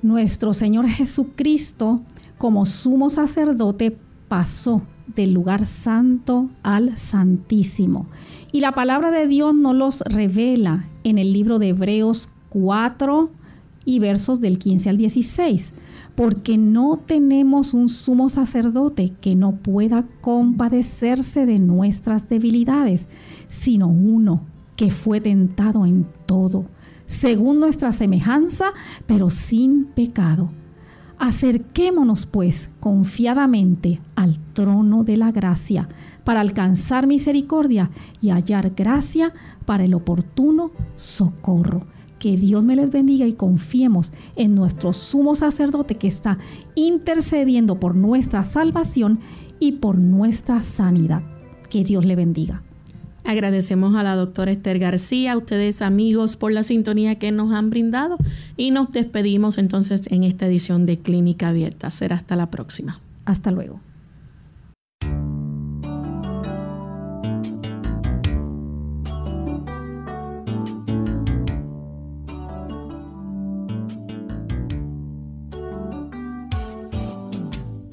nuestro 0.03 0.53
Señor 0.53 0.85
Jesucristo 0.87 2.01
como 2.37 2.67
sumo 2.67 3.09
sacerdote 3.09 3.97
pasó 4.27 4.83
del 5.15 5.33
lugar 5.33 5.65
santo 5.65 6.51
al 6.61 6.95
santísimo. 6.99 8.05
Y 8.51 8.59
la 8.59 8.73
palabra 8.73 9.09
de 9.09 9.27
Dios 9.27 9.55
nos 9.55 9.73
los 9.73 10.01
revela 10.01 10.85
en 11.03 11.17
el 11.17 11.33
libro 11.33 11.57
de 11.57 11.69
Hebreos 11.69 12.29
4 12.49 13.31
y 13.87 13.99
versos 13.99 14.41
del 14.41 14.59
15 14.59 14.89
al 14.89 14.97
16 14.97 15.73
porque 16.13 16.57
no 16.57 16.99
tenemos 17.05 17.73
un 17.73 17.87
sumo 17.87 18.29
sacerdote 18.29 19.13
que 19.21 19.33
no 19.35 19.55
pueda 19.55 20.05
compadecerse 20.19 21.45
de 21.45 21.57
nuestras 21.57 22.27
debilidades, 22.27 23.07
sino 23.47 23.87
uno 23.87 24.41
que 24.75 24.91
fue 24.91 25.21
tentado 25.21 25.85
en 25.85 26.05
todo, 26.25 26.65
según 27.05 27.61
nuestra 27.61 27.93
semejanza, 27.93 28.73
pero 29.05 29.29
sin 29.29 29.85
pecado. 29.85 30.49
Acerquémonos 31.17 32.25
pues 32.25 32.69
confiadamente 32.81 34.01
al 34.15 34.37
trono 34.53 35.05
de 35.05 35.15
la 35.15 35.31
gracia 35.31 35.87
para 36.25 36.41
alcanzar 36.41 37.07
misericordia 37.07 37.89
y 38.21 38.31
hallar 38.31 38.73
gracia 38.75 39.33
para 39.65 39.85
el 39.85 39.93
oportuno 39.93 40.71
socorro. 40.97 41.85
Que 42.19 42.37
Dios 42.37 42.63
me 42.63 42.75
les 42.75 42.91
bendiga 42.91 43.25
y 43.27 43.33
confiemos 43.33 44.11
en 44.35 44.55
nuestro 44.55 44.93
sumo 44.93 45.35
sacerdote 45.35 45.95
que 45.95 46.07
está 46.07 46.37
intercediendo 46.75 47.79
por 47.79 47.95
nuestra 47.95 48.43
salvación 48.43 49.19
y 49.59 49.73
por 49.73 49.97
nuestra 49.97 50.61
sanidad. 50.63 51.21
Que 51.69 51.83
Dios 51.83 52.05
le 52.05 52.15
bendiga. 52.15 52.63
Agradecemos 53.23 53.95
a 53.95 54.03
la 54.03 54.15
doctora 54.15 54.51
Esther 54.51 54.79
García, 54.79 55.33
a 55.33 55.37
ustedes 55.37 55.81
amigos 55.81 56.37
por 56.37 56.53
la 56.53 56.63
sintonía 56.63 57.19
que 57.19 57.31
nos 57.33 57.51
han 57.51 57.69
brindado 57.69 58.17
y 58.55 58.71
nos 58.71 58.91
despedimos 58.93 59.57
entonces 59.57 60.03
en 60.11 60.23
esta 60.23 60.47
edición 60.47 60.85
de 60.85 60.99
Clínica 60.99 61.49
Abierta. 61.49 61.91
Será 61.91 62.15
hasta 62.15 62.37
la 62.37 62.49
próxima. 62.49 63.01
Hasta 63.25 63.51
luego. 63.51 63.81